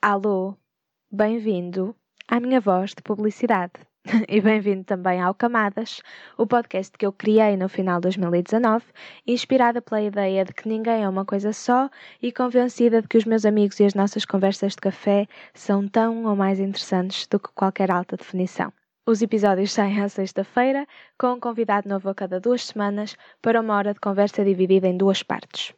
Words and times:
Alô, 0.00 0.54
bem-vindo 1.10 1.92
à 2.28 2.38
minha 2.38 2.60
voz 2.60 2.90
de 2.90 3.02
publicidade. 3.02 3.72
e 4.28 4.40
bem-vindo 4.40 4.84
também 4.84 5.20
ao 5.20 5.34
Camadas, 5.34 6.00
o 6.36 6.46
podcast 6.46 6.96
que 6.96 7.04
eu 7.04 7.12
criei 7.12 7.56
no 7.56 7.68
final 7.68 7.96
de 7.96 8.02
2019, 8.02 8.84
inspirada 9.26 9.82
pela 9.82 10.00
ideia 10.00 10.44
de 10.44 10.52
que 10.52 10.68
ninguém 10.68 11.02
é 11.02 11.08
uma 11.08 11.24
coisa 11.24 11.52
só 11.52 11.90
e 12.22 12.30
convencida 12.30 13.02
de 13.02 13.08
que 13.08 13.18
os 13.18 13.24
meus 13.24 13.44
amigos 13.44 13.80
e 13.80 13.86
as 13.86 13.94
nossas 13.94 14.24
conversas 14.24 14.74
de 14.74 14.82
café 14.82 15.26
são 15.52 15.88
tão 15.88 16.26
ou 16.26 16.36
mais 16.36 16.60
interessantes 16.60 17.26
do 17.26 17.40
que 17.40 17.50
qualquer 17.52 17.90
alta 17.90 18.16
definição. 18.16 18.72
Os 19.04 19.20
episódios 19.20 19.72
saem 19.72 20.00
à 20.00 20.08
sexta-feira, 20.08 20.86
com 21.18 21.32
um 21.32 21.40
convidado 21.40 21.88
novo 21.88 22.08
a 22.08 22.14
cada 22.14 22.38
duas 22.38 22.64
semanas, 22.64 23.16
para 23.42 23.60
uma 23.60 23.76
hora 23.76 23.92
de 23.92 23.98
conversa 23.98 24.44
dividida 24.44 24.86
em 24.86 24.96
duas 24.96 25.24
partes 25.24 25.74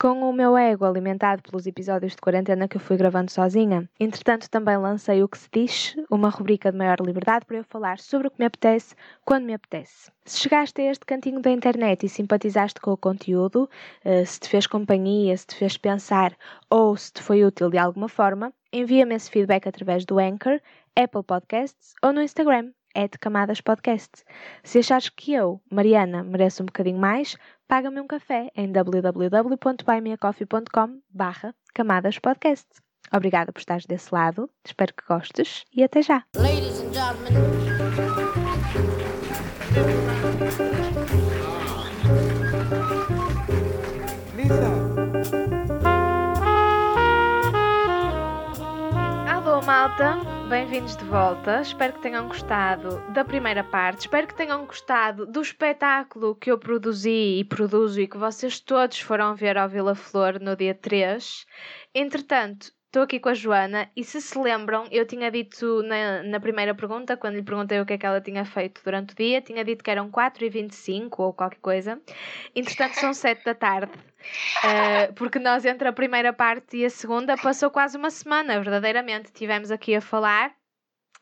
com 0.00 0.22
o 0.22 0.32
meu 0.32 0.56
ego 0.56 0.86
alimentado 0.86 1.42
pelos 1.42 1.66
episódios 1.66 2.12
de 2.12 2.22
quarentena 2.22 2.66
que 2.66 2.78
eu 2.78 2.80
fui 2.80 2.96
gravando 2.96 3.30
sozinha. 3.30 3.86
Entretanto, 4.00 4.48
também 4.48 4.78
lancei 4.78 5.22
o 5.22 5.28
que 5.28 5.36
se 5.36 5.46
diz, 5.52 5.94
uma 6.10 6.30
rubrica 6.30 6.72
de 6.72 6.78
maior 6.78 6.96
liberdade 7.04 7.44
para 7.44 7.58
eu 7.58 7.64
falar 7.64 7.98
sobre 7.98 8.28
o 8.28 8.30
que 8.30 8.38
me 8.38 8.46
apetece, 8.46 8.94
quando 9.26 9.44
me 9.44 9.52
apetece. 9.52 10.10
Se 10.24 10.38
chegaste 10.40 10.80
a 10.80 10.90
este 10.90 11.04
cantinho 11.04 11.42
da 11.42 11.50
internet 11.50 12.06
e 12.06 12.08
simpatizaste 12.08 12.80
com 12.80 12.92
o 12.92 12.96
conteúdo, 12.96 13.68
eh, 14.02 14.24
se 14.24 14.40
te 14.40 14.48
fez 14.48 14.66
companhia, 14.66 15.36
se 15.36 15.48
te 15.48 15.54
fez 15.54 15.76
pensar 15.76 16.34
ou 16.70 16.96
se 16.96 17.12
te 17.12 17.22
foi 17.22 17.44
útil 17.44 17.68
de 17.68 17.76
alguma 17.76 18.08
forma, 18.08 18.54
envia-me 18.72 19.14
esse 19.14 19.30
feedback 19.30 19.68
através 19.68 20.06
do 20.06 20.18
Anchor, 20.18 20.62
Apple 20.96 21.22
Podcasts 21.22 21.92
ou 22.02 22.10
no 22.10 22.22
Instagram 22.22 22.70
é 22.94 23.06
de 23.06 23.18
Camadas 23.18 23.60
Podcast. 23.60 24.24
Se 24.64 24.78
achares 24.78 25.08
que 25.08 25.32
eu, 25.32 25.60
Mariana, 25.70 26.24
mereço 26.24 26.62
um 26.62 26.66
bocadinho 26.66 26.98
mais, 26.98 27.36
paga-me 27.70 28.00
um 28.00 28.06
café 28.06 28.50
em 28.56 28.72
www.buymeacoffee.com 28.72 31.00
barra 31.08 31.54
Camadas 31.72 32.18
Podcast. 32.18 32.66
Obrigada 33.14 33.52
por 33.52 33.60
estares 33.60 33.86
desse 33.86 34.12
lado, 34.12 34.50
espero 34.66 34.92
que 34.92 35.06
gostes 35.06 35.64
e 35.72 35.84
até 35.84 36.02
já! 36.02 36.24
Ladies 36.36 36.80
and 36.80 36.92
gentlemen. 36.92 37.32
Alô, 49.28 49.62
malta! 49.62 50.39
Bem-vindos 50.50 50.96
de 50.96 51.04
volta. 51.04 51.60
Espero 51.60 51.92
que 51.92 52.02
tenham 52.02 52.26
gostado 52.26 53.00
da 53.12 53.24
primeira 53.24 53.62
parte. 53.62 54.00
Espero 54.00 54.26
que 54.26 54.34
tenham 54.34 54.66
gostado 54.66 55.24
do 55.24 55.40
espetáculo 55.40 56.34
que 56.34 56.50
eu 56.50 56.58
produzi 56.58 57.38
e 57.38 57.44
produzo 57.44 58.00
e 58.00 58.08
que 58.08 58.18
vocês 58.18 58.58
todos 58.58 58.98
foram 58.98 59.36
ver 59.36 59.56
ao 59.56 59.68
Vila 59.68 59.94
Flor 59.94 60.40
no 60.40 60.56
dia 60.56 60.74
3. 60.74 61.46
Entretanto, 61.94 62.72
Estou 62.90 63.04
aqui 63.04 63.20
com 63.20 63.28
a 63.28 63.34
Joana 63.34 63.88
e 63.94 64.02
se 64.02 64.20
se 64.20 64.36
lembram, 64.36 64.84
eu 64.90 65.06
tinha 65.06 65.30
dito 65.30 65.80
na, 65.84 66.24
na 66.24 66.40
primeira 66.40 66.74
pergunta, 66.74 67.16
quando 67.16 67.36
lhe 67.36 67.42
perguntei 67.44 67.78
o 67.80 67.86
que 67.86 67.92
é 67.92 67.98
que 67.98 68.04
ela 68.04 68.20
tinha 68.20 68.44
feito 68.44 68.82
durante 68.84 69.12
o 69.12 69.16
dia, 69.16 69.40
tinha 69.40 69.64
dito 69.64 69.84
que 69.84 69.92
eram 69.92 70.10
4h25 70.10 71.20
ou 71.20 71.32
qualquer 71.32 71.60
coisa. 71.60 72.00
Entretanto, 72.52 72.94
são 72.94 73.14
7 73.14 73.44
da 73.44 73.54
tarde. 73.54 73.92
Uh, 73.94 75.14
porque 75.14 75.38
nós, 75.38 75.64
entre 75.64 75.86
a 75.86 75.92
primeira 75.92 76.32
parte 76.32 76.78
e 76.78 76.84
a 76.84 76.90
segunda, 76.90 77.36
passou 77.36 77.70
quase 77.70 77.96
uma 77.96 78.10
semana, 78.10 78.58
verdadeiramente. 78.58 79.30
Tivemos 79.30 79.70
aqui 79.70 79.94
a 79.94 80.00
falar 80.00 80.52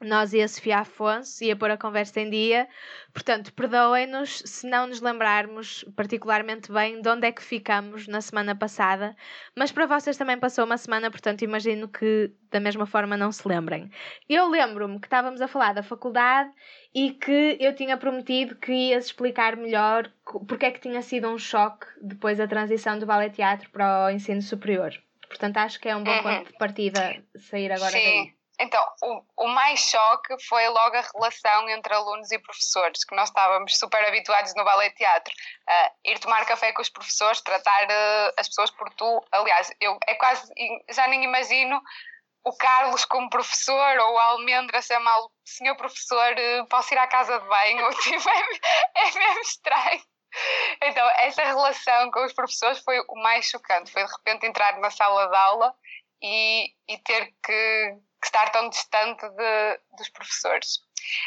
nós 0.00 0.32
e 0.32 0.40
a 0.40 0.48
Sofia 0.48 0.78
Afonso 0.78 1.42
ia 1.42 1.56
pôr 1.56 1.70
a 1.70 1.76
conversa 1.76 2.20
em 2.20 2.30
dia. 2.30 2.68
Portanto, 3.12 3.52
perdoem-nos 3.52 4.42
se 4.44 4.68
não 4.68 4.86
nos 4.86 5.00
lembrarmos 5.00 5.84
particularmente 5.96 6.70
bem 6.70 7.00
de 7.02 7.08
onde 7.08 7.26
é 7.26 7.32
que 7.32 7.42
ficamos 7.42 8.06
na 8.06 8.20
semana 8.20 8.54
passada, 8.54 9.16
mas 9.56 9.72
para 9.72 9.86
vocês 9.86 10.16
também 10.16 10.38
passou 10.38 10.64
uma 10.64 10.76
semana, 10.76 11.10
portanto, 11.10 11.42
imagino 11.42 11.88
que 11.88 12.32
da 12.50 12.60
mesma 12.60 12.86
forma 12.86 13.16
não 13.16 13.32
se 13.32 13.46
lembrem. 13.46 13.90
Eu 14.28 14.48
lembro-me 14.48 15.00
que 15.00 15.06
estávamos 15.06 15.40
a 15.40 15.48
falar 15.48 15.74
da 15.74 15.82
faculdade 15.82 16.50
e 16.94 17.10
que 17.10 17.56
eu 17.60 17.74
tinha 17.74 17.96
prometido 17.96 18.54
que 18.56 18.72
ias 18.72 19.06
explicar 19.06 19.56
melhor 19.56 20.10
porque 20.46 20.66
é 20.66 20.70
que 20.70 20.80
tinha 20.80 21.02
sido 21.02 21.28
um 21.28 21.38
choque 21.38 21.86
depois 22.00 22.38
da 22.38 22.46
transição 22.46 22.98
do 22.98 23.06
ballet 23.06 23.34
teatro 23.34 23.68
para 23.70 24.06
o 24.06 24.10
ensino 24.10 24.42
superior. 24.42 24.92
Portanto, 25.28 25.58
acho 25.58 25.78
que 25.80 25.88
é 25.88 25.96
um 25.96 26.02
bom 26.02 26.10
uhum. 26.10 26.22
ponto 26.22 26.52
de 26.52 26.58
partida 26.58 27.22
sair 27.36 27.70
agora 27.70 27.90
Sim. 27.90 27.98
daí. 27.98 28.37
Então, 28.60 28.84
o, 29.02 29.44
o 29.44 29.48
mais 29.48 29.78
choque 29.80 30.36
foi 30.48 30.68
logo 30.68 30.96
a 30.96 31.04
relação 31.14 31.68
entre 31.68 31.94
alunos 31.94 32.30
e 32.32 32.38
professores, 32.38 33.04
que 33.04 33.14
nós 33.14 33.28
estávamos 33.28 33.78
super 33.78 34.04
habituados 34.04 34.52
no 34.56 34.64
ballet 34.64 34.92
teatro. 34.96 35.32
Uh, 35.68 36.10
ir 36.10 36.18
tomar 36.18 36.44
café 36.44 36.72
com 36.72 36.82
os 36.82 36.88
professores, 36.88 37.40
tratar 37.40 37.84
uh, 37.84 38.32
as 38.36 38.48
pessoas 38.48 38.70
por 38.72 38.90
tu. 38.94 39.24
Aliás, 39.30 39.72
eu 39.80 39.96
é 40.08 40.14
quase, 40.14 40.52
já 40.90 41.06
nem 41.06 41.22
imagino 41.22 41.80
o 42.44 42.56
Carlos 42.56 43.04
como 43.04 43.30
professor 43.30 43.98
ou 43.98 44.18
a 44.18 44.24
Almendra 44.24 44.82
chamá-lo 44.82 45.30
senhor 45.44 45.76
professor, 45.76 46.32
uh, 46.32 46.66
posso 46.66 46.92
ir 46.92 46.98
à 46.98 47.06
casa 47.06 47.38
de 47.38 47.46
banho? 47.46 47.88
Tipo, 48.02 48.28
é, 48.28 49.08
é 49.08 49.18
mesmo 49.18 49.40
estranho. 49.40 50.02
Então, 50.82 51.08
essa 51.18 51.42
relação 51.42 52.10
com 52.10 52.24
os 52.24 52.32
professores 52.32 52.80
foi 52.80 53.00
o 53.08 53.22
mais 53.22 53.46
chocante. 53.46 53.90
Foi 53.90 54.04
de 54.04 54.12
repente 54.12 54.46
entrar 54.46 54.78
na 54.78 54.90
sala 54.90 55.28
de 55.28 55.36
aula 55.36 55.74
e, 56.22 56.74
e 56.88 56.98
ter 56.98 57.32
que 57.42 57.98
que 58.20 58.26
estar 58.26 58.50
tão 58.50 58.68
distante 58.68 59.28
de, 59.28 59.80
dos 59.96 60.08
professores. 60.10 60.80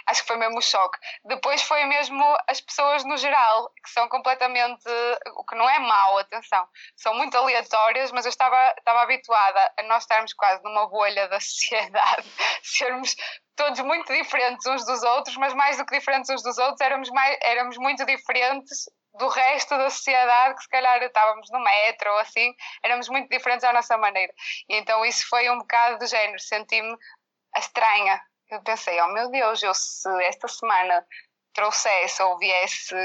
Acho 0.07 0.22
que 0.22 0.28
foi 0.28 0.38
mesmo 0.38 0.59
o 0.59 0.62
choque. 0.62 1.00
Depois 1.25 1.62
foi 1.63 1.85
mesmo 1.85 2.24
as 2.47 2.62
pessoas 2.62 3.03
no 3.06 3.18
geral, 3.18 3.72
que 3.84 3.90
são 3.90 4.07
completamente. 4.09 4.84
o 5.35 5.44
que 5.44 5.56
não 5.56 5.69
é 5.69 5.80
mau, 5.80 6.18
atenção. 6.18 6.68
São 6.96 7.16
muito 7.16 7.35
aleatórias, 7.35 8.12
mas 8.12 8.25
eu 8.25 8.30
estava, 8.30 8.74
estava 8.78 9.01
habituada 9.01 9.74
a 9.78 9.84
nós 9.84 10.03
estarmos 10.03 10.34
quase 10.34 10.62
numa 10.63 10.88
bolha 10.88 11.28
da 11.30 11.40
sociedade, 11.40 12.28
sermos 12.63 13.16
todos 13.56 13.80
muito 13.81 14.12
diferentes 14.13 14.66
uns 14.66 14.85
dos 14.85 15.03
outros, 15.03 15.35
mas 15.38 15.53
mais 15.53 15.78
do 15.78 15.85
que 15.85 15.97
diferentes 15.97 16.30
uns 16.30 16.44
dos 16.44 16.57
outros, 16.57 16.81
éramos, 16.81 17.09
mais, 17.09 17.38
éramos 17.44 17.78
muito 17.78 18.06
diferentes 18.06 18.90
do 19.13 19.27
resto 19.27 19.77
da 19.77 19.89
sociedade, 19.89 20.55
que 20.55 20.63
se 20.63 20.69
calhar 20.69 21.01
estávamos 21.03 21.49
no 21.51 21.59
metro 21.59 22.11
ou 22.11 22.19
assim, 22.19 22.53
éramos 22.83 23.09
muito 23.09 23.29
diferentes 23.29 23.63
à 23.63 23.73
nossa 23.73 23.97
maneira. 23.97 24.33
E 24.69 24.75
então 24.75 25.05
isso 25.05 25.27
foi 25.27 25.49
um 25.49 25.59
bocado 25.59 25.99
do 25.99 26.07
género, 26.07 26.39
senti-me 26.39 26.95
estranha. 27.57 28.21
Eu 28.50 28.61
pensei, 28.63 29.00
oh 29.01 29.07
meu 29.13 29.29
Deus, 29.29 29.61
eu 29.63 29.73
se 29.73 30.09
esta 30.23 30.47
semana 30.47 31.05
trouxesse 31.53 32.21
ou 32.23 32.38
viesse 32.38 32.95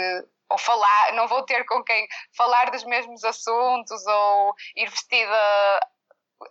ou 0.49 0.59
falar, 0.59 1.13
não 1.15 1.27
vou 1.27 1.43
ter 1.43 1.65
com 1.67 1.83
quem 1.83 2.07
falar 2.37 2.71
dos 2.71 2.85
mesmos 2.85 3.25
assuntos 3.25 4.07
ou 4.07 4.55
ir 4.77 4.89
vestida 4.89 5.81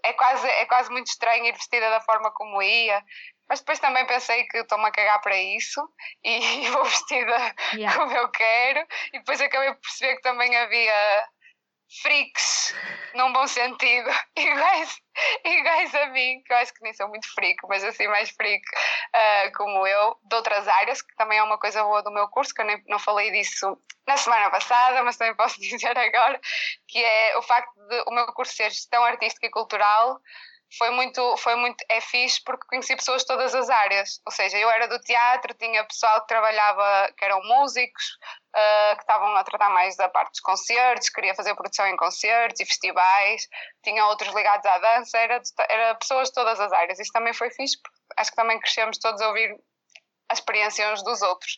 é 0.04 0.14
quase, 0.14 0.48
é 0.48 0.66
quase 0.66 0.90
muito 0.90 1.08
estranho 1.08 1.46
ir 1.46 1.54
vestida 1.54 1.90
da 1.90 2.02
forma 2.02 2.32
como 2.32 2.62
ia. 2.62 3.04
Mas 3.48 3.60
depois 3.60 3.80
também 3.80 4.06
pensei 4.08 4.44
que 4.46 4.58
estou-me 4.58 4.86
a 4.86 4.92
cagar 4.92 5.22
para 5.22 5.38
isso 5.38 5.82
e 6.24 6.68
vou 6.72 6.84
vestida 6.84 7.56
yeah. 7.74 7.96
como 7.98 8.12
eu 8.12 8.30
quero. 8.30 8.86
E 9.14 9.20
depois 9.20 9.40
acabei 9.42 9.74
por 9.74 9.82
perceber 9.82 10.16
que 10.16 10.22
também 10.22 10.56
havia 10.56 11.28
freaks, 12.02 12.76
num 13.14 13.32
bom 13.32 13.48
sentido, 13.48 14.10
iguais, 14.36 14.98
iguais 15.46 15.96
a 15.96 16.08
mim, 16.08 16.42
que 16.44 16.52
eu 16.52 16.58
acho 16.58 16.74
que 16.74 16.84
nem 16.84 16.94
sou 16.94 17.08
muito 17.08 17.32
freak, 17.34 17.58
mas 17.68 17.84
assim 17.84 18.08
mais 18.08 18.30
freak 18.32 18.64
uh, 19.16 19.52
como 19.56 19.86
eu, 19.86 20.18
de 20.24 20.36
outras 20.36 20.68
áreas, 20.68 21.02
que 21.02 21.16
também 21.16 21.38
é 21.38 21.44
uma 21.44 21.58
coisa 21.58 21.84
boa 21.84 22.02
do 22.02 22.12
meu 22.12 22.28
curso, 22.30 22.54
que 22.54 22.62
eu 22.62 22.66
nem, 22.66 22.82
não 22.88 23.00
falei 23.00 23.32
disso 23.32 23.78
na 24.08 24.18
semana 24.18 24.50
passada, 24.50 25.04
mas 25.04 25.18
também 25.18 25.36
posso 25.36 25.60
dizer 25.62 25.98
agora, 25.98 26.40
que 26.88 27.04
é 27.04 27.38
o 27.38 27.42
facto 27.42 27.74
de 27.88 28.04
o 28.08 28.12
meu 28.12 28.28
curso 28.34 28.56
ser 28.56 28.72
gestão 28.72 29.04
artística 29.04 29.46
e 29.46 29.52
cultural 29.52 30.20
foi 30.78 30.90
muito, 30.92 31.38
foi 31.38 31.56
muito, 31.56 31.84
é 31.90 32.02
fixe 32.02 32.42
porque 32.44 32.66
conheci 32.68 32.96
pessoas 32.96 33.22
de 33.22 33.28
todas 33.28 33.54
as 33.56 33.70
áreas, 33.70 34.22
ou 34.26 34.32
seja, 34.32 34.58
eu 34.58 34.70
era 34.70 34.88
do 34.88 35.00
teatro, 35.00 35.54
tinha 35.54 35.84
pessoal 35.86 36.22
que 36.22 36.28
trabalhava, 36.28 37.14
que 37.18 37.24
eram 37.24 37.42
músicos, 37.44 38.04
uh, 38.56 38.96
que 38.96 39.02
estavam 39.02 39.36
a 39.36 39.44
tratar 39.44 39.70
mais 39.70 39.96
da 39.96 40.10
parte 40.10 40.32
dos 40.32 40.40
concertos, 40.42 41.10
queria 41.10 41.36
fazer 41.36 41.56
produção 41.56 41.88
em 41.88 41.96
concertos 41.96 42.60
e 42.60 42.66
festivais, 42.66 43.48
tinha 43.84 44.06
outros 44.08 44.34
ligados 44.34 44.66
à 44.66 44.78
dança, 44.78 45.18
era, 45.18 45.42
era 45.70 45.96
pessoas 45.96 46.30
de 46.30 46.34
todas 46.34 46.60
as 46.60 46.72
áreas, 46.72 47.00
isso 47.00 47.12
também 47.12 47.34
foi 47.34 47.50
fixe 47.52 47.80
porque 47.82 47.98
acho 48.18 48.32
que 48.32 48.38
também 48.38 48.60
crescemos 48.60 48.98
todos 48.98 49.22
a 49.22 49.28
ouvir 49.28 49.56
a 50.30 50.34
experiência 50.34 50.92
uns 50.92 51.04
dos 51.04 51.22
outros. 51.22 51.58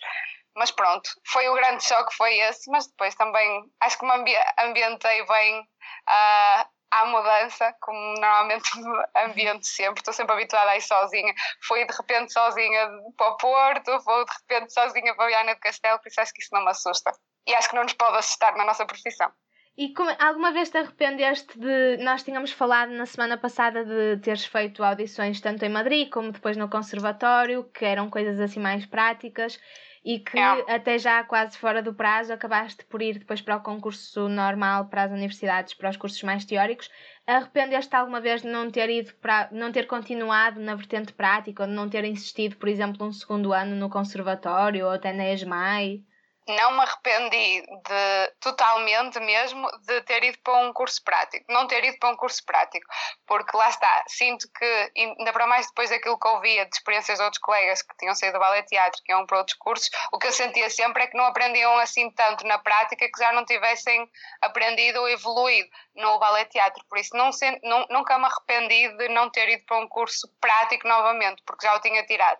Mas 0.55 0.71
pronto, 0.71 1.07
foi 1.27 1.47
o 1.49 1.53
grande 1.53 1.83
choque, 1.83 2.15
foi 2.15 2.35
esse, 2.39 2.69
mas 2.71 2.87
depois 2.87 3.13
também 3.13 3.63
acho 3.79 3.99
que 3.99 4.05
me 4.05 4.35
ambientei 4.57 5.23
bem 5.27 5.59
uh, 5.61 6.76
à 6.91 7.05
mudança, 7.05 7.75
como 7.81 7.99
normalmente 8.19 8.69
ambiente 9.15 9.67
sempre, 9.67 9.99
estou 9.99 10.13
sempre 10.13 10.33
habituada 10.33 10.71
a 10.71 10.77
ir 10.77 10.81
sozinha. 10.81 11.33
Fui 11.61 11.85
de 11.85 11.93
repente 11.95 12.33
sozinha 12.33 12.89
para 13.17 13.29
o 13.29 13.37
Porto, 13.37 13.99
vou 14.03 14.25
de 14.25 14.31
repente 14.41 14.73
sozinha 14.73 15.15
para 15.15 15.25
a 15.25 15.27
Viana 15.27 15.55
do 15.55 15.59
Castelo, 15.59 15.99
por 15.99 16.09
isso 16.09 16.21
acho 16.21 16.33
que 16.33 16.41
isso 16.41 16.53
não 16.53 16.63
me 16.63 16.71
assusta. 16.71 17.11
E 17.45 17.53
acho 17.53 17.69
que 17.69 17.75
não 17.75 17.83
nos 17.83 17.93
pode 17.93 18.17
assustar 18.17 18.55
na 18.55 18.65
nossa 18.65 18.85
profissão. 18.85 19.31
E 19.77 19.93
como, 19.93 20.09
alguma 20.17 20.51
vez 20.51 20.71
te 20.71 20.77
arrependeste 20.79 21.57
de. 21.59 21.97
Nós 21.97 22.23
tínhamos 22.23 22.51
falado 22.51 22.91
na 22.91 23.05
semana 23.05 23.37
passada 23.37 23.85
de 23.85 24.17
teres 24.17 24.43
feito 24.45 24.83
audições 24.83 25.39
tanto 25.39 25.63
em 25.63 25.69
Madrid 25.69 26.09
como 26.09 26.31
depois 26.31 26.57
no 26.57 26.67
Conservatório, 26.67 27.63
que 27.65 27.85
eram 27.85 28.09
coisas 28.09 28.39
assim 28.39 28.59
mais 28.59 28.87
práticas. 28.87 29.59
E 30.07 30.19
que 30.19 30.37
yeah. 30.37 30.63
até 30.73 30.97
já 30.97 31.21
quase 31.25 31.57
fora 31.57 31.83
do 31.83 31.93
prazo 31.93 32.31
acabaste 32.31 32.85
por 32.85 33.01
ir 33.01 33.19
depois 33.19 33.41
para 33.41 33.57
o 33.57 33.61
concurso 33.61 34.29
normal 34.29 34.85
para 34.85 35.03
as 35.03 35.11
universidades, 35.11 35.73
para 35.73 35.89
os 35.89 35.97
cursos 35.97 36.23
mais 36.23 36.45
teóricos. 36.45 36.89
Arrependeste 37.27 37.93
alguma 37.93 38.21
vez 38.21 38.41
de 38.41 38.47
não 38.47 38.71
ter 38.71 38.89
ido 38.89 39.13
para 39.15 39.49
não 39.51 39.69
ter 39.69 39.85
continuado 39.85 40.61
na 40.61 40.75
vertente 40.75 41.11
prática 41.11 41.63
ou 41.63 41.67
de 41.67 41.75
não 41.75 41.89
ter 41.89 42.05
insistido, 42.05 42.55
por 42.55 42.69
exemplo, 42.69 43.05
um 43.05 43.11
segundo 43.11 43.51
ano 43.51 43.75
no 43.75 43.89
conservatório 43.89 44.85
ou 44.85 44.91
até 44.93 45.11
na 45.11 45.29
ESMAI? 45.33 46.01
Não 46.47 46.71
me 46.71 46.81
arrependi 46.81 47.61
de 47.61 48.33
totalmente 48.39 49.19
mesmo 49.19 49.69
de 49.85 50.01
ter 50.01 50.23
ido 50.23 50.37
para 50.39 50.55
um 50.57 50.71
curso 50.71 51.03
prático, 51.03 51.45
não 51.51 51.67
ter 51.67 51.83
ido 51.83 51.97
para 51.99 52.09
um 52.09 52.15
curso 52.15 52.43
prático, 52.45 52.85
porque 53.25 53.55
lá 53.55 53.69
está, 53.69 54.03
sinto 54.07 54.47
que, 54.57 54.91
ainda 54.95 55.33
para 55.33 55.47
mais 55.47 55.67
depois 55.67 55.89
daquilo 55.89 56.19
que 56.19 56.27
ouvia 56.27 56.65
de 56.65 56.75
experiências 56.75 57.17
de 57.17 57.23
outros 57.23 57.41
colegas 57.41 57.81
que 57.81 57.97
tinham 57.97 58.15
saído 58.15 58.37
do 58.37 58.39
ballet 58.39 58.65
teatro, 58.65 59.01
que 59.03 59.11
iam 59.11 59.25
para 59.25 59.39
outros 59.39 59.57
cursos, 59.57 59.89
o 60.11 60.17
que 60.17 60.27
eu 60.27 60.31
sentia 60.31 60.69
sempre 60.69 61.03
é 61.03 61.07
que 61.07 61.17
não 61.17 61.25
aprendiam 61.25 61.77
assim 61.79 62.09
tanto 62.11 62.45
na 62.45 62.57
prática 62.57 63.09
que 63.11 63.19
já 63.19 63.31
não 63.33 63.45
tivessem 63.45 64.09
aprendido 64.41 64.99
ou 64.99 65.09
evoluído 65.09 65.69
no 65.95 66.19
ballet 66.19 66.49
teatro, 66.49 66.83
por 66.89 66.97
isso 66.97 67.15
não, 67.15 67.29
não, 67.63 67.85
nunca 67.89 68.17
me 68.17 68.25
arrependi 68.25 68.89
de 68.97 69.09
não 69.09 69.29
ter 69.29 69.49
ido 69.49 69.65
para 69.65 69.79
um 69.79 69.87
curso 69.87 70.27
prático 70.39 70.87
novamente, 70.87 71.41
porque 71.45 71.65
já 71.65 71.75
o 71.75 71.81
tinha 71.81 72.05
tirado. 72.05 72.39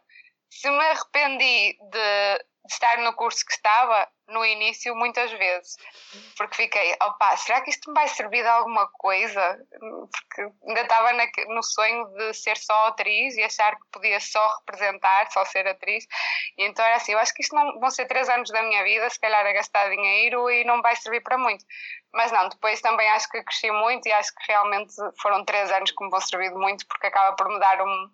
Se 0.50 0.70
me 0.70 0.86
arrependi 0.86 1.78
de 1.92 2.46
de 2.68 2.74
estar 2.74 2.98
no 3.00 3.14
curso 3.14 3.46
que 3.46 3.54
estava 3.54 4.08
no 4.28 4.46
início 4.46 4.94
muitas 4.94 5.32
vezes, 5.32 5.78
porque 6.38 6.56
fiquei, 6.56 6.96
opa, 7.02 7.36
será 7.38 7.62
que 7.62 7.70
isto 7.70 7.90
me 7.90 7.96
vai 7.96 8.08
servir 8.10 8.42
de 8.42 8.50
alguma 8.50 8.86
coisa? 8.90 9.58
Porque 9.80 10.54
ainda 10.68 10.82
estava 10.82 11.12
no 11.48 11.64
sonho 11.64 12.06
de 12.10 12.34
ser 12.34 12.58
só 12.58 12.88
atriz 12.88 13.38
e 13.38 13.44
achar 13.44 13.76
que 13.76 13.86
podia 13.92 14.20
só 14.20 14.46
representar, 14.58 15.32
só 15.32 15.46
ser 15.46 15.66
atriz, 15.66 16.06
e 16.58 16.66
então 16.66 16.84
era 16.84 16.98
assim, 16.98 17.14
eu 17.14 17.20
acho 17.20 17.34
que 17.34 17.42
isto 17.42 17.56
não 17.56 17.80
vão 17.80 17.90
ser 17.90 18.06
três 18.06 18.28
anos 18.28 18.50
da 18.52 18.62
minha 18.62 18.84
vida, 18.84 19.10
se 19.10 19.20
calhar 19.20 19.46
a 19.46 19.54
gastar 19.54 19.90
dinheiro 19.90 20.50
e 20.50 20.66
não 20.66 20.82
vai 20.82 20.96
servir 20.98 21.22
para 21.22 21.38
muito. 21.38 21.64
Mas 22.12 22.32
não, 22.32 22.50
depois 22.50 22.82
também 22.82 23.10
acho 23.10 23.30
que 23.30 23.44
cresci 23.44 23.72
muito 23.72 24.08
e 24.08 24.12
acho 24.12 24.34
que 24.36 24.52
realmente 24.52 24.94
foram 25.22 25.46
três 25.46 25.72
anos 25.72 25.92
que 25.92 26.04
me 26.04 26.10
vão 26.10 26.20
servir 26.20 26.50
de 26.50 26.56
muito, 26.56 26.86
porque 26.88 27.08
acaba 27.08 27.36
por 27.36 27.48
me 27.48 27.60
dar 27.60 27.82
um 27.82 28.10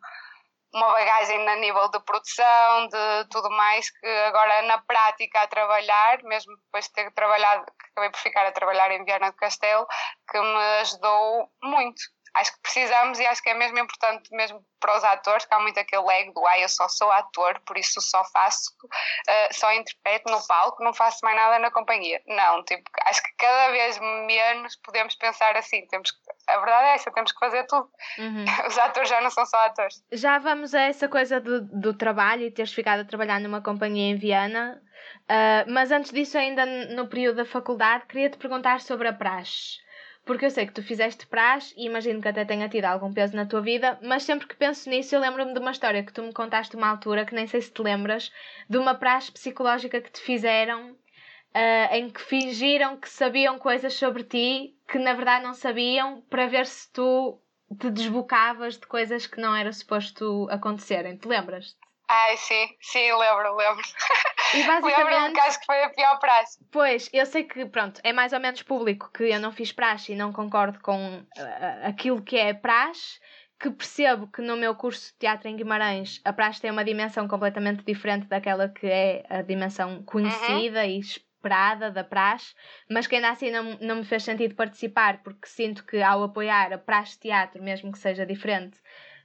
uma 0.74 0.92
bagagem 0.92 1.48
a 1.48 1.56
nível 1.56 1.90
de 1.90 2.00
produção, 2.00 2.88
de 2.88 3.30
tudo 3.30 3.50
mais, 3.52 3.90
que 3.92 4.08
agora 4.08 4.62
na 4.64 4.80
prática 4.80 5.42
a 5.42 5.48
trabalhar, 5.48 6.24
mesmo 6.24 6.56
depois 6.58 6.86
de 6.86 6.94
ter 6.94 7.12
trabalhado, 7.12 7.66
acabei 7.92 8.10
por 8.10 8.20
ficar 8.20 8.46
a 8.46 8.52
trabalhar 8.52 8.92
em 8.92 9.06
Viana 9.06 9.32
do 9.32 9.38
Castelo, 9.38 9.86
que 10.30 10.40
me 10.40 10.80
ajudou 10.82 11.50
muito 11.62 12.02
acho 12.34 12.52
que 12.54 12.62
precisamos 12.62 13.20
e 13.20 13.26
acho 13.26 13.42
que 13.42 13.50
é 13.50 13.54
mesmo 13.54 13.78
importante 13.80 14.30
mesmo 14.32 14.64
para 14.80 14.98
os 14.98 15.04
atores, 15.04 15.46
que 15.46 15.54
há 15.54 15.60
muito 15.60 15.80
aquele 15.80 16.06
ego 16.12 16.34
do 16.34 16.46
ah, 16.46 16.60
eu 16.60 16.68
só 16.68 16.90
sou 16.90 17.10
ator, 17.10 17.58
por 17.66 17.78
isso 17.78 18.02
só 18.02 18.22
faço, 18.26 18.70
uh, 18.84 19.54
só 19.54 19.72
interpreto 19.74 20.30
no 20.30 20.46
palco, 20.46 20.84
não 20.84 20.94
faço 20.94 21.20
mais 21.24 21.38
nada 21.38 21.58
na 21.60 21.72
companhia. 21.72 22.22
Não, 22.28 22.64
tipo, 22.66 22.84
acho 23.06 23.24
que 23.24 23.30
cada 23.38 23.72
vez 23.72 23.98
menos 24.00 24.76
podemos 24.78 25.16
pensar 25.16 25.56
assim, 25.56 25.88
temos 25.88 26.12
que, 26.12 26.18
a 26.50 26.58
verdade 26.58 26.88
é 26.88 26.96
essa, 26.96 27.12
temos 27.12 27.32
que 27.32 27.40
fazer 27.40 27.64
tudo. 27.66 27.90
Uhum. 28.18 28.44
Os 28.68 28.78
atores 28.78 29.08
já 29.08 29.22
não 29.22 29.30
são 29.30 29.46
só 29.46 29.58
atores. 29.66 30.04
Já 30.12 30.38
vamos 30.38 30.76
a 30.76 30.82
essa 30.82 31.08
coisa 31.08 31.40
do, 31.40 31.62
do 31.62 31.94
trabalho 31.94 32.44
e 32.44 32.52
teres 32.52 32.74
ficado 32.74 33.02
a 33.02 33.06
trabalhar 33.06 33.40
numa 33.40 33.62
companhia 33.62 34.12
em 34.12 34.18
Viana, 34.18 34.82
uh, 35.30 35.72
mas 35.72 35.92
antes 35.92 36.12
disso, 36.12 36.38
ainda 36.38 36.66
no 36.66 37.08
período 37.08 37.38
da 37.38 37.46
faculdade, 37.46 38.06
queria 38.08 38.30
te 38.30 38.38
perguntar 38.38 38.82
sobre 38.82 39.08
a 39.08 39.14
praxe 39.14 39.83
porque 40.26 40.46
eu 40.46 40.52
sei 40.52 40.66
que 40.66 40.74
tu 40.74 40.82
fizeste 40.84 41.28
praxe 41.28 41.74
e 41.78 41.86
imagino 41.86 42.22
que 42.22 42.28
até 42.28 42.46
tenha 42.46 42.70
tido 42.70 42.86
algum 42.86 43.14
peso 43.14 43.36
na 43.36 43.46
tua 43.46 43.62
vida, 43.62 44.00
mas 44.02 44.24
sempre 44.24 44.48
que 44.48 44.56
penso 44.56 44.90
nisso 44.90 45.16
eu 45.16 45.20
lembro-me 45.20 45.54
de 45.54 45.60
uma 45.60 45.72
história 45.72 46.04
que 46.04 46.14
tu 46.14 46.22
me 46.24 46.34
contaste 46.34 46.76
uma 46.76 46.90
altura, 46.90 47.26
que 47.26 47.36
nem 47.36 47.48
sei 47.48 47.62
se 47.62 47.72
te 47.72 47.82
lembras, 47.82 48.32
de 48.70 48.78
uma 48.78 48.96
praxe 48.96 49.32
psicológica 49.32 50.02
que 50.02 50.12
te 50.12 50.22
fizeram 50.22 50.92
uh, 50.92 51.94
em 51.94 52.10
que 52.10 52.22
fingiram 52.22 52.98
que 52.98 53.10
sabiam 53.10 53.58
coisas 53.60 53.94
sobre 53.94 54.24
ti 54.24 54.76
que 54.88 54.98
na 55.00 55.14
verdade 55.14 55.44
não 55.44 55.54
sabiam 55.54 56.22
para 56.30 56.48
ver 56.48 56.66
se 56.66 56.92
tu 56.92 57.40
te 57.80 57.90
desbocavas 57.90 58.78
de 58.78 58.86
coisas 58.86 59.26
que 59.26 59.42
não 59.42 59.56
era 59.56 59.72
suposto 59.72 60.48
acontecerem. 60.50 61.18
Te 61.18 61.28
lembras? 61.28 61.76
Ai, 62.08 62.38
sim, 62.38 62.76
sim, 62.80 63.12
lembro, 63.14 63.56
lembro. 63.56 63.84
E 64.54 64.64
basicamente. 64.68 65.34
Lembro-me 65.34 65.58
que 65.60 65.66
foi 65.66 65.84
a 65.84 65.90
pior 65.90 66.20
praxe. 66.20 66.60
Pois, 66.72 67.10
eu 67.12 67.26
sei 67.26 67.44
que, 67.44 67.66
pronto, 67.66 68.00
é 68.04 68.14
mais 68.14 68.34
ou 68.34 68.40
menos 68.40 68.62
público 68.62 69.12
que 69.14 69.24
eu 69.24 69.40
não 69.40 69.52
fiz 69.52 69.72
praxe 69.72 70.14
e 70.14 70.16
não 70.16 70.32
concordo 70.32 70.80
com 70.80 71.20
uh, 71.20 71.88
aquilo 71.88 72.22
que 72.22 72.38
é 72.38 72.54
praxe, 72.54 73.20
que 73.60 73.70
percebo 73.70 74.28
que 74.28 74.42
no 74.42 74.58
meu 74.58 74.76
curso 74.76 75.12
de 75.12 75.20
teatro 75.20 75.48
em 75.48 75.56
Guimarães 75.56 76.20
a 76.26 76.34
praxe 76.34 76.62
tem 76.62 76.72
uma 76.72 76.84
dimensão 76.84 77.28
completamente 77.28 77.84
diferente 77.86 78.28
daquela 78.28 78.68
que 78.68 78.88
é 78.88 79.24
a 79.30 79.42
dimensão 79.42 80.04
conhecida 80.04 80.82
uhum. 80.82 80.90
e 80.90 81.00
esperada 81.00 81.92
da 81.92 82.04
praxe, 82.04 82.54
mas 82.90 83.08
que 83.08 83.16
ainda 83.16 83.30
assim 83.30 83.52
não, 83.52 83.78
não 83.82 83.96
me 83.98 84.06
fez 84.06 84.24
sentido 84.24 84.56
participar, 84.56 85.22
porque 85.24 85.48
sinto 85.48 85.86
que 85.86 86.02
ao 86.02 86.24
apoiar 86.24 86.74
a 86.74 86.78
praxe 86.78 87.14
de 87.14 87.20
teatro, 87.20 87.62
mesmo 87.62 87.92
que 87.92 88.00
seja 88.00 88.26
diferente, 88.26 88.80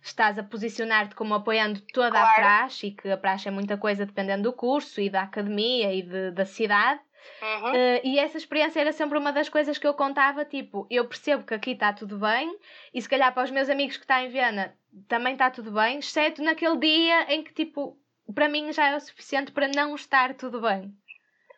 estás 0.08 0.38
a 0.38 0.42
posicionar-te 0.42 1.14
como 1.14 1.34
apoiando 1.34 1.80
toda 1.92 2.10
claro. 2.10 2.28
a 2.28 2.34
praxe 2.34 2.88
e 2.88 2.90
que 2.92 3.10
a 3.10 3.16
praxe 3.16 3.48
é 3.48 3.50
muita 3.50 3.76
coisa 3.76 4.06
dependendo 4.06 4.44
do 4.44 4.52
curso 4.52 5.00
e 5.00 5.08
da 5.10 5.22
academia 5.22 5.92
e 5.92 6.02
de, 6.02 6.30
da 6.32 6.44
cidade. 6.44 7.00
Uhum. 7.42 7.72
Uh, 7.72 8.00
e 8.04 8.18
essa 8.18 8.36
experiência 8.36 8.80
era 8.80 8.92
sempre 8.92 9.18
uma 9.18 9.32
das 9.32 9.48
coisas 9.48 9.76
que 9.76 9.86
eu 9.86 9.94
contava, 9.94 10.44
tipo, 10.44 10.86
eu 10.90 11.06
percebo 11.06 11.44
que 11.44 11.54
aqui 11.54 11.72
está 11.72 11.92
tudo 11.92 12.18
bem, 12.18 12.58
e 12.92 13.02
se 13.02 13.08
calhar 13.08 13.32
para 13.32 13.44
os 13.44 13.50
meus 13.50 13.68
amigos 13.68 13.96
que 13.96 14.04
estão 14.04 14.18
em 14.18 14.28
Viena 14.28 14.74
também 15.08 15.34
está 15.34 15.50
tudo 15.50 15.70
bem, 15.72 15.98
exceto 15.98 16.42
naquele 16.42 16.76
dia 16.78 17.32
em 17.32 17.44
que, 17.44 17.52
tipo, 17.52 17.98
para 18.34 18.48
mim 18.48 18.72
já 18.72 18.88
é 18.88 18.96
o 18.96 19.00
suficiente 19.00 19.52
para 19.52 19.68
não 19.68 19.94
estar 19.94 20.34
tudo 20.34 20.60
bem. 20.60 20.92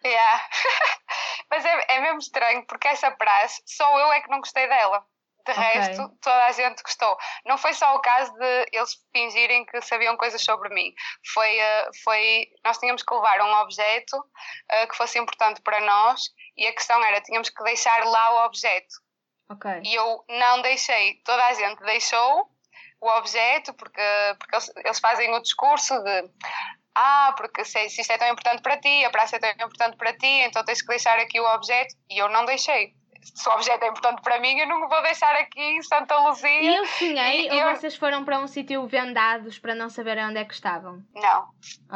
Yeah. 0.05 0.49
Mas 1.51 1.65
é, 1.65 1.97
é 1.97 2.01
mesmo 2.01 2.19
estranho, 2.19 2.65
porque 2.67 2.89
essa 2.89 3.11
praxe, 3.11 3.63
só 3.67 3.99
eu 3.99 4.13
é 4.13 4.21
que 4.21 4.31
não 4.31 4.41
gostei 4.41 4.69
dela. 4.69 5.05
De 5.53 5.59
okay. 5.59 5.81
resto, 5.81 6.09
toda 6.21 6.47
a 6.47 6.53
gente 6.53 6.83
gostou. 6.83 7.17
Não 7.45 7.59
foi 7.59 7.75
só 7.75 7.95
o 7.97 8.01
caso 8.01 8.33
de 8.35 8.67
eles 8.73 8.95
fingirem 9.13 9.65
que 9.67 9.81
sabiam 9.81 10.17
coisas 10.17 10.41
sobre 10.43 10.69
mim. 10.69 10.93
Foi, 11.35 11.59
uh, 11.59 11.91
foi 12.05 12.47
nós 12.65 12.79
tínhamos 12.79 13.03
que 13.03 13.13
levar 13.13 13.41
um 13.41 13.53
objeto 13.63 14.17
uh, 14.17 14.89
que 14.89 14.97
fosse 14.97 15.19
importante 15.19 15.61
para 15.63 15.81
nós 15.81 16.23
e 16.57 16.67
a 16.67 16.73
questão 16.73 17.03
era 17.03 17.21
tínhamos 17.21 17.51
que 17.51 17.65
deixar 17.65 18.05
lá 18.05 18.35
o 18.35 18.47
objeto. 18.47 18.95
Okay. 19.53 19.83
E 19.85 19.95
eu 19.95 20.25
não 20.29 20.63
deixei. 20.63 21.21
Toda 21.25 21.45
a 21.45 21.55
gente 21.55 21.83
deixou 21.83 22.49
o 23.01 23.09
objeto 23.19 23.75
porque, 23.75 24.03
porque 24.39 24.55
eles, 24.55 24.73
eles 24.77 25.01
fazem 25.01 25.35
o 25.35 25.43
discurso 25.43 25.99
de 26.05 26.31
ah, 26.95 27.35
porque 27.37 27.65
se, 27.65 27.89
se 27.89 28.01
isto 28.01 28.13
é 28.13 28.19
tão 28.19 28.29
importante 28.29 28.63
para 28.63 28.77
ti, 28.77 29.05
a 29.05 29.11
praça 29.11 29.37
é 29.37 29.39
tão 29.39 29.51
importante 29.67 29.97
para 29.97 30.13
ti, 30.13 30.27
então 30.27 30.65
tens 30.65 30.83
que 30.83 30.89
deixar 30.89 31.19
aqui 31.19 31.41
o 31.41 31.55
objeto. 31.55 31.95
E 32.11 32.19
eu 32.19 32.29
não 32.29 32.45
deixei 32.45 32.95
se 33.23 33.49
o 33.49 33.53
objeto 33.53 33.85
é 33.85 33.89
importante 33.89 34.23
para 34.23 34.41
mim, 34.41 34.59
eu 34.59 34.67
não 34.67 34.89
vou 34.89 35.03
deixar 35.03 35.35
aqui 35.37 35.61
em 35.61 35.83
Santa 35.83 36.19
Luzia. 36.19 36.49
E 36.49 36.77
eu 36.77 36.87
sonhei, 36.87 37.49
e, 37.49 37.51
ou 37.51 37.71
eu... 37.71 37.77
vocês 37.77 37.97
foram 37.97 38.25
para 38.25 38.39
um 38.39 38.47
sítio 38.47 38.87
vendados 38.87 39.59
para 39.59 39.75
não 39.75 39.89
saberem 39.89 40.27
onde 40.27 40.39
é 40.39 40.45
que 40.45 40.55
estavam? 40.55 41.03
Não, 41.15 41.49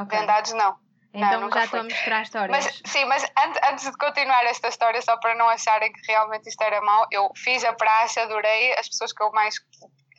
okay. 0.02 0.20
vendados 0.20 0.52
não. 0.52 0.76
Então 1.14 1.42
não, 1.42 1.50
já 1.50 1.64
estou 1.64 1.80
a 1.80 1.84
mostrar 1.84 2.22
histórias. 2.22 2.50
Mas, 2.50 2.82
sim, 2.86 3.04
mas 3.04 3.22
antes, 3.22 3.60
antes 3.70 3.84
de 3.84 3.96
continuar 3.96 4.44
esta 4.46 4.66
história, 4.68 5.00
só 5.00 5.16
para 5.18 5.36
não 5.36 5.48
acharem 5.48 5.92
que 5.92 6.00
realmente 6.10 6.48
isto 6.48 6.60
era 6.60 6.80
mau, 6.80 7.06
eu 7.10 7.30
fiz 7.36 7.64
a 7.64 7.72
praxe, 7.72 8.18
adorei, 8.18 8.72
as 8.72 8.88
pessoas 8.88 9.12
que 9.12 9.22
eu 9.22 9.30
mais 9.30 9.54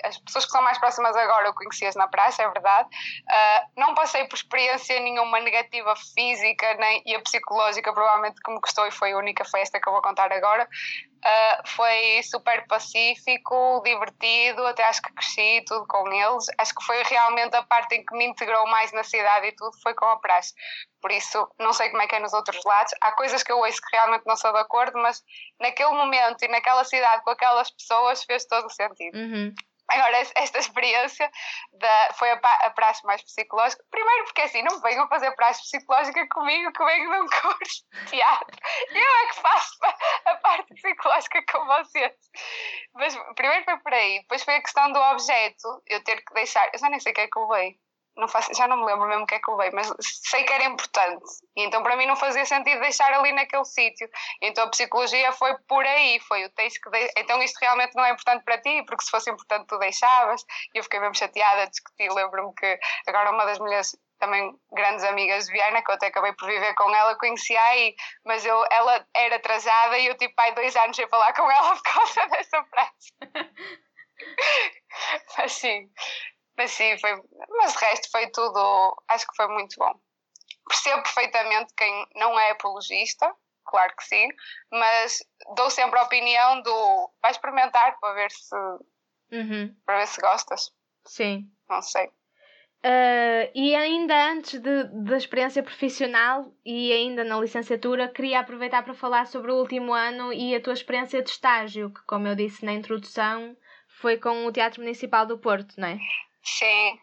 as 0.04 0.18
pessoas 0.18 0.46
que 0.46 0.52
são 0.52 0.62
mais 0.62 0.78
próximas 0.78 1.16
agora 1.16 1.48
eu 1.48 1.54
conheci-as 1.54 1.96
na 1.96 2.08
praça, 2.08 2.44
é 2.44 2.50
verdade. 2.50 2.90
Uh, 2.90 3.80
não 3.80 3.94
passei 3.96 4.26
por 4.28 4.36
experiência 4.36 5.00
nenhuma 5.00 5.40
negativa 5.40 5.96
física 5.96 6.74
nem, 6.76 7.02
e 7.06 7.16
a 7.16 7.22
psicológica, 7.22 7.94
provavelmente 7.94 8.42
que 8.42 8.52
me 8.52 8.60
custou 8.60 8.86
e 8.88 8.92
foi 8.92 9.14
a 9.14 9.18
única 9.18 9.46
festa 9.46 9.80
que 9.80 9.88
eu 9.88 9.94
vou 9.94 10.02
contar 10.02 10.32
agora. 10.32 10.68
Uh, 11.26 11.68
foi 11.68 12.22
super 12.22 12.68
pacífico, 12.68 13.82
divertido, 13.84 14.64
até 14.68 14.84
acho 14.84 15.02
que 15.02 15.12
cresci 15.14 15.64
tudo 15.66 15.88
com 15.88 16.08
eles. 16.12 16.46
Acho 16.60 16.76
que 16.76 16.86
foi 16.86 17.02
realmente 17.04 17.56
a 17.56 17.64
parte 17.64 17.96
em 17.96 18.06
que 18.06 18.16
me 18.16 18.26
integrou 18.26 18.68
mais 18.68 18.92
na 18.92 19.04
cidade 19.04 19.48
e 19.48 19.52
tudo, 19.54 19.72
foi 19.82 19.96
com 19.96 20.06
a 20.06 20.20
praxe. 20.20 20.54
Por 21.02 21.12
isso, 21.12 21.48
não 21.60 21.74
sei 21.74 21.90
como 21.90 22.04
é 22.04 22.08
que 22.08 22.16
é 22.16 22.20
nos 22.20 22.34
outros 22.34 22.64
lados. 22.64 22.94
Há 23.02 23.12
coisas 23.14 23.42
que 23.42 23.52
eu 23.52 23.58
ouço 23.58 23.82
que 23.82 23.96
realmente 23.96 24.24
não 24.26 24.36
sou 24.36 24.52
de 24.52 24.60
acordo, 24.60 25.00
mas 25.00 25.24
naquele 25.60 25.92
momento 25.92 26.44
e 26.44 26.48
naquela 26.48 26.84
cidade 26.84 27.24
com 27.24 27.32
aquelas 27.32 27.72
pessoas 27.72 28.24
fez 28.24 28.46
todo 28.46 28.66
o 28.66 28.70
sentido. 28.70 29.18
Uhum. 29.18 29.54
Agora, 29.88 30.18
esta 30.18 30.58
experiência 30.58 31.30
da, 31.74 32.14
foi 32.14 32.32
a, 32.32 32.36
a 32.36 32.70
praxe 32.72 33.06
mais 33.06 33.22
psicológica. 33.22 33.84
Primeiro, 33.92 34.26
porque 34.26 34.42
assim, 34.42 34.64
não 34.64 34.82
venham 34.82 35.08
fazer 35.08 35.32
praxe 35.34 35.62
psicológica 35.62 36.28
comigo, 36.30 36.72
que 36.72 36.84
venho 36.84 37.10
de 37.10 37.20
um 37.22 37.28
curso 37.42 37.84
de 37.94 38.06
teatro. 38.06 38.58
Eu 38.90 39.02
é 39.02 39.28
que 39.28 39.36
faço 39.36 39.78
a 40.26 40.36
parte 40.36 40.74
psicológica 40.74 41.44
com 41.52 41.66
vocês. 41.66 42.14
Mas 42.94 43.16
primeiro 43.36 43.64
foi 43.64 43.78
por 43.80 43.94
aí. 43.94 44.20
Depois 44.22 44.44
foi 44.44 44.56
a 44.56 44.62
questão 44.62 44.92
do 44.92 45.00
objeto, 45.00 45.84
eu 45.88 46.04
ter 46.04 46.24
que 46.24 46.34
deixar. 46.34 46.70
Eu 46.74 46.80
já 46.80 46.90
nem 46.90 47.00
sei 47.00 47.12
o 47.12 47.16
que 47.16 47.22
é 47.22 47.28
que 47.28 47.38
eu 47.38 47.48
veio 47.48 47.85
não 48.18 48.28
faço, 48.28 48.54
já 48.54 48.68
não 48.68 48.78
me 48.78 48.86
lembro 48.86 49.08
mesmo 49.08 49.24
o 49.24 49.28
que 49.28 49.36
é 49.36 49.40
que 49.40 49.52
levei, 49.52 49.72
mas 49.72 49.92
sei 50.00 50.44
que 50.44 50.54
era 50.54 50.66
importante. 50.66 51.26
E 51.56 51.64
então 51.64 51.84
para 51.84 51.96
mim 51.96 52.06
não 52.06 52.16
fazia 52.16 52.46
sentido 52.46 52.80
deixar 52.80 53.12
ali 53.14 53.32
naquele 53.32 53.66
sítio. 53.66 54.10
Então 54.42 54.66
a 54.66 54.70
psicologia 54.70 55.32
foi 55.34 55.56
por 55.68 55.86
aí, 55.86 56.20
foi 56.22 56.46
o 56.46 56.50
tens 56.52 56.78
que 56.78 56.90
de... 56.90 57.12
então 57.18 57.42
isto 57.44 57.58
realmente 57.60 57.96
não 57.96 58.06
é 58.06 58.12
importante 58.12 58.44
para 58.44 58.62
ti, 58.62 58.84
porque 58.88 59.04
se 59.04 59.12
fosse 59.12 59.30
importante 59.30 59.68
tu 59.68 59.78
deixavas. 59.78 60.44
E 60.74 60.78
eu 60.78 60.84
fiquei 60.84 61.00
mesmo 61.00 61.16
chateada, 61.16 61.68
discuti, 61.68 62.08
lembro-me 62.10 62.54
que 62.56 62.80
agora 63.08 63.32
uma 63.32 63.46
das 63.46 63.60
mulheres 63.60 63.96
também 64.20 64.58
grandes 64.72 65.04
amigas 65.04 65.46
de 65.46 65.52
Viana, 65.52 65.84
que 65.84 65.92
eu 65.92 65.96
até 65.96 66.08
acabei 66.08 66.34
por 66.34 66.48
viver 66.48 66.74
com 66.76 66.90
ela, 66.96 67.18
conheci 67.18 67.56
aí, 67.56 67.96
mas 68.26 68.46
eu, 68.46 68.66
ela 68.72 69.06
era 69.14 69.36
atrasada 69.36 69.98
e 69.98 70.08
eu 70.08 70.18
tipo 70.18 70.34
há 70.38 70.52
dois 70.52 70.76
anos 70.76 70.96
sem 70.96 71.08
falar 71.08 71.34
com 71.34 71.50
ela 71.50 71.76
por 71.76 71.84
causa 71.84 72.28
dessa 72.32 72.64
frase. 72.64 73.14
mas 75.38 75.52
sim, 75.52 75.90
mas 76.58 76.72
sim, 76.72 76.98
foi, 76.98 77.12
mas 77.50 77.76
o 77.76 77.80
resto 77.80 78.10
foi 78.12 78.30
tudo, 78.32 79.04
acho 79.08 79.28
que 79.28 79.36
foi 79.36 79.48
muito 79.48 79.76
bom. 79.78 79.94
Percebo 80.68 81.04
perfeitamente 81.04 81.74
quem 81.76 82.08
não 82.16 82.40
é 82.40 82.52
apologista, 82.52 83.34
claro 83.66 83.94
que 83.96 84.04
sim, 84.04 84.28
mas 84.72 85.20
dou 85.56 85.70
sempre 85.70 86.00
a 86.00 86.04
opinião 86.04 86.62
do 86.62 87.12
vai 87.22 87.32
experimentar 87.32 88.00
para 88.00 88.14
ver 88.14 88.32
se 88.32 88.56
uhum. 89.32 89.76
para 89.86 90.00
ver 90.00 90.08
se 90.08 90.22
gostas. 90.22 90.72
Sim. 91.06 91.50
Não 91.70 91.82
sei. 91.82 92.10
Uh, 92.86 93.50
e 93.56 93.76
ainda 93.76 94.32
antes 94.32 94.60
de, 94.60 94.84
da 94.84 95.18
experiência 95.18 95.64
profissional 95.64 96.54
e 96.64 96.92
ainda 96.92 97.24
na 97.24 97.40
licenciatura, 97.40 98.08
queria 98.08 98.40
aproveitar 98.40 98.84
para 98.84 98.94
falar 98.94 99.26
sobre 99.26 99.52
o 99.52 99.56
último 99.56 99.92
ano 99.92 100.32
e 100.32 100.54
a 100.54 100.62
tua 100.62 100.74
experiência 100.74 101.24
de 101.24 101.32
estágio, 101.32 101.92
que, 101.92 102.02
como 102.06 102.28
eu 102.28 102.36
disse 102.36 102.64
na 102.64 102.74
introdução, 102.74 103.58
foi 103.88 104.18
com 104.18 104.46
o 104.46 104.52
Teatro 104.52 104.82
Municipal 104.82 105.26
do 105.26 105.40
Porto, 105.40 105.74
não 105.80 105.88
é? 105.88 105.98
Sim. 106.46 107.00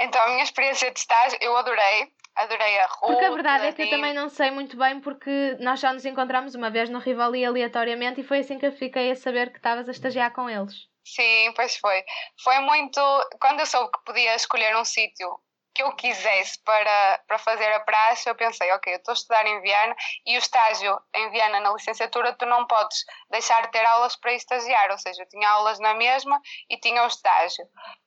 Então, 0.00 0.20
a 0.22 0.28
minha 0.30 0.42
experiência 0.42 0.90
de 0.90 0.98
estágio, 0.98 1.38
eu 1.40 1.56
adorei. 1.56 2.12
Adorei 2.34 2.78
a 2.80 2.86
rua. 2.86 3.12
Porque 3.12 3.24
a 3.24 3.30
verdade 3.30 3.66
é 3.66 3.72
que 3.72 3.82
eu 3.82 3.90
também 3.90 4.12
não 4.12 4.28
sei 4.28 4.50
muito 4.50 4.76
bem, 4.76 5.00
porque 5.00 5.56
nós 5.58 5.80
só 5.80 5.92
nos 5.92 6.04
encontramos 6.04 6.54
uma 6.54 6.68
vez 6.68 6.90
no 6.90 6.98
Rivoli 6.98 7.44
aleatoriamente 7.44 8.20
e 8.20 8.24
foi 8.24 8.40
assim 8.40 8.58
que 8.58 8.66
eu 8.66 8.72
fiquei 8.72 9.10
a 9.10 9.16
saber 9.16 9.50
que 9.50 9.56
estavas 9.56 9.88
a 9.88 9.92
estagiar 9.92 10.32
com 10.34 10.48
eles. 10.48 10.74
Sim, 11.02 11.52
pois 11.54 11.76
foi. 11.78 12.04
Foi 12.42 12.58
muito. 12.60 13.00
Quando 13.40 13.60
eu 13.60 13.66
soube 13.66 13.90
que 13.90 14.04
podia 14.04 14.34
escolher 14.34 14.76
um 14.76 14.84
sítio 14.84 15.40
que 15.76 15.82
eu 15.82 15.92
quisesse 15.94 16.62
para, 16.62 17.22
para 17.26 17.38
fazer 17.38 17.70
a 17.72 17.80
praxe, 17.80 18.28
eu 18.28 18.34
pensei, 18.34 18.70
ok, 18.72 18.92
eu 18.92 18.96
estou 18.96 19.12
a 19.12 19.14
estudar 19.14 19.46
em 19.46 19.60
Viana 19.60 19.94
e 20.26 20.36
o 20.36 20.38
estágio 20.38 20.98
em 21.14 21.30
Viana 21.30 21.60
na 21.60 21.72
licenciatura 21.72 22.32
tu 22.32 22.46
não 22.46 22.66
podes 22.66 23.04
deixar 23.30 23.62
de 23.62 23.70
ter 23.70 23.84
aulas 23.84 24.16
para 24.16 24.32
estagiar, 24.32 24.90
ou 24.90 24.98
seja, 24.98 25.22
eu 25.22 25.28
tinha 25.28 25.48
aulas 25.48 25.78
na 25.78 25.94
mesma 25.94 26.40
e 26.70 26.78
tinha 26.78 27.02
o 27.02 27.06
estágio. 27.06 27.64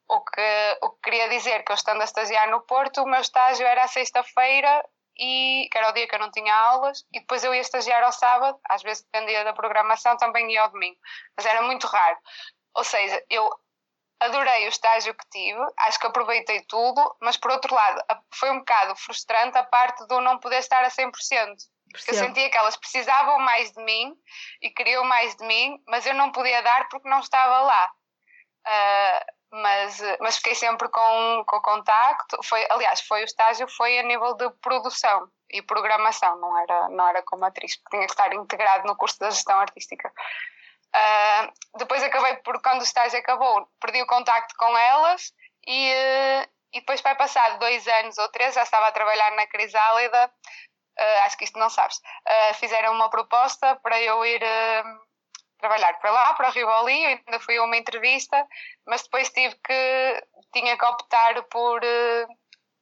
O 0.09 0.21
que, 0.21 0.77
o 0.81 0.89
que 0.89 1.01
queria 1.03 1.29
dizer 1.29 1.63
que 1.63 1.71
eu 1.71 1.75
estando 1.75 2.01
a 2.01 2.05
estagiar 2.05 2.49
no 2.49 2.61
Porto, 2.61 3.03
o 3.03 3.07
meu 3.07 3.21
estágio 3.21 3.65
era 3.65 3.83
à 3.83 3.87
sexta-feira 3.87 4.83
e 5.15 5.67
que 5.71 5.77
era 5.77 5.89
o 5.89 5.93
dia 5.93 6.07
que 6.07 6.15
eu 6.15 6.19
não 6.19 6.31
tinha 6.31 6.55
aulas 6.55 7.05
e 7.13 7.19
depois 7.19 7.43
eu 7.43 7.53
ia 7.53 7.61
estagiar 7.61 8.03
ao 8.03 8.11
sábado, 8.11 8.59
às 8.69 8.81
vezes 8.81 9.03
dependia 9.03 9.43
da 9.43 9.53
programação, 9.53 10.17
também 10.17 10.51
ia 10.51 10.63
ao 10.63 10.71
domingo, 10.71 10.97
mas 11.37 11.45
era 11.45 11.61
muito 11.61 11.85
raro. 11.85 12.17
Ou 12.75 12.83
seja, 12.83 13.23
eu 13.29 13.49
adorei 14.19 14.65
o 14.65 14.69
estágio 14.69 15.13
que 15.13 15.29
tive, 15.29 15.59
acho 15.79 15.99
que 15.99 16.07
aproveitei 16.07 16.61
tudo, 16.67 17.15
mas 17.21 17.37
por 17.37 17.51
outro 17.51 17.73
lado, 17.73 18.01
foi 18.33 18.49
um 18.51 18.59
bocado 18.59 18.95
frustrante 18.95 19.57
a 19.57 19.63
parte 19.63 20.05
do 20.07 20.19
não 20.21 20.39
poder 20.39 20.59
estar 20.59 20.83
a 20.83 20.89
100%. 20.89 21.11
Porque 21.91 22.11
eu 22.11 22.15
sentia 22.15 22.49
que 22.49 22.57
elas 22.57 22.75
precisavam 22.75 23.39
mais 23.39 23.71
de 23.71 23.83
mim 23.83 24.13
e 24.61 24.69
queriam 24.69 25.03
mais 25.03 25.35
de 25.35 25.45
mim, 25.45 25.81
mas 25.87 26.05
eu 26.05 26.13
não 26.13 26.31
podia 26.31 26.61
dar 26.61 26.87
porque 26.87 27.09
não 27.09 27.19
estava 27.19 27.61
lá. 27.61 27.91
Uh, 28.67 29.38
mas, 29.51 29.99
mas 30.19 30.37
fiquei 30.37 30.55
sempre 30.55 30.87
com, 30.89 31.43
com 31.45 31.61
contacto. 31.61 32.37
Foi, 32.43 32.65
aliás, 32.69 33.01
foi 33.01 33.21
o 33.21 33.25
estágio 33.25 33.67
foi 33.67 33.99
a 33.99 34.03
nível 34.03 34.35
de 34.35 34.49
produção 34.61 35.29
e 35.49 35.61
programação, 35.61 36.37
não 36.37 36.57
era, 36.57 36.89
não 36.89 37.07
era 37.07 37.23
como 37.23 37.45
atriz, 37.45 37.75
porque 37.77 37.97
tinha 37.97 38.05
que 38.05 38.13
estar 38.13 38.33
integrado 38.33 38.87
no 38.87 38.95
curso 38.95 39.19
da 39.19 39.31
gestão 39.31 39.59
artística. 39.59 40.11
Uh, 40.89 41.77
depois 41.77 42.03
acabei 42.03 42.35
por, 42.37 42.61
quando 42.61 42.81
o 42.81 42.83
estágio 42.83 43.19
acabou, 43.19 43.67
perdi 43.79 44.01
o 44.01 44.07
contacto 44.07 44.55
com 44.57 44.77
elas 44.77 45.33
e, 45.67 45.91
uh, 45.91 46.49
e 46.73 46.79
depois 46.79 47.01
vai 47.01 47.15
passar 47.15 47.57
dois 47.57 47.87
anos 47.87 48.17
ou 48.17 48.29
três, 48.29 48.55
já 48.55 48.63
estava 48.63 48.87
a 48.87 48.91
trabalhar 48.91 49.31
na 49.31 49.47
Crisálida, 49.47 50.31
uh, 50.99 51.25
acho 51.25 51.37
que 51.37 51.43
isto 51.43 51.59
não 51.59 51.69
sabes, 51.69 51.99
fizeram 52.55 52.93
uma 52.93 53.09
proposta 53.09 53.75
para 53.77 54.01
eu 54.01 54.23
ir 54.25 54.43
trabalhar 55.59 55.93
para 55.99 56.11
lá, 56.11 56.33
para 56.33 56.49
o 56.49 56.51
Rivoli, 56.51 57.03
eu 57.03 57.09
ainda 57.09 57.39
fui 57.39 57.57
a 57.57 57.63
uma 57.63 57.77
entrevista, 57.77 58.47
mas 58.87 59.03
depois 59.03 59.29
tive 59.29 59.55
que, 59.55 60.23
tinha 60.53 60.77
que 60.77 60.85
optar 60.85 61.41
por 61.43 61.81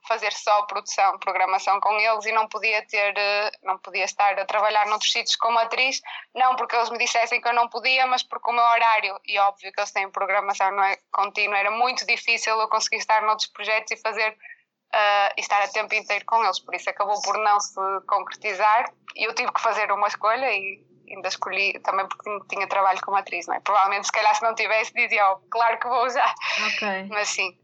fazer 0.07 0.31
só 0.31 0.63
produção, 0.63 1.19
programação 1.19 1.79
com 1.79 1.93
eles 1.99 2.25
e 2.25 2.31
não 2.31 2.47
podia 2.47 2.81
ter, 2.87 3.13
eh, 3.17 3.51
não 3.61 3.77
podia 3.77 4.05
estar 4.05 4.39
a 4.39 4.45
trabalhar 4.45 4.87
noutros 4.87 5.11
sítios 5.11 5.35
como 5.35 5.59
atriz, 5.59 6.01
não 6.33 6.55
porque 6.55 6.75
eles 6.75 6.89
me 6.89 6.97
dissessem 6.97 7.41
que 7.41 7.47
eu 7.47 7.53
não 7.53 7.67
podia, 7.67 8.07
mas 8.07 8.23
porque 8.23 8.49
o 8.49 8.53
meu 8.53 8.63
horário, 8.63 9.19
e 9.25 9.37
óbvio 9.37 9.71
que 9.71 9.79
eles 9.79 9.91
têm 9.91 10.09
programação 10.09 10.71
não 10.71 10.83
é 10.83 10.97
contínua, 11.11 11.57
era 11.57 11.71
muito 11.71 12.05
difícil 12.05 12.57
eu 12.59 12.69
conseguir 12.69 12.97
estar 12.97 13.21
noutros 13.21 13.49
projetos 13.49 13.91
e 13.91 13.97
fazer 13.97 14.31
uh, 14.31 15.33
estar 15.37 15.61
a 15.61 15.67
tempo 15.67 15.93
inteiro 15.93 16.25
com 16.25 16.43
eles, 16.43 16.59
por 16.59 16.73
isso 16.73 16.89
acabou 16.89 17.21
por 17.21 17.37
não 17.37 17.59
se 17.59 17.79
concretizar 18.07 18.89
e 19.15 19.25
eu 19.25 19.35
tive 19.35 19.51
que 19.51 19.61
fazer 19.61 19.91
uma 19.91 20.07
escolha 20.07 20.49
e 20.51 20.85
ainda 21.09 21.27
escolhi 21.27 21.79
também 21.79 22.07
porque 22.07 22.29
tinha, 22.49 22.67
trabalho 22.67 22.99
como 23.01 23.17
atriz, 23.17 23.47
não 23.47 23.55
é? 23.55 23.59
Provavelmente 23.59 24.05
se 24.05 24.11
calhar 24.11 24.35
se 24.35 24.43
não 24.43 24.55
tivesse 24.55 24.93
dizia, 24.93 25.31
oh, 25.31 25.37
claro 25.49 25.79
que 25.79 25.87
vou 25.87 26.09
já. 26.09 26.33
Ok. 26.67 27.07
Mas 27.09 27.29
sim. 27.29 27.57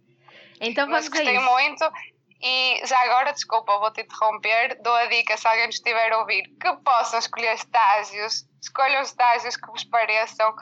Então 0.62 0.88
vamos 0.88 1.10
Mas 1.10 1.10
gostei 1.10 1.40
muito 1.40 1.92
e 2.42 2.86
já 2.86 3.00
agora, 3.04 3.32
desculpa, 3.32 3.78
vou-te 3.80 4.02
interromper, 4.02 4.78
dou 4.82 4.94
a 4.94 5.06
dica 5.06 5.38
se 5.38 5.48
alguém 5.48 5.68
nos 5.68 5.76
estiver 5.76 6.12
a 6.12 6.20
ouvir 6.20 6.44
que 6.60 6.76
possam 6.84 7.20
escolher 7.20 7.54
estágios, 7.54 8.46
escolham 8.64 9.02
estágios 9.02 9.56
que 9.58 9.68
vos 9.68 9.84
pareçam 9.84 10.56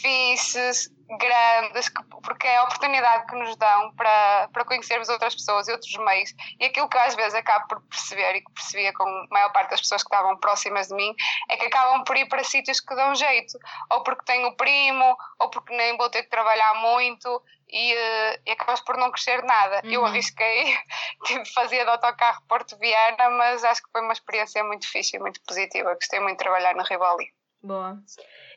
fixes, 0.00 0.90
grandes, 1.18 1.88
que, 1.88 2.02
porque 2.22 2.46
é 2.46 2.56
a 2.56 2.64
oportunidade 2.64 3.26
que 3.26 3.36
nos 3.36 3.56
dão 3.56 3.94
para, 3.94 4.48
para 4.52 4.64
conhecermos 4.64 5.08
outras 5.08 5.34
pessoas 5.34 5.68
e 5.68 5.72
outros 5.72 5.96
meios. 5.98 6.34
E 6.58 6.66
aquilo 6.66 6.88
que 6.88 6.96
eu 6.96 7.00
às 7.00 7.14
vezes 7.14 7.34
acabo 7.34 7.66
por 7.68 7.80
perceber 7.82 8.36
e 8.36 8.40
que 8.42 8.52
percebia 8.52 8.92
com 8.92 9.04
a 9.04 9.26
maior 9.30 9.52
parte 9.52 9.70
das 9.70 9.80
pessoas 9.80 10.02
que 10.02 10.08
estavam 10.08 10.36
próximas 10.38 10.88
de 10.88 10.94
mim 10.94 11.14
é 11.48 11.56
que 11.56 11.66
acabam 11.66 12.04
por 12.04 12.16
ir 12.16 12.28
para 12.28 12.42
sítios 12.44 12.80
que 12.80 12.94
dão 12.94 13.14
jeito, 13.14 13.58
ou 13.90 14.02
porque 14.02 14.24
tenho 14.24 14.54
primo, 14.56 15.16
ou 15.38 15.48
porque 15.48 15.74
nem 15.76 15.96
vou 15.96 16.10
ter 16.10 16.24
que 16.24 16.30
trabalhar 16.30 16.74
muito 16.74 17.42
e, 17.68 17.94
uh, 17.94 18.40
e 18.46 18.50
acabas 18.52 18.80
por 18.80 18.96
não 18.96 19.10
crescer 19.10 19.42
nada. 19.44 19.80
Uhum. 19.84 19.90
Eu 19.92 20.04
arrisquei, 20.04 20.76
de 21.26 21.52
fazer 21.52 21.84
de 21.84 21.90
autocarro 21.90 22.42
Porto 22.48 22.76
Viana, 22.78 23.30
mas 23.30 23.64
acho 23.64 23.82
que 23.82 23.90
foi 23.92 24.02
uma 24.02 24.12
experiência 24.12 24.62
muito 24.64 24.88
fixe 24.88 25.16
e 25.16 25.20
muito 25.20 25.40
positiva. 25.42 25.94
Gostei 25.94 26.20
muito 26.20 26.38
de 26.38 26.44
trabalhar 26.44 26.74
na 26.74 26.82
Rivoli. 26.82 27.30
Boa. 27.66 27.98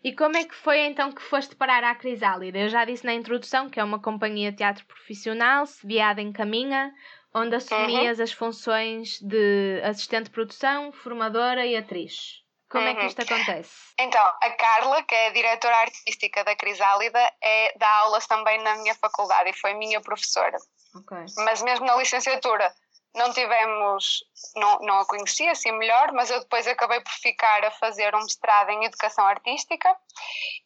E 0.04 0.16
como 0.16 0.38
é 0.38 0.44
que 0.44 0.54
foi 0.54 0.82
então 0.82 1.12
que 1.12 1.22
foste 1.22 1.56
parar 1.56 1.84
à 1.84 1.96
Crisálida? 1.96 2.60
Eu 2.60 2.70
já 2.70 2.86
disse 2.86 3.04
na 3.06 3.14
introdução 3.14 3.70
que 3.70 3.80
é 3.80 3.84
uma 3.84 4.00
companhia 4.00 4.52
de 4.52 4.58
teatro 4.58 4.86
profissional, 4.86 5.66
sediada 5.66 6.22
em 6.22 6.32
Caminha, 6.32 6.94
onde 7.34 7.56
assumias 7.56 8.20
uhum. 8.20 8.24
as 8.24 8.32
funções 8.32 9.20
de 9.20 9.82
assistente 9.84 10.26
de 10.26 10.30
produção, 10.30 10.92
formadora 10.92 11.66
e 11.66 11.76
atriz. 11.76 12.44
Como 12.70 12.84
uhum. 12.84 12.92
é 12.92 12.94
que 12.94 13.02
uhum. 13.02 13.08
isto 13.08 13.22
acontece? 13.22 13.72
Então, 14.00 14.22
a 14.22 14.52
Carla, 14.52 15.02
que 15.02 15.16
é 15.16 15.28
a 15.28 15.34
diretora 15.34 15.76
artística 15.78 16.44
da 16.44 16.56
Crisálida, 16.56 17.20
é, 17.42 17.76
dá 17.80 17.90
aulas 18.02 18.28
também 18.28 18.62
na 18.62 18.76
minha 18.76 18.94
faculdade 18.94 19.50
e 19.50 19.54
foi 19.54 19.74
minha 19.74 20.00
professora. 20.02 20.58
Okay. 20.96 21.26
Mas 21.38 21.64
mesmo 21.64 21.86
na 21.86 21.96
licenciatura 21.96 22.72
não 23.16 23.34
tivemos, 23.34 24.24
não, 24.56 24.80
não 24.80 25.00
a 25.00 25.06
conhecia 25.06 25.52
assim 25.52 25.72
melhor, 25.72 26.12
mas 26.14 26.30
eu 26.30 26.40
depois 26.40 26.68
acabei 26.68 27.02
por 27.02 27.12
ficar 27.12 27.66
a 27.66 27.72
fazer 27.72 28.14
um 28.16 28.20
mestrado 28.20 28.70
em 28.70 28.86
Educação 28.86 29.26
Artística 29.26 29.96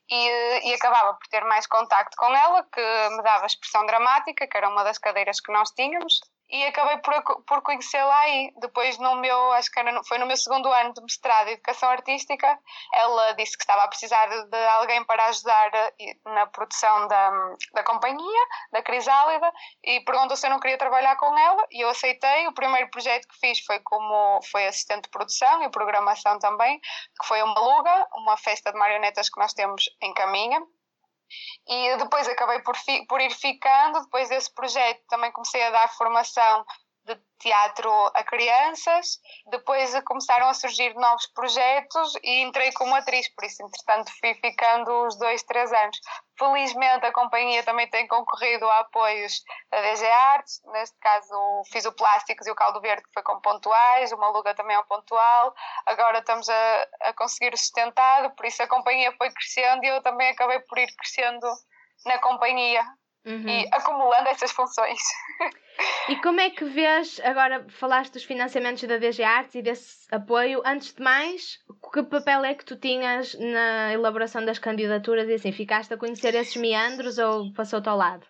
e, 0.09 0.69
e 0.69 0.73
acabava 0.73 1.13
por 1.13 1.27
ter 1.27 1.43
mais 1.45 1.65
contacto 1.67 2.15
com 2.17 2.35
ela, 2.35 2.63
que 2.63 3.09
me 3.11 3.23
dava 3.23 3.45
expressão 3.45 3.85
dramática, 3.85 4.47
que 4.47 4.57
era 4.57 4.69
uma 4.69 4.83
das 4.83 4.97
cadeiras 4.97 5.39
que 5.39 5.51
nós 5.51 5.71
tínhamos, 5.71 6.19
e 6.53 6.63
acabei 6.65 6.97
por, 6.97 7.43
por 7.45 7.61
conhecê-la 7.63 8.15
aí. 8.19 8.53
Depois, 8.57 8.99
no 8.99 9.15
meu, 9.15 9.51
acho 9.53 9.71
que 9.71 9.79
era, 9.79 10.03
foi 10.03 10.19
no 10.19 10.27
meu 10.27 10.37
segundo 10.37 10.71
ano 10.71 10.93
de 10.93 11.01
mestrado 11.01 11.47
em 11.47 11.53
Educação 11.53 11.89
Artística, 11.89 12.59
ela 12.93 13.31
disse 13.31 13.57
que 13.57 13.63
estava 13.63 13.81
a 13.81 13.87
precisar 13.87 14.27
de 14.27 14.67
alguém 14.67 15.03
para 15.03 15.25
ajudar 15.25 15.71
eh, 15.73 16.15
na 16.25 16.45
produção 16.45 17.07
da, 17.07 17.55
da 17.73 17.83
companhia, 17.83 18.41
da 18.71 18.83
Crisálida, 18.83 19.51
e 19.83 20.01
perguntou 20.01 20.37
se 20.37 20.45
eu 20.45 20.51
não 20.51 20.59
queria 20.59 20.77
trabalhar 20.77 21.15
com 21.15 21.35
ela, 21.35 21.65
e 21.71 21.81
eu 21.81 21.89
aceitei. 21.89 22.47
O 22.47 22.53
primeiro 22.53 22.87
projeto 22.91 23.27
que 23.27 23.39
fiz 23.39 23.59
foi 23.65 23.79
como 23.79 24.39
foi 24.51 24.67
assistente 24.67 25.05
de 25.05 25.09
produção 25.09 25.63
e 25.63 25.69
programação 25.71 26.37
também, 26.37 26.79
que 26.79 27.27
foi 27.27 27.41
uma 27.41 27.59
Luga, 27.59 28.07
uma 28.13 28.37
festa 28.37 28.71
de 28.71 28.77
marionetas 28.77 29.27
que 29.27 29.39
nós 29.39 29.53
temos 29.53 29.85
em 30.03 30.13
Caminha, 30.13 30.61
e 31.67 31.97
depois 31.97 32.27
acabei 32.27 32.61
por, 32.61 32.75
por 33.07 33.21
ir 33.21 33.31
ficando. 33.31 34.01
Depois 34.01 34.29
desse 34.29 34.53
projeto 34.53 35.01
também 35.07 35.31
comecei 35.31 35.63
a 35.63 35.71
dar 35.71 35.87
formação 35.89 36.65
de 37.05 37.15
teatro 37.39 37.91
a 38.13 38.23
crianças, 38.23 39.19
depois 39.47 39.93
começaram 40.05 40.47
a 40.47 40.53
surgir 40.53 40.93
novos 40.95 41.27
projetos 41.27 42.13
e 42.23 42.41
entrei 42.41 42.71
como 42.71 42.95
atriz, 42.95 43.27
por 43.35 43.43
isso, 43.43 43.61
entretanto, 43.61 44.11
fui 44.19 44.33
ficando 44.35 44.89
os 45.05 45.17
dois, 45.17 45.43
três 45.43 45.71
anos. 45.73 45.99
Felizmente, 46.39 47.05
a 47.05 47.11
companhia 47.11 47.61
também 47.63 47.89
tem 47.89 48.07
concorrido 48.07 48.67
a 48.69 48.79
apoios 48.79 49.43
da 49.69 49.81
DG 49.81 50.05
Artes, 50.05 50.61
neste 50.71 50.97
caso 50.99 51.63
fiz 51.71 51.85
o 51.85 51.91
Plásticos 51.91 52.47
e 52.47 52.51
o 52.51 52.55
Caldo 52.55 52.79
Verde, 52.79 53.03
que 53.03 53.13
foi 53.13 53.23
com 53.23 53.39
pontuais, 53.41 54.11
o 54.11 54.17
Maluga 54.17 54.55
também 54.55 54.75
é 54.75 54.79
um 54.79 54.85
pontual, 54.85 55.53
agora 55.85 56.19
estamos 56.19 56.47
a, 56.47 56.87
a 57.01 57.13
conseguir 57.13 57.53
o 57.53 57.57
sustentado, 57.57 58.33
por 58.35 58.45
isso 58.45 58.63
a 58.63 58.67
companhia 58.67 59.13
foi 59.17 59.29
crescendo 59.31 59.83
e 59.83 59.89
eu 59.89 60.01
também 60.01 60.29
acabei 60.29 60.59
por 60.61 60.77
ir 60.77 60.87
crescendo 60.95 61.47
na 62.05 62.17
companhia 62.19 62.83
uhum. 63.25 63.47
e 63.47 63.67
acumulando 63.71 64.29
essas 64.29 64.51
funções. 64.51 64.99
E 66.07 66.21
como 66.21 66.39
é 66.39 66.49
que 66.51 66.65
vês, 66.65 67.19
agora 67.23 67.65
falaste 67.67 68.13
dos 68.13 68.23
financiamentos 68.23 68.83
da 68.83 68.97
DG 68.97 69.23
Artes 69.23 69.55
e 69.55 69.61
desse 69.61 70.13
apoio, 70.13 70.61
antes 70.63 70.93
de 70.93 71.01
mais, 71.01 71.59
que 71.91 72.03
papel 72.03 72.45
é 72.45 72.53
que 72.53 72.63
tu 72.63 72.75
tinhas 72.77 73.33
na 73.39 73.91
elaboração 73.91 74.45
das 74.45 74.59
candidaturas 74.59 75.27
e 75.29 75.33
assim, 75.33 75.51
ficaste 75.51 75.93
a 75.93 75.97
conhecer 75.97 76.35
esses 76.35 76.55
meandros 76.57 77.17
ou 77.17 77.51
passou-te 77.53 77.89
ao 77.89 77.97
lado? 77.97 78.25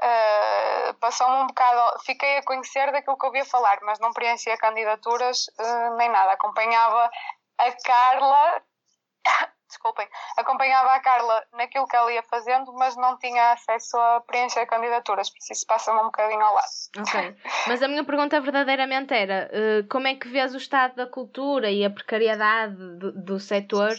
Uh, 0.00 0.94
passou-me 1.00 1.42
um 1.42 1.46
bocado, 1.48 1.98
fiquei 2.04 2.38
a 2.38 2.44
conhecer 2.44 2.92
daquilo 2.92 3.18
que 3.18 3.26
ouvia 3.26 3.44
falar, 3.44 3.78
mas 3.82 3.98
não 3.98 4.12
preenchia 4.12 4.56
candidaturas 4.56 5.46
uh, 5.58 5.96
nem 5.96 6.08
nada. 6.10 6.32
Acompanhava 6.32 7.10
a 7.58 7.72
Carla 7.84 8.62
desculpem, 9.68 10.08
acompanhava 10.36 10.92
a 10.92 11.00
Carla 11.00 11.44
naquilo 11.52 11.86
que 11.86 11.96
ela 11.96 12.12
ia 12.12 12.22
fazendo, 12.22 12.72
mas 12.72 12.96
não 12.96 13.18
tinha 13.18 13.52
acesso 13.52 13.96
a 13.96 14.20
preencher 14.22 14.66
candidaturas, 14.66 15.30
por 15.30 15.38
isso 15.38 15.66
passa-me 15.66 16.00
um 16.00 16.04
bocadinho 16.04 16.40
ao 16.40 16.54
lado. 16.54 16.66
Ok, 16.98 17.36
mas 17.66 17.82
a 17.82 17.88
minha 17.88 18.04
pergunta 18.04 18.40
verdadeiramente 18.40 19.14
era 19.14 19.50
uh, 19.52 19.88
como 19.88 20.08
é 20.08 20.14
que 20.14 20.28
vês 20.28 20.54
o 20.54 20.58
estado 20.58 20.96
da 20.96 21.06
cultura 21.06 21.70
e 21.70 21.84
a 21.84 21.90
precariedade 21.90 22.74
do, 22.74 23.12
do 23.12 23.38
setor 23.38 23.94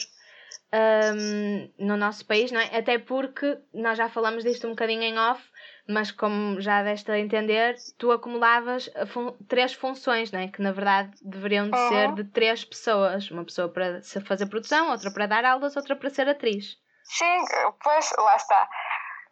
um, 0.73 1.71
no 1.79 1.97
nosso 1.97 2.25
país, 2.25 2.51
não 2.51 2.59
é? 2.59 2.77
Até 2.77 2.99
porque 2.99 3.57
nós 3.73 3.97
já 3.97 4.09
falamos 4.09 4.43
disto 4.43 4.67
um 4.67 4.71
bocadinho 4.71 5.03
em 5.03 5.17
off, 5.17 5.43
mas 5.89 6.11
como 6.11 6.61
já 6.61 6.83
deste 6.83 7.11
a 7.11 7.17
entender, 7.17 7.75
tu 7.97 8.11
acumulavas 8.11 8.87
fun 9.07 9.35
três 9.47 9.73
funções, 9.73 10.31
né? 10.31 10.47
que 10.47 10.61
na 10.61 10.71
verdade 10.71 11.11
deveriam 11.19 11.67
de 11.67 11.75
uhum. 11.75 11.89
ser 11.89 12.13
de 12.13 12.23
três 12.25 12.63
pessoas: 12.63 13.31
uma 13.31 13.43
pessoa 13.43 13.67
para 13.67 13.99
fazer 14.23 14.45
produção, 14.45 14.91
outra 14.91 15.11
para 15.11 15.25
dar 15.25 15.43
aulas, 15.43 15.75
outra 15.75 15.95
para 15.95 16.11
ser 16.11 16.29
atriz. 16.29 16.77
Sim, 17.03 17.43
pois 17.83 18.13
lá 18.19 18.35
está. 18.35 18.69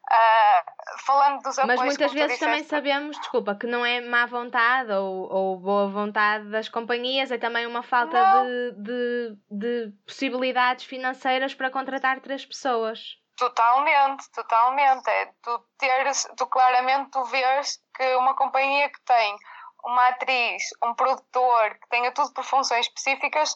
Uh, 0.10 1.00
falando 1.06 1.42
dos 1.44 1.60
apoios 1.60 1.80
Mas 1.80 1.86
muitas 1.86 2.14
vezes 2.14 2.40
também 2.40 2.64
sabemos, 2.64 3.20
desculpa, 3.20 3.54
que 3.54 3.68
não 3.68 3.86
é 3.86 4.00
má 4.00 4.26
vontade 4.26 4.92
ou, 4.94 5.30
ou 5.30 5.60
boa 5.60 5.88
vontade 5.90 6.50
das 6.50 6.70
companhias, 6.70 7.30
é 7.30 7.38
também 7.38 7.68
uma 7.68 7.84
falta 7.84 8.18
de, 8.46 8.72
de, 8.82 9.38
de 9.52 9.94
possibilidades 10.06 10.86
financeiras 10.86 11.54
para 11.54 11.70
contratar 11.70 12.22
três 12.22 12.46
pessoas. 12.46 13.18
Totalmente, 13.38 14.30
totalmente. 14.32 15.08
É 15.10 15.32
tu 15.44 15.60
teres, 15.78 16.28
tu 16.36 16.48
claramente 16.48 17.12
tu 17.12 17.24
vês 17.26 17.80
que 17.96 18.16
uma 18.16 18.36
companhia 18.36 18.90
que 18.90 19.00
tem 19.06 19.38
uma 19.84 20.08
atriz, 20.08 20.64
um 20.84 20.94
produtor, 20.96 21.76
que 21.76 21.88
tenha 21.90 22.12
tudo 22.12 22.34
por 22.34 22.44
funções 22.44 22.88
específicas, 22.88 23.56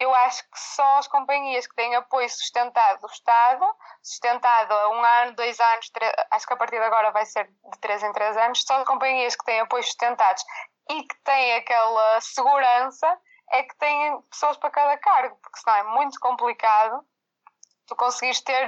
eu 0.00 0.12
acho 0.14 0.42
que 0.50 0.58
só 0.58 0.98
as 0.98 1.06
companhias 1.06 1.66
que 1.66 1.74
têm 1.76 1.94
apoio 1.94 2.28
sustentado 2.28 3.00
do 3.02 3.06
Estado, 3.06 3.64
sustentado 4.02 4.72
a 4.72 4.88
um 4.90 5.04
ano, 5.04 5.36
dois 5.36 5.60
anos, 5.60 5.90
três, 5.90 6.12
acho 6.32 6.46
que 6.46 6.52
a 6.54 6.56
partir 6.56 6.78
de 6.78 6.84
agora 6.84 7.12
vai 7.12 7.24
ser 7.24 7.44
de 7.46 7.78
três 7.80 8.02
em 8.02 8.12
três 8.12 8.36
anos, 8.36 8.64
só 8.66 8.80
as 8.80 8.86
companhias 8.86 9.36
que 9.36 9.44
têm 9.44 9.60
apoios 9.60 9.86
sustentados 9.86 10.42
e 10.90 11.02
que 11.04 11.14
têm 11.22 11.54
aquela 11.54 12.20
segurança 12.20 13.06
é 13.52 13.62
que 13.62 13.76
têm 13.76 14.20
pessoas 14.22 14.56
para 14.56 14.70
cada 14.70 14.98
cargo, 14.98 15.36
porque 15.42 15.60
senão 15.60 15.76
é 15.76 15.82
muito 15.84 16.18
complicado 16.18 17.04
tu 17.90 17.96
conseguires 17.96 18.40
ter, 18.40 18.66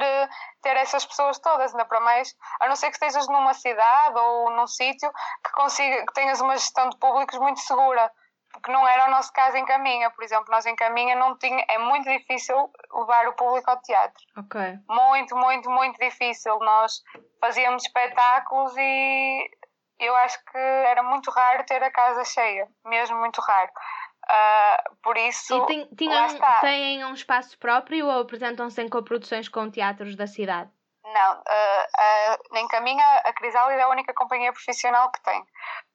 ter 0.60 0.76
essas 0.76 1.06
pessoas 1.06 1.38
todas, 1.38 1.72
ainda 1.72 1.84
para 1.84 2.00
mais, 2.00 2.36
a 2.60 2.68
não 2.68 2.74
ser 2.74 2.88
que 2.88 2.96
estejas 2.96 3.28
numa 3.28 3.54
cidade 3.54 4.18
ou 4.18 4.50
num 4.50 4.66
sítio 4.66 5.10
que, 5.44 5.52
consiga, 5.52 6.04
que 6.04 6.12
tenhas 6.12 6.40
uma 6.40 6.56
gestão 6.56 6.90
de 6.90 6.98
públicos 6.98 7.38
muito 7.38 7.60
segura, 7.60 8.10
porque 8.52 8.70
não 8.72 8.86
era 8.86 9.06
o 9.06 9.10
nosso 9.12 9.32
caso 9.32 9.56
em 9.56 9.64
Caminha, 9.64 10.10
por 10.10 10.24
exemplo, 10.24 10.46
nós 10.50 10.66
em 10.66 10.74
Caminha 10.74 11.14
não 11.14 11.38
tinha, 11.38 11.64
é 11.68 11.78
muito 11.78 12.10
difícil 12.10 12.68
levar 12.92 13.28
o 13.28 13.32
público 13.34 13.70
ao 13.70 13.80
teatro. 13.80 14.22
Ok. 14.36 14.60
Muito, 14.88 15.36
muito, 15.36 15.70
muito 15.70 15.98
difícil. 15.98 16.58
Nós 16.58 17.00
fazíamos 17.40 17.84
espetáculos 17.84 18.74
e 18.76 19.50
eu 20.00 20.14
acho 20.16 20.36
que 20.44 20.58
era 20.58 21.02
muito 21.02 21.30
raro 21.30 21.64
ter 21.64 21.82
a 21.82 21.90
casa 21.90 22.24
cheia, 22.24 22.68
mesmo 22.84 23.16
muito 23.18 23.40
raro. 23.40 23.70
Uh, 24.30 24.96
por 25.02 25.16
isso. 25.16 25.54
E 25.54 25.66
tem, 25.66 25.88
tinham, 25.96 26.26
têm 26.60 27.04
um 27.04 27.14
espaço 27.14 27.58
próprio 27.58 28.06
ou 28.06 28.20
apresentam-se 28.20 28.80
em 28.80 28.88
coproduções 28.88 29.48
com 29.48 29.70
teatros 29.70 30.14
da 30.14 30.26
cidade? 30.26 30.70
Não, 31.04 31.34
uh, 31.34 31.42
uh, 31.42 32.52
nem 32.52 32.66
Caminha, 32.68 33.04
a 33.24 33.32
Crisálida 33.32 33.80
é 33.80 33.84
a 33.84 33.88
única 33.88 34.14
companhia 34.14 34.52
profissional 34.52 35.10
que 35.10 35.22
tem. 35.22 35.44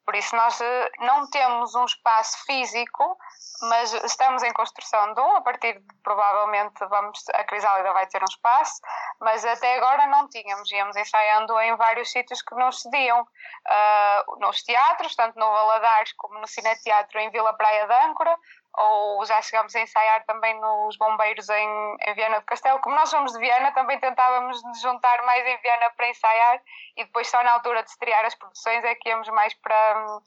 Por 0.07 0.15
isso, 0.15 0.33
nós 0.37 0.57
uh, 0.61 0.89
não 0.99 1.29
temos 1.29 1.75
um 1.75 1.83
espaço 1.83 2.45
físico, 2.45 3.17
mas 3.63 3.91
estamos 4.05 4.41
em 4.41 4.53
construção 4.53 5.13
de 5.13 5.19
um. 5.19 5.35
A 5.35 5.41
partir 5.41 5.73
de 5.73 5.85
provavelmente 6.01 6.79
vamos, 6.85 7.25
a 7.33 7.43
Crisálida 7.43 7.91
vai 7.91 8.07
ter 8.07 8.21
um 8.21 8.29
espaço, 8.29 8.79
mas 9.19 9.43
até 9.43 9.75
agora 9.75 10.07
não 10.07 10.29
tínhamos. 10.29 10.71
Íamos 10.71 10.95
ensaiando 10.95 11.59
em 11.59 11.75
vários 11.75 12.09
sítios 12.09 12.41
que 12.41 12.55
nos 12.55 12.83
cediam. 12.83 13.21
Uh, 13.21 14.39
nos 14.39 14.63
teatros, 14.63 15.13
tanto 15.13 15.37
no 15.37 15.45
Valadares 15.45 16.13
como 16.13 16.39
no 16.39 16.47
Cineteatro 16.47 17.19
em 17.19 17.29
Vila 17.29 17.53
Praia 17.57 17.85
de 17.85 17.93
Âncora, 18.09 18.33
ou 18.77 19.25
já 19.25 19.41
chegámos 19.41 19.75
a 19.75 19.81
ensaiar 19.81 20.23
também 20.25 20.59
nos 20.59 20.95
Bombeiros 20.97 21.49
em, 21.49 21.97
em 22.07 22.13
Viana 22.13 22.39
do 22.39 22.45
Castelo. 22.45 22.79
Como 22.79 22.95
nós 22.95 23.09
somos 23.09 23.33
de 23.33 23.39
Viana, 23.39 23.71
também 23.71 23.99
tentávamos 23.99 24.63
nos 24.63 24.79
juntar 24.81 25.23
mais 25.23 25.45
em 25.45 25.57
Viana 25.57 25.89
para 25.97 26.09
ensaiar 26.09 26.61
e 26.95 27.03
depois 27.03 27.27
só 27.27 27.41
na 27.43 27.53
altura 27.53 27.81
de 27.81 27.89
estrear 27.89 28.23
as 28.23 28.35
produções 28.35 28.83
é 28.83 28.93
que 28.93 29.09
íamos 29.09 29.27
mais 29.29 29.53
para, 29.55 30.19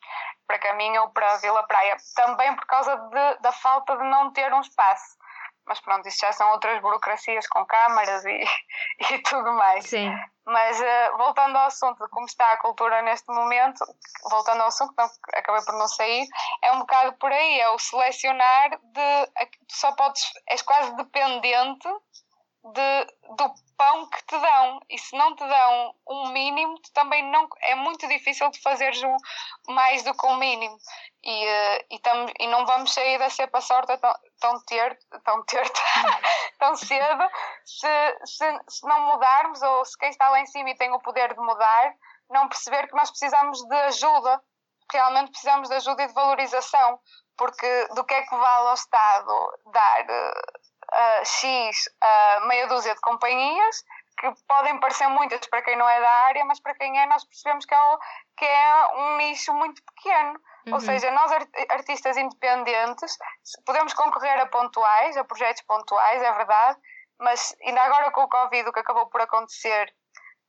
para 0.48 0.58
Caminho 0.58 1.02
ou 1.02 1.10
para 1.10 1.36
Vila 1.36 1.62
Praia. 1.62 1.96
Também 2.16 2.54
por 2.56 2.66
causa 2.66 2.96
de, 2.96 3.40
da 3.40 3.52
falta 3.52 3.96
de 3.96 4.04
não 4.04 4.32
ter 4.32 4.52
um 4.52 4.60
espaço. 4.60 5.19
Mas 5.66 5.80
pronto, 5.80 6.08
isso 6.08 6.18
já 6.20 6.32
são 6.32 6.50
outras 6.50 6.80
burocracias 6.80 7.46
com 7.46 7.64
câmaras 7.64 8.24
e, 8.24 8.44
e 9.14 9.18
tudo 9.22 9.52
mais. 9.52 9.86
Sim. 9.86 10.12
Mas 10.46 10.80
uh, 10.80 11.16
voltando 11.16 11.56
ao 11.56 11.66
assunto 11.66 12.02
de 12.02 12.10
como 12.10 12.26
está 12.26 12.52
a 12.52 12.56
cultura 12.56 13.02
neste 13.02 13.32
momento, 13.32 13.84
voltando 14.30 14.62
ao 14.62 14.68
assunto, 14.68 14.92
não, 14.96 15.08
acabei 15.34 15.64
por 15.64 15.74
não 15.74 15.86
sair, 15.86 16.26
é 16.62 16.72
um 16.72 16.80
bocado 16.80 17.12
por 17.18 17.30
aí, 17.30 17.60
é 17.60 17.68
o 17.70 17.78
selecionar 17.78 18.70
de. 18.70 19.30
Só 19.68 19.92
podes. 19.92 20.24
és 20.48 20.62
quase 20.62 20.94
dependente 20.96 21.88
de, 22.62 23.36
do 23.36 23.54
pão 23.76 24.06
que 24.10 24.22
te 24.26 24.38
dão. 24.38 24.80
E 24.88 24.98
se 24.98 25.16
não 25.16 25.34
te 25.34 25.46
dão 25.46 25.94
um 26.08 26.28
mínimo, 26.28 26.78
também 26.92 27.22
não 27.30 27.48
é 27.62 27.74
muito 27.74 28.06
difícil 28.08 28.50
de 28.50 28.60
fazeres 28.60 29.02
um, 29.02 29.16
mais 29.68 30.02
do 30.02 30.14
que 30.14 30.26
um 30.26 30.36
mínimo. 30.36 30.76
E, 31.22 31.46
uh, 31.46 31.84
e, 31.90 31.98
tam, 32.00 32.26
e 32.38 32.46
não 32.46 32.66
vamos 32.66 32.92
sair 32.92 33.18
da 33.18 33.30
cepa 33.30 33.60
sorte 33.60 33.96
tão, 33.98 34.14
tão, 34.40 34.64
ter, 34.64 34.98
tão, 35.24 35.42
ter, 35.44 35.70
tão 36.58 36.76
cedo 36.76 37.30
se, 37.64 38.18
se, 38.24 38.60
se 38.68 38.86
não 38.86 39.12
mudarmos, 39.12 39.62
ou 39.62 39.84
se 39.84 39.96
quem 39.98 40.10
está 40.10 40.28
lá 40.30 40.40
em 40.40 40.46
cima 40.46 40.70
e 40.70 40.76
tem 40.76 40.92
o 40.92 41.00
poder 41.00 41.34
de 41.34 41.40
mudar, 41.40 41.94
não 42.28 42.48
perceber 42.48 42.86
que 42.88 42.96
nós 42.96 43.10
precisamos 43.10 43.62
de 43.62 43.76
ajuda. 43.76 44.42
Realmente 44.92 45.30
precisamos 45.30 45.68
de 45.68 45.76
ajuda 45.76 46.02
e 46.02 46.06
de 46.08 46.14
valorização, 46.14 46.98
porque 47.36 47.86
do 47.94 48.04
que 48.04 48.12
é 48.12 48.22
que 48.22 48.36
vale 48.36 48.68
ao 48.68 48.74
Estado 48.74 49.58
dar 49.72 50.04
uh, 50.92 51.24
X 51.24 51.86
uh, 51.86 52.46
meia 52.46 52.66
dúzia 52.66 52.94
de 52.94 53.00
companhias 53.00 53.84
que 54.20 54.30
podem 54.46 54.78
parecer 54.78 55.08
muitas 55.08 55.46
para 55.46 55.62
quem 55.62 55.76
não 55.76 55.88
é 55.88 55.98
da 55.98 56.10
área, 56.10 56.44
mas 56.44 56.60
para 56.60 56.74
quem 56.74 57.00
é, 57.00 57.06
nós 57.06 57.24
percebemos 57.24 57.64
que 57.64 57.74
é, 57.74 57.78
que 58.36 58.44
é 58.44 58.86
um 58.94 59.16
nicho 59.16 59.54
muito 59.54 59.82
pequeno. 59.82 60.38
Uhum. 60.66 60.74
Ou 60.74 60.80
seja, 60.80 61.10
nós 61.10 61.32
artistas 61.70 62.18
independentes 62.18 63.16
podemos 63.64 63.94
concorrer 63.94 64.38
a 64.38 64.46
pontuais, 64.46 65.16
a 65.16 65.24
projetos 65.24 65.62
pontuais, 65.62 66.22
é 66.22 66.32
verdade, 66.32 66.78
mas 67.18 67.56
ainda 67.64 67.80
agora 67.80 68.10
com 68.10 68.22
o 68.22 68.28
Covid, 68.28 68.68
o 68.68 68.72
que 68.72 68.80
acabou 68.80 69.06
por 69.06 69.22
acontecer 69.22 69.90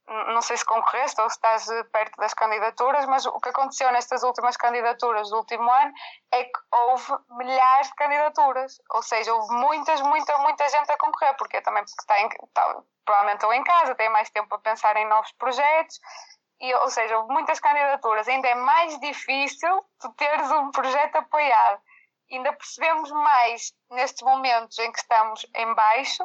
não 0.08 0.42
sei 0.42 0.58
se 0.58 0.66
concorreste 0.66 1.22
ou 1.22 1.30
se 1.30 1.36
estás 1.36 1.70
eh, 1.70 1.84
perto 1.86 2.18
das 2.18 2.34
candidaturas, 2.34 3.06
mas 3.06 3.26
o 3.26 3.40
que 3.40 3.50
aconteceu 3.50 3.92
nestas 3.92 4.24
últimas 4.24 4.58
candidaturas 4.58 5.30
do 5.30 5.38
último 5.38 5.70
ano 5.72 5.94
é 6.32 6.44
que 6.44 6.60
houve 6.72 7.14
milhares 7.38 7.88
de 7.88 7.96
candidaturas, 7.96 8.82
ou 8.90 9.02
seja, 9.04 9.34
houve 9.34 9.54
muitas, 9.54 10.02
muita, 10.02 10.38
muita 10.40 10.68
gente 10.70 10.92
a 10.92 10.98
concorrer, 10.98 11.36
porque 11.38 11.62
também 11.62 11.84
porque 11.84 12.02
está, 12.02 12.20
em, 12.20 12.28
está 12.28 12.82
provavelmente 13.06 13.38
estão 13.38 13.54
em 13.54 13.64
casa, 13.64 13.96
têm 13.96 14.10
mais 14.10 14.30
tempo 14.30 14.54
a 14.54 14.60
pensar 14.60 14.96
em 14.98 15.08
novos 15.08 15.32
projetos, 15.34 16.00
e, 16.60 16.74
ou 16.76 16.90
seja, 16.90 17.18
houve 17.18 17.34
muitas 17.34 17.60
candidaturas, 17.60 18.28
ainda 18.28 18.48
é 18.48 18.56
mais 18.56 19.00
difícil 19.00 19.84
tu 20.00 20.12
teres 20.14 20.50
um 20.52 20.70
projeto 20.72 21.16
apoiado. 21.16 21.82
Ainda 22.32 22.54
percebemos 22.54 23.12
mais 23.12 23.74
nestes 23.90 24.22
momentos 24.22 24.78
em 24.78 24.92
que 24.92 25.00
estamos 25.00 25.46
em 25.56 25.74
baixo, 25.74 26.24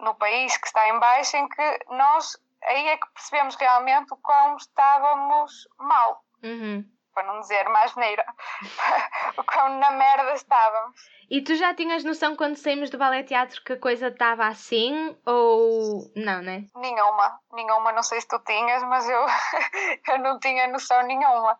no 0.00 0.14
país 0.16 0.56
que 0.56 0.66
está 0.66 0.88
em 0.88 0.98
baixo, 0.98 1.36
em 1.36 1.48
que 1.48 1.78
nós 1.90 2.36
aí 2.64 2.88
é 2.88 2.96
que 2.96 3.06
percebemos 3.12 3.54
realmente 3.56 4.12
o 4.12 4.16
quão 4.16 4.56
estávamos 4.56 5.68
mal. 5.78 6.24
Uhum. 6.42 6.84
Para 7.14 7.24
não 7.24 7.40
dizer 7.40 7.68
mais 7.68 7.94
neira. 7.96 8.24
o 9.36 9.44
quão 9.44 9.78
na 9.78 9.90
merda 9.90 10.32
estávamos. 10.32 10.96
E 11.30 11.42
tu 11.42 11.54
já 11.54 11.74
tinhas 11.74 12.04
noção 12.04 12.36
quando 12.36 12.56
saímos 12.56 12.90
do 12.90 12.98
ballet 12.98 13.26
teatro 13.26 13.62
que 13.64 13.74
a 13.74 13.80
coisa 13.80 14.08
estava 14.08 14.46
assim 14.46 15.16
ou 15.26 16.10
não, 16.16 16.42
né? 16.42 16.66
Nenhuma, 16.76 17.40
nenhuma, 17.52 17.92
não 17.92 18.02
sei 18.02 18.20
se 18.20 18.28
tu 18.28 18.38
tinhas, 18.40 18.82
mas 18.84 19.08
eu, 19.08 19.26
eu 20.08 20.18
não 20.18 20.38
tinha 20.38 20.68
noção 20.68 21.02
nenhuma. 21.02 21.58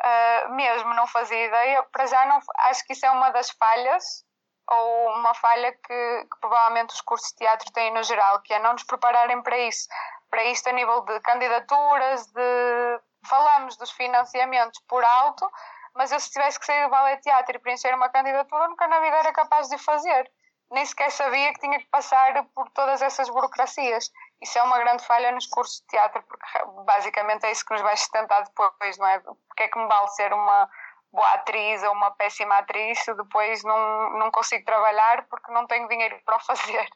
Uh, 0.00 0.54
mesmo 0.54 0.94
não 0.94 1.06
fazia 1.06 1.44
ideia, 1.46 1.82
para 1.92 2.06
já 2.06 2.24
não 2.26 2.40
acho 2.70 2.86
que 2.86 2.94
isso 2.94 3.04
é 3.04 3.10
uma 3.10 3.30
das 3.30 3.50
falhas 3.50 4.24
ou 4.70 5.10
uma 5.16 5.34
falha 5.34 5.72
que, 5.72 5.78
que, 6.22 6.40
provavelmente 6.40 6.94
os 6.94 7.00
cursos 7.00 7.30
de 7.32 7.36
teatro 7.38 7.70
têm 7.72 7.92
no 7.92 8.02
geral, 8.02 8.40
que 8.42 8.54
é 8.54 8.58
não 8.60 8.72
nos 8.72 8.84
prepararem 8.84 9.42
para 9.42 9.58
isso 9.58 9.88
para 10.30 10.44
isto 10.44 10.68
a 10.68 10.72
nível 10.72 11.02
de 11.02 11.20
candidaturas, 11.20 12.26
de 12.28 13.00
falamos 13.28 13.76
dos 13.76 13.90
financiamentos 13.90 14.80
por 14.88 15.04
alto, 15.04 15.50
mas 15.94 16.12
eu 16.12 16.20
se 16.20 16.30
tivesse 16.30 16.58
que 16.58 16.66
sair 16.66 16.84
do 16.84 16.90
ballet 16.90 17.20
teatro 17.20 17.56
e 17.56 17.58
preencher 17.58 17.94
uma 17.94 18.08
candidatura, 18.08 18.68
nunca 18.68 18.86
na 18.86 19.00
vida 19.00 19.16
era 19.16 19.32
capaz 19.32 19.68
de 19.68 19.76
fazer. 19.78 20.30
Nem 20.70 20.86
sequer 20.86 21.10
sabia 21.10 21.52
que 21.52 21.60
tinha 21.60 21.78
que 21.80 21.86
passar 21.86 22.44
por 22.54 22.70
todas 22.70 23.02
essas 23.02 23.28
burocracias. 23.28 24.08
Isso 24.40 24.56
é 24.56 24.62
uma 24.62 24.78
grande 24.78 25.04
falha 25.04 25.32
nos 25.32 25.46
cursos 25.46 25.80
de 25.80 25.86
teatro, 25.88 26.22
porque 26.22 26.46
basicamente 26.84 27.44
é 27.44 27.50
isso 27.50 27.64
que 27.66 27.72
nos 27.72 27.82
vai 27.82 27.96
sustentar 27.96 28.44
depois, 28.44 28.96
não 28.98 29.06
é? 29.08 29.18
Porque 29.18 29.64
é 29.64 29.68
que 29.68 29.78
me 29.78 29.88
vale 29.88 30.08
ser 30.08 30.32
uma 30.32 30.70
boa 31.12 31.32
atriz 31.34 31.82
ou 31.82 31.92
uma 31.92 32.10
péssima 32.12 32.58
atriz 32.58 32.98
se 33.00 33.14
depois 33.14 33.62
não, 33.64 34.18
não 34.18 34.30
consigo 34.30 34.64
trabalhar 34.64 35.26
porque 35.28 35.52
não 35.52 35.66
tenho 35.66 35.88
dinheiro 35.88 36.18
para 36.24 36.36
o 36.36 36.40
fazer, 36.40 36.88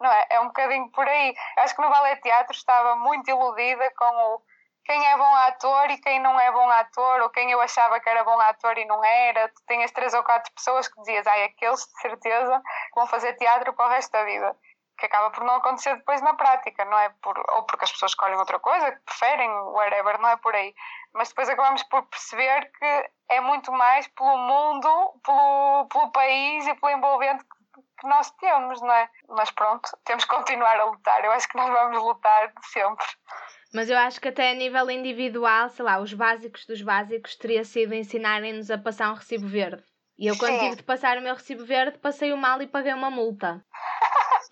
não 0.00 0.10
é? 0.10 0.26
É 0.30 0.40
um 0.40 0.46
bocadinho 0.46 0.90
por 0.90 1.06
aí. 1.06 1.34
Acho 1.58 1.74
que 1.74 1.82
no 1.82 1.90
ballet 1.90 2.20
teatro 2.20 2.54
estava 2.54 2.96
muito 2.96 3.28
iludida 3.28 3.90
com 3.96 4.34
o 4.34 4.42
quem 4.84 5.06
é 5.06 5.16
bom 5.16 5.34
ator 5.36 5.90
e 5.90 5.98
quem 5.98 6.18
não 6.20 6.38
é 6.40 6.50
bom 6.50 6.68
ator, 6.68 7.20
ou 7.20 7.30
quem 7.30 7.50
eu 7.50 7.60
achava 7.60 8.00
que 8.00 8.08
era 8.08 8.24
bom 8.24 8.38
ator 8.40 8.76
e 8.78 8.84
não 8.84 9.02
era. 9.04 9.48
Tu 9.48 9.62
tinhas 9.68 9.92
três 9.92 10.12
ou 10.12 10.24
quatro 10.24 10.52
pessoas 10.52 10.88
que 10.88 10.98
dizias, 11.00 11.26
ai, 11.26 11.44
aqueles 11.44 11.80
de 11.86 12.00
certeza 12.00 12.60
vão 12.94 13.06
fazer 13.06 13.34
teatro 13.34 13.72
para 13.74 13.86
o 13.86 13.88
resto 13.88 14.10
da 14.10 14.24
vida. 14.24 14.56
Que 15.02 15.06
acaba 15.06 15.32
por 15.32 15.42
não 15.42 15.56
acontecer 15.56 15.96
depois 15.96 16.22
na 16.22 16.34
prática, 16.34 16.84
não 16.84 16.96
é? 16.96 17.08
Por, 17.20 17.36
ou 17.36 17.64
porque 17.64 17.84
as 17.84 17.90
pessoas 17.90 18.12
escolhem 18.12 18.38
outra 18.38 18.60
coisa, 18.60 18.92
que 18.92 19.00
preferem, 19.00 19.50
whatever, 19.50 20.16
não 20.20 20.28
é 20.28 20.36
por 20.36 20.54
aí. 20.54 20.72
Mas 21.12 21.30
depois 21.30 21.48
acabamos 21.48 21.82
por 21.82 22.04
perceber 22.04 22.70
que 22.78 23.10
é 23.28 23.40
muito 23.40 23.72
mais 23.72 24.06
pelo 24.06 24.38
mundo, 24.38 25.20
pelo, 25.24 25.88
pelo 25.88 26.12
país 26.12 26.68
e 26.68 26.74
pelo 26.74 26.92
envolvente 26.92 27.44
que 27.98 28.06
nós 28.06 28.30
temos, 28.30 28.80
não 28.80 28.92
é? 28.92 29.10
Mas 29.28 29.50
pronto, 29.50 29.90
temos 30.04 30.24
que 30.24 30.36
continuar 30.36 30.78
a 30.78 30.84
lutar. 30.84 31.24
Eu 31.24 31.32
acho 31.32 31.48
que 31.48 31.56
nós 31.56 31.68
vamos 31.68 32.00
lutar 32.00 32.52
sempre. 32.62 33.06
Mas 33.74 33.90
eu 33.90 33.98
acho 33.98 34.20
que 34.20 34.28
até 34.28 34.52
a 34.52 34.54
nível 34.54 34.88
individual, 34.88 35.68
sei 35.68 35.84
lá, 35.84 35.98
os 35.98 36.14
básicos 36.14 36.64
dos 36.64 36.80
básicos 36.80 37.34
teria 37.34 37.64
sido 37.64 37.92
ensinarem-nos 37.92 38.70
a 38.70 38.78
passar 38.78 39.10
um 39.10 39.14
recibo 39.14 39.48
verde. 39.48 39.82
E 40.16 40.28
eu, 40.28 40.38
quando 40.38 40.52
Sim. 40.52 40.60
tive 40.60 40.76
de 40.76 40.82
passar 40.84 41.18
o 41.18 41.22
meu 41.22 41.34
recibo 41.34 41.64
verde, 41.64 41.98
passei 41.98 42.32
o 42.32 42.36
mal 42.36 42.62
e 42.62 42.68
paguei 42.68 42.94
uma 42.94 43.10
multa. 43.10 43.64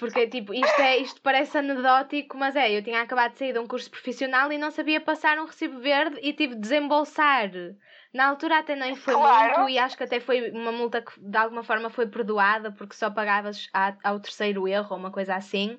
Porque, 0.00 0.26
tipo, 0.26 0.54
isto, 0.54 0.80
é, 0.80 0.96
isto 0.96 1.20
parece 1.20 1.58
anedótico, 1.58 2.36
mas 2.36 2.56
é, 2.56 2.76
eu 2.76 2.82
tinha 2.82 3.02
acabado 3.02 3.32
de 3.32 3.38
sair 3.38 3.52
de 3.52 3.58
um 3.58 3.66
curso 3.66 3.90
profissional 3.90 4.50
e 4.50 4.56
não 4.56 4.70
sabia 4.70 5.00
passar 5.00 5.38
um 5.38 5.44
recibo 5.44 5.78
verde 5.78 6.18
e 6.22 6.32
tive 6.32 6.54
de 6.54 6.60
desembolsar. 6.62 7.50
Na 8.12 8.28
altura 8.28 8.58
até 8.58 8.74
nem 8.74 8.96
foi 8.96 9.14
claro. 9.14 9.58
muito 9.58 9.70
e 9.70 9.78
acho 9.78 9.96
que 9.96 10.02
até 10.02 10.18
foi 10.18 10.50
uma 10.50 10.72
multa 10.72 11.02
que 11.02 11.12
de 11.20 11.36
alguma 11.36 11.62
forma 11.62 11.90
foi 11.90 12.06
perdoada 12.06 12.72
porque 12.72 12.94
só 12.94 13.10
pagavas 13.10 13.68
ao 14.02 14.18
terceiro 14.18 14.66
erro 14.66 14.88
ou 14.90 14.96
uma 14.96 15.12
coisa 15.12 15.36
assim. 15.36 15.78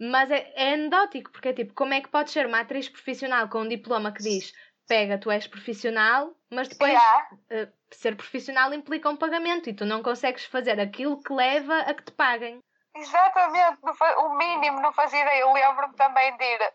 Mas 0.00 0.30
é, 0.30 0.52
é 0.54 0.74
anedótico, 0.74 1.32
porque 1.32 1.48
é 1.48 1.52
tipo, 1.52 1.74
como 1.74 1.92
é 1.92 2.00
que 2.00 2.08
pode 2.08 2.30
ser 2.30 2.46
uma 2.46 2.60
atriz 2.60 2.88
profissional 2.88 3.48
com 3.48 3.62
um 3.62 3.68
diploma 3.68 4.12
que 4.12 4.22
diz 4.22 4.52
pega, 4.86 5.18
tu 5.18 5.30
és 5.30 5.46
profissional, 5.46 6.34
mas 6.50 6.68
depois 6.68 6.92
yeah. 6.92 7.28
uh, 7.52 7.72
ser 7.90 8.16
profissional 8.16 8.72
implica 8.72 9.10
um 9.10 9.16
pagamento 9.16 9.68
e 9.68 9.74
tu 9.74 9.84
não 9.84 10.02
consegues 10.02 10.44
fazer 10.46 10.80
aquilo 10.80 11.22
que 11.22 11.32
leva 11.32 11.80
a 11.80 11.92
que 11.92 12.04
te 12.04 12.12
paguem. 12.12 12.58
Exatamente, 12.98 13.78
o 14.18 14.28
mínimo, 14.30 14.80
não 14.80 14.92
fazia 14.92 15.20
ideia. 15.20 15.40
Eu 15.40 15.52
lembro-me 15.52 15.94
também 15.94 16.36
de 16.36 16.44
ir, 16.44 16.74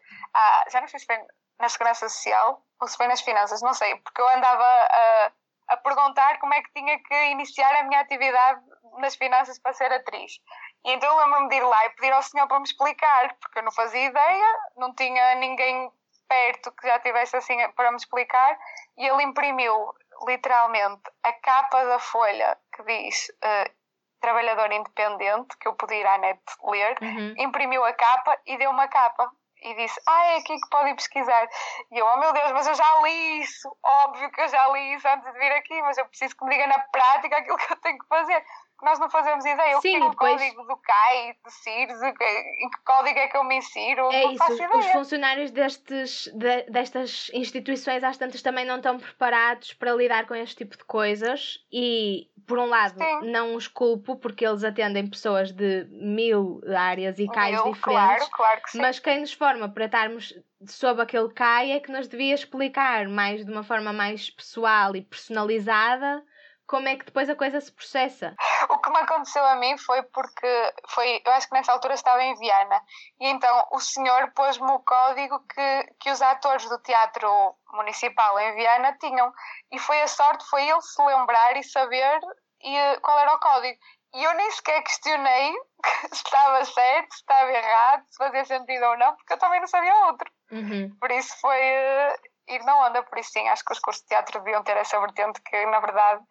já 0.70 0.80
não 0.80 0.88
sei 0.88 1.00
se 1.00 1.06
foi 1.06 1.18
na 1.60 1.68
Segurança 1.68 2.08
Social 2.08 2.62
ou 2.80 2.88
se 2.88 2.96
foi 2.96 3.08
nas 3.08 3.22
Finanças, 3.22 3.62
não 3.62 3.74
sei, 3.74 3.96
porque 3.98 4.22
eu 4.22 4.30
andava 4.30 4.64
a, 4.64 5.32
a 5.70 5.78
perguntar 5.78 6.40
como 6.40 6.54
é 6.54 6.62
que 6.62 6.72
tinha 6.74 6.98
que 7.00 7.26
iniciar 7.32 7.76
a 7.76 7.84
minha 7.84 8.00
atividade 8.00 8.62
nas 9.00 9.16
finanças 9.16 9.60
para 9.60 9.74
ser 9.74 9.92
atriz. 9.92 10.40
E 10.86 10.92
então 10.94 11.10
eu 11.10 11.26
lembro-me 11.26 11.50
de 11.50 11.56
ir 11.56 11.64
lá 11.64 11.86
e 11.86 11.90
pedir 11.92 12.14
ao 12.14 12.22
senhor 12.22 12.48
para 12.48 12.60
me 12.60 12.66
explicar, 12.66 13.36
porque 13.42 13.60
eu 13.60 13.64
não 13.64 13.72
fazia 13.72 14.06
ideia, 14.06 14.54
não 14.78 14.94
tinha 14.96 15.36
ninguém 15.36 15.92
perto 16.28 16.72
que 16.72 16.88
já 16.88 17.00
tivesse 17.00 17.36
assim 17.36 17.58
para 17.72 17.92
me 17.92 17.98
explicar, 17.98 18.58
e 18.98 19.06
ele 19.06 19.24
imprimiu 19.24 19.94
literalmente 20.26 21.04
a 21.24 21.34
capa 21.34 21.84
da 21.86 22.00
folha 22.00 22.58
que 22.74 22.84
diz 22.84 23.30
uh, 23.30 23.83
trabalhador 24.24 24.72
independente, 24.72 25.58
que 25.58 25.68
eu 25.68 25.74
podia 25.74 25.98
ir 25.98 26.08
à 26.08 26.18
net 26.18 26.40
ler, 26.64 26.98
uhum. 27.02 27.34
imprimiu 27.38 27.84
a 27.84 27.92
capa 27.92 28.40
e 28.48 28.58
deu 28.58 28.72
uma 28.72 28.88
capa. 28.88 29.30
E 29.62 29.74
disse, 29.76 30.00
ah, 30.08 30.26
é 30.26 30.38
aqui 30.38 30.60
que 30.60 30.70
pode 30.70 30.90
ir 30.90 30.96
pesquisar. 30.96 31.48
E 31.92 31.98
eu, 31.98 32.06
oh 32.06 32.18
meu 32.18 32.34
Deus, 32.34 32.52
mas 32.52 32.68
eu 32.68 32.74
já 32.74 33.02
li 33.02 33.42
isso. 33.42 33.74
Óbvio 33.82 34.30
que 34.32 34.42
eu 34.42 34.48
já 34.50 34.68
li 34.68 34.94
isso 34.94 35.08
antes 35.08 35.32
de 35.32 35.40
vir 35.40 35.52
aqui, 35.54 35.82
mas 35.82 35.98
eu 35.98 36.06
preciso 36.06 36.36
que 36.36 36.44
me 36.44 36.52
diga 36.52 36.68
na 36.68 36.80
prática 36.80 37.38
aquilo 37.38 37.58
que 37.58 37.72
eu 37.72 37.78
tenho 37.78 37.98
que 37.98 38.08
fazer 38.08 38.46
nós 38.84 39.00
não 39.00 39.10
fazemos 39.10 39.46
ideia. 39.46 39.80
Sim, 39.80 39.98
o 39.98 40.12
que 40.12 40.26
é 40.26 40.32
o 40.32 40.38
código 40.38 40.64
do 40.64 40.78
CAI, 40.78 41.36
do 41.44 41.50
CIRS, 41.50 42.02
em 42.02 42.14
que 42.14 42.84
código 42.86 43.18
é 43.18 43.28
que 43.28 43.38
eu 43.38 43.44
me 43.44 43.58
insiro? 43.58 44.12
É 44.12 44.24
não 44.24 44.32
isso, 44.34 44.78
os 44.78 44.86
funcionários 44.88 45.52
destes, 45.52 46.28
de, 46.34 46.64
destas 46.64 47.32
instituições 47.34 48.04
às 48.04 48.18
tantas 48.18 48.42
também 48.42 48.66
não 48.66 48.78
estão 48.78 49.00
preparados 49.00 49.74
para 49.74 49.94
lidar 49.94 50.28
com 50.28 50.36
este 50.36 50.58
tipo 50.58 50.78
de 50.78 50.84
coisas 50.84 51.60
e, 51.72 52.30
por 52.46 52.60
um 52.60 52.66
lado, 52.66 52.98
sim. 52.98 53.32
não 53.32 53.56
os 53.56 53.68
culpo 53.68 54.18
porque 54.18 54.46
eles 54.46 54.64
atendem 54.64 55.08
pessoas 55.08 55.52
de 55.52 55.86
mil 55.90 56.62
áreas 56.76 57.18
e 57.20 57.28
CAIs 57.28 57.58
diferentes, 57.64 57.82
claro, 57.82 58.30
claro 58.32 58.62
que 58.62 58.72
sim. 58.72 58.80
mas 58.80 59.00
quem 59.00 59.22
nos 59.22 59.34
forma 59.34 59.70
para 59.70 59.86
estarmos 59.86 60.34
sob 60.66 61.02
aquele 61.02 61.30
CAI 61.34 61.72
é 61.72 61.80
que 61.80 61.92
nos 61.92 62.08
devia 62.08 62.34
explicar 62.34 63.08
mais 63.08 63.46
de 63.46 63.52
uma 63.52 63.64
forma 63.64 63.94
mais 63.94 64.30
pessoal 64.30 64.96
e 64.96 65.02
personalizada 65.02 66.24
como 66.74 66.88
é 66.88 66.96
que 66.96 67.06
depois 67.06 67.30
a 67.30 67.36
coisa 67.36 67.62
se 67.62 67.72
processa. 67.72 68.36
O 68.68 68.80
que 68.80 68.90
me 68.90 68.98
aconteceu 68.98 69.46
a 69.46 69.54
mim 69.58 69.78
foi 69.78 70.02
porque 70.02 70.74
foi, 70.88 71.22
eu 71.24 71.32
acho 71.34 71.48
que 71.48 71.54
nessa 71.54 71.72
altura 71.72 71.94
estava 71.94 72.24
em 72.24 72.34
Viana 72.34 72.82
e 73.20 73.28
então 73.28 73.68
o 73.74 73.80
senhor 73.80 74.32
pôs-me 74.32 74.72
o 74.72 74.80
código 74.80 75.40
que, 75.42 75.94
que 76.00 76.10
os 76.10 76.20
atores 76.20 76.68
do 76.68 76.80
teatro 76.80 77.30
municipal 77.74 78.40
em 78.40 78.56
Viana 78.56 78.98
tinham 79.00 79.32
e 79.72 79.78
foi 79.78 80.02
a 80.02 80.08
sorte, 80.08 80.50
foi 80.50 80.68
ele 80.68 80.82
se 80.82 81.00
lembrar 81.06 81.56
e 81.56 81.64
saber 81.64 82.20
e, 82.64 83.00
qual 83.02 83.20
era 83.20 83.36
o 83.36 83.40
código. 83.40 83.78
E 84.16 84.24
eu 84.24 84.34
nem 84.34 84.50
sequer 84.50 84.82
questionei 84.82 85.54
se 86.12 86.24
estava 86.26 86.66
certo, 86.66 87.14
se 87.14 87.20
estava 87.20 87.52
errado, 87.52 88.04
se 88.10 88.18
fazia 88.18 88.46
sentido 88.46 88.84
ou 88.84 88.98
não, 88.98 89.16
porque 89.16 89.34
eu 89.34 89.38
também 89.38 89.60
não 89.60 89.68
sabia 89.68 90.08
outro. 90.08 90.32
Uhum. 90.52 90.90
Por 91.00 91.12
isso 91.12 91.40
foi 91.40 91.56
uh, 91.56 92.16
ir 92.48 92.64
na 92.64 92.88
onda, 92.88 93.04
por 93.04 93.20
isso 93.20 93.30
sim, 93.32 93.48
acho 93.48 93.64
que 93.64 93.74
os 93.74 93.80
cursos 93.80 94.02
de 94.02 94.08
teatro 94.08 94.40
deviam 94.40 94.64
ter 94.64 94.76
essa 94.78 95.00
vertente 95.00 95.40
que, 95.42 95.66
na 95.68 95.80
verdade, 95.80 96.24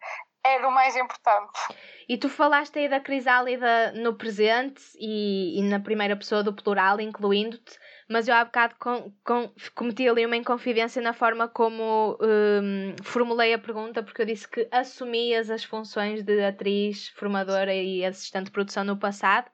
é 0.45 0.61
do 0.61 0.69
mais 0.69 0.95
importante. 0.95 1.59
E 2.07 2.17
tu 2.17 2.27
falaste 2.27 2.77
aí 2.77 2.89
da 2.89 2.99
crisálida 2.99 3.93
no 3.93 4.15
presente 4.15 4.81
e, 4.99 5.59
e 5.59 5.63
na 5.63 5.79
primeira 5.79 6.15
pessoa 6.15 6.43
do 6.43 6.53
plural, 6.53 6.99
incluindo-te, 6.99 7.79
mas 8.09 8.27
eu 8.27 8.35
há 8.35 8.43
bocado 8.43 8.75
com, 8.77 9.13
com, 9.23 9.51
cometi 9.73 10.07
ali 10.07 10.25
uma 10.25 10.35
inconfidência 10.35 11.01
na 11.01 11.13
forma 11.13 11.47
como 11.47 12.17
um, 12.21 12.95
formulei 13.03 13.53
a 13.53 13.59
pergunta, 13.59 14.03
porque 14.03 14.21
eu 14.21 14.25
disse 14.25 14.47
que 14.47 14.67
assumias 14.71 15.49
as 15.49 15.63
funções 15.63 16.23
de 16.23 16.43
atriz, 16.43 17.07
formadora 17.09 17.73
e 17.73 18.03
assistente 18.03 18.45
de 18.45 18.51
produção 18.51 18.83
no 18.83 18.97
passado. 18.97 19.49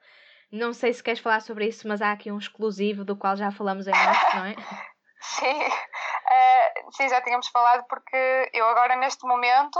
Não 0.51 0.73
sei 0.73 0.91
se 0.91 1.03
queres 1.03 1.19
falar 1.19 1.41
sobre 1.41 1.67
isso, 1.67 1.87
mas 1.87 2.01
há 2.01 2.11
aqui 2.11 2.31
um 2.31 2.37
exclusivo 2.39 3.05
do 3.05 3.15
qual 3.15 3.37
já 3.37 3.51
falamos 3.51 3.87
em 3.87 3.91
muito, 3.91 4.35
não 4.35 4.45
é? 4.45 4.55
Sim, 5.21 5.59
uh, 6.29 6.91
sim, 6.91 7.09
já 7.09 7.21
tínhamos 7.21 7.47
falado 7.47 7.85
porque 7.87 8.49
eu 8.53 8.67
agora 8.67 8.95
neste 8.95 9.25
momento 9.25 9.79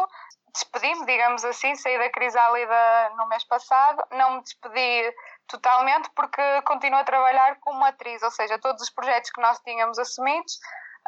despedi-me, 0.54 1.06
digamos 1.06 1.46
assim, 1.46 1.76
saí 1.76 1.98
da 1.98 2.10
crisálida 2.10 3.12
no 3.18 3.28
mês 3.28 3.44
passado, 3.44 4.04
não 4.12 4.32
me 4.32 4.44
despedi 4.44 5.16
totalmente 5.48 6.10
porque 6.16 6.62
continuo 6.64 7.00
a 7.00 7.04
trabalhar 7.04 7.60
como 7.60 7.86
atriz, 7.86 8.22
ou 8.24 8.32
seja, 8.32 8.60
todos 8.60 8.82
os 8.82 8.90
projetos 8.90 9.30
que 9.32 9.42
nós 9.42 9.60
tínhamos 9.60 9.98
assumidos, 10.00 10.60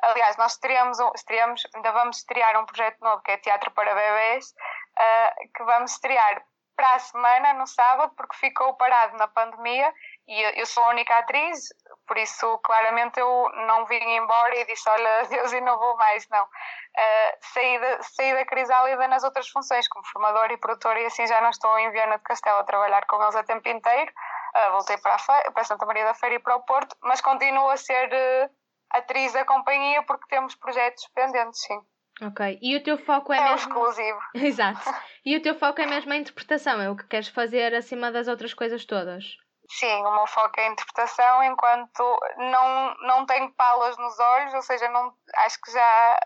aliás, 0.03 0.37
nós 0.37 0.53
estreamos, 0.53 0.99
estreamos 1.15 1.67
ainda 1.75 1.91
vamos 1.91 2.17
estrear 2.17 2.59
um 2.59 2.65
projeto 2.65 2.99
novo 3.01 3.21
que 3.23 3.31
é 3.31 3.37
Teatro 3.37 3.71
para 3.71 3.93
Bebês, 3.93 4.53
uh, 4.99 5.51
que 5.55 5.63
vamos 5.63 5.91
estrear 5.91 6.43
para 6.75 6.95
a 6.95 6.99
semana, 6.99 7.53
no 7.53 7.67
sábado, 7.67 8.13
porque 8.15 8.35
ficou 8.37 8.73
parado 8.75 9.17
na 9.17 9.27
pandemia 9.27 9.93
e 10.27 10.59
eu, 10.59 10.65
sou 10.65 10.83
a 10.83 10.89
única 10.89 11.17
atriz, 11.17 11.69
por 12.07 12.17
isso, 12.17 12.57
claramente, 12.59 13.19
eu 13.19 13.49
não 13.67 13.85
vim 13.85 14.03
embora 14.15 14.55
e 14.57 14.65
disse: 14.65 14.89
Olha, 14.89 15.21
adeus 15.21 15.51
e 15.51 15.61
não 15.61 15.77
vou 15.77 15.97
mais. 15.97 16.27
Não. 16.29 16.43
Uh, 16.43 17.37
saí, 17.41 17.79
da, 17.79 18.01
saí 18.03 18.33
da 18.33 18.45
Crisálida 18.45 19.07
nas 19.07 19.23
outras 19.23 19.47
funções, 19.49 19.87
como 19.87 20.05
formadora 20.05 20.53
e 20.53 20.57
produtora, 20.57 20.99
e 21.01 21.05
assim 21.05 21.25
já 21.25 21.41
não 21.41 21.49
estou 21.49 21.77
em 21.79 21.91
Viana 21.91 22.17
de 22.17 22.23
Castelo 22.23 22.59
a 22.59 22.63
trabalhar 22.63 23.05
com 23.07 23.21
eles 23.21 23.35
a 23.35 23.43
tempo 23.43 23.67
inteiro. 23.67 24.11
Uh, 24.55 24.71
voltei 24.71 24.97
para, 24.97 25.15
a 25.15 25.19
Feira, 25.19 25.51
para 25.51 25.63
Santa 25.63 25.85
Maria 25.85 26.05
da 26.05 26.13
Feira 26.13 26.35
e 26.35 26.39
para 26.39 26.55
o 26.55 26.63
Porto, 26.63 26.95
mas 27.01 27.21
continuo 27.21 27.69
a 27.69 27.77
ser 27.77 28.09
uh, 28.09 28.49
atriz 28.91 29.33
da 29.33 29.45
companhia 29.45 30.03
porque 30.03 30.27
temos 30.29 30.55
projetos 30.55 31.07
pendentes, 31.15 31.61
sim. 31.61 31.79
Ok. 32.21 32.59
E 32.61 32.75
o 32.75 32.83
teu 32.83 32.97
foco 32.97 33.33
é, 33.33 33.37
é 33.37 33.41
mesmo. 33.41 33.57
exclusivo. 33.57 34.19
Exato. 34.35 34.81
E 35.23 35.37
o 35.37 35.41
teu 35.41 35.53
foco 35.53 35.79
é 35.79 35.85
mesmo 35.85 36.11
a 36.11 36.15
interpretação, 36.15 36.81
é 36.81 36.89
o 36.89 36.95
que 36.95 37.05
queres 37.05 37.27
fazer 37.27 37.75
acima 37.75 38.11
das 38.11 38.27
outras 38.27 38.55
coisas 38.55 38.83
todas. 38.85 39.37
Sim, 39.79 40.05
o 40.05 40.11
meu 40.11 40.27
foco 40.27 40.59
é 40.59 40.63
a 40.67 40.71
interpretação, 40.71 41.43
enquanto 41.43 42.19
não, 42.37 42.93
não 42.95 43.25
tenho 43.25 43.49
palas 43.53 43.97
nos 43.97 44.19
olhos, 44.19 44.53
ou 44.53 44.61
seja, 44.61 44.89
não, 44.89 45.15
acho 45.45 45.61
que 45.61 45.71
já 45.71 46.19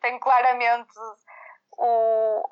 tenho 0.00 0.18
claramente 0.18 0.88
o, 1.76 2.42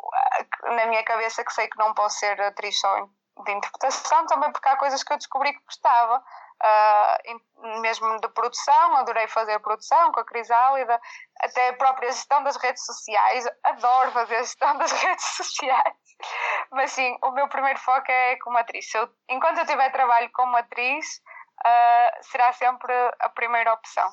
na 0.65 0.87
minha 0.87 1.03
cabeça 1.05 1.43
que 1.43 1.53
sei 1.53 1.69
que 1.69 1.79
não 1.79 1.95
posso 1.95 2.19
ser 2.19 2.39
atriz 2.43 2.79
só 2.79 3.09
de 3.45 3.53
interpretação, 3.53 4.27
também 4.27 4.53
porque 4.53 4.69
há 4.69 4.77
coisas 4.77 5.03
que 5.03 5.13
eu 5.13 5.17
descobri 5.17 5.55
que 5.55 5.65
gostava. 5.65 6.19
uh, 6.19 7.81
mesmo 7.81 8.21
de 8.21 8.29
produção, 8.29 8.97
adorei 8.97 9.27
fazer 9.29 9.59
produção 9.61 10.13
com 10.13 10.21
a 10.21 10.25
Crisálida, 10.25 11.01
até 11.41 11.71
a 11.71 11.77
própria 11.77 12.13
gestão 12.13 12.43
das 12.43 12.57
redes 12.57 12.85
sociais, 12.85 13.47
adoro 13.65 14.13
fazer 14.13 14.37
a 14.37 14.43
gestão 14.43 14.77
das 14.77 14.93
redes 15.03 15.25
sociais. 15.25 15.95
Mas 16.71 16.93
sim, 16.93 17.17
o 17.23 17.31
meu 17.33 17.49
primeiro 17.49 17.79
foco 17.79 18.11
é 18.11 18.37
como 18.37 18.59
atriz. 18.59 18.93
Eu, 18.95 19.09
enquanto 19.29 19.59
eu 19.59 19.67
tiver 19.67 19.91
trabalho 19.91 20.31
como 20.33 20.57
atriz, 20.57 21.23
uh, 21.67 22.23
será 22.23 22.53
sempre 22.53 22.93
a 23.21 23.29
primeira 23.29 23.73
opção. 23.73 24.09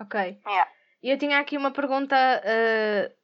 Ok. 0.00 0.40
Yeah. 0.46 0.70
Eu 1.02 1.18
tinha 1.18 1.38
aqui 1.38 1.56
uma 1.56 1.72
pergunta 1.72 2.16
uh, 2.16 3.14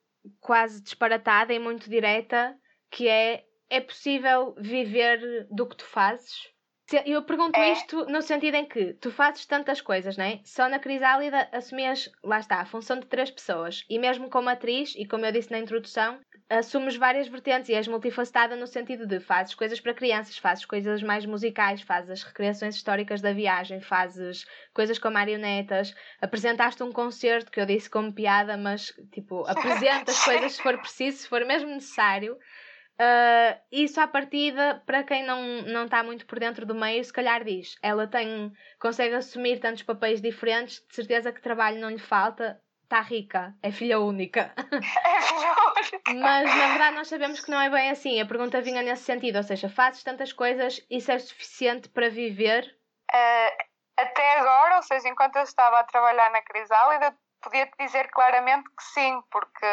quase 0.40 0.82
disparatada 0.82 1.52
e 1.52 1.58
muito 1.58 1.88
direta, 1.88 2.56
que 2.90 3.08
é: 3.08 3.44
é 3.70 3.80
possível 3.80 4.54
viver 4.58 5.46
do 5.50 5.66
que 5.68 5.76
tu 5.76 5.84
fazes? 5.84 6.48
Eu 7.04 7.22
pergunto 7.22 7.58
é. 7.58 7.72
isto 7.72 8.06
no 8.06 8.22
sentido 8.22 8.54
em 8.54 8.64
que 8.64 8.94
tu 8.94 9.10
fazes 9.10 9.44
tantas 9.44 9.80
coisas, 9.80 10.16
não 10.16 10.24
é? 10.24 10.40
Só 10.44 10.68
na 10.68 10.78
Crisálida 10.78 11.48
assumias, 11.52 12.10
lá 12.24 12.38
está, 12.38 12.60
a 12.60 12.66
função 12.66 12.98
de 12.98 13.06
três 13.06 13.30
pessoas. 13.30 13.84
E 13.90 13.98
mesmo 13.98 14.30
como 14.30 14.48
atriz, 14.48 14.94
e 14.96 15.04
como 15.04 15.26
eu 15.26 15.32
disse 15.32 15.50
na 15.50 15.58
introdução, 15.58 16.18
assumes 16.48 16.96
várias 16.96 17.28
vertentes 17.28 17.68
e 17.68 17.74
és 17.74 17.86
multifacetada 17.86 18.56
no 18.56 18.66
sentido 18.66 19.06
de 19.06 19.20
fazes 19.20 19.54
coisas 19.54 19.80
para 19.80 19.92
crianças, 19.92 20.38
fazes 20.38 20.64
coisas 20.64 21.02
mais 21.02 21.26
musicais, 21.26 21.82
fazes 21.82 22.10
as 22.10 22.22
recriações 22.22 22.74
históricas 22.74 23.20
da 23.20 23.32
viagem, 23.32 23.80
fazes 23.80 24.46
coisas 24.72 24.98
com 24.98 25.10
marionetas, 25.10 25.94
apresentaste 26.20 26.82
um 26.82 26.90
concerto 26.90 27.50
que 27.50 27.60
eu 27.60 27.66
disse 27.66 27.90
como 27.90 28.12
piada, 28.12 28.56
mas 28.56 28.94
tipo, 29.12 29.44
apresentas 29.46 30.18
coisas 30.24 30.52
se 30.52 30.62
for 30.62 30.78
preciso, 30.78 31.18
se 31.18 31.28
for 31.28 31.44
mesmo 31.44 31.68
necessário. 31.68 32.38
Uh, 33.00 33.56
isso 33.70 34.00
à 34.00 34.08
partida, 34.08 34.82
para 34.84 35.04
quem 35.04 35.24
não, 35.24 35.62
não 35.62 35.84
está 35.84 36.02
muito 36.02 36.26
por 36.26 36.40
dentro 36.40 36.66
do 36.66 36.74
meio, 36.74 37.04
se 37.04 37.12
calhar 37.12 37.44
diz, 37.44 37.78
ela 37.80 38.08
tem, 38.08 38.52
consegue 38.80 39.14
assumir 39.14 39.60
tantos 39.60 39.84
papéis 39.84 40.20
diferentes, 40.20 40.84
de 40.88 40.96
certeza 40.96 41.32
que 41.32 41.40
trabalho 41.40 41.80
não 41.80 41.90
lhe 41.90 41.98
falta, 41.98 42.60
está 42.82 43.00
rica, 43.00 43.54
é 43.62 43.70
filha 43.70 44.00
única. 44.00 44.52
É 44.56 45.20
filha 45.20 45.50
única. 45.50 46.14
Mas 46.14 46.56
na 46.56 46.68
verdade 46.68 46.96
nós 46.96 47.08
sabemos 47.08 47.40
que 47.40 47.50
não 47.50 47.60
é 47.60 47.70
bem 47.70 47.90
assim. 47.90 48.20
A 48.20 48.26
pergunta 48.26 48.60
vinha 48.60 48.82
nesse 48.82 49.04
sentido, 49.04 49.36
ou 49.36 49.42
seja, 49.44 49.68
fazes 49.68 50.02
tantas 50.02 50.32
coisas, 50.32 50.84
isso 50.90 51.12
é 51.12 51.18
suficiente 51.20 51.88
para 51.90 52.08
viver? 52.08 52.64
Uh, 53.12 53.62
até 53.96 54.38
agora, 54.38 54.76
ou 54.76 54.82
seja, 54.82 55.08
enquanto 55.08 55.36
eu 55.36 55.42
estava 55.42 55.78
a 55.78 55.84
trabalhar 55.84 56.32
na 56.32 56.42
Crisálida, 56.42 57.14
podia-te 57.40 57.76
dizer 57.78 58.10
claramente 58.10 58.68
que 58.70 58.82
sim, 58.82 59.20
porque 59.30 59.66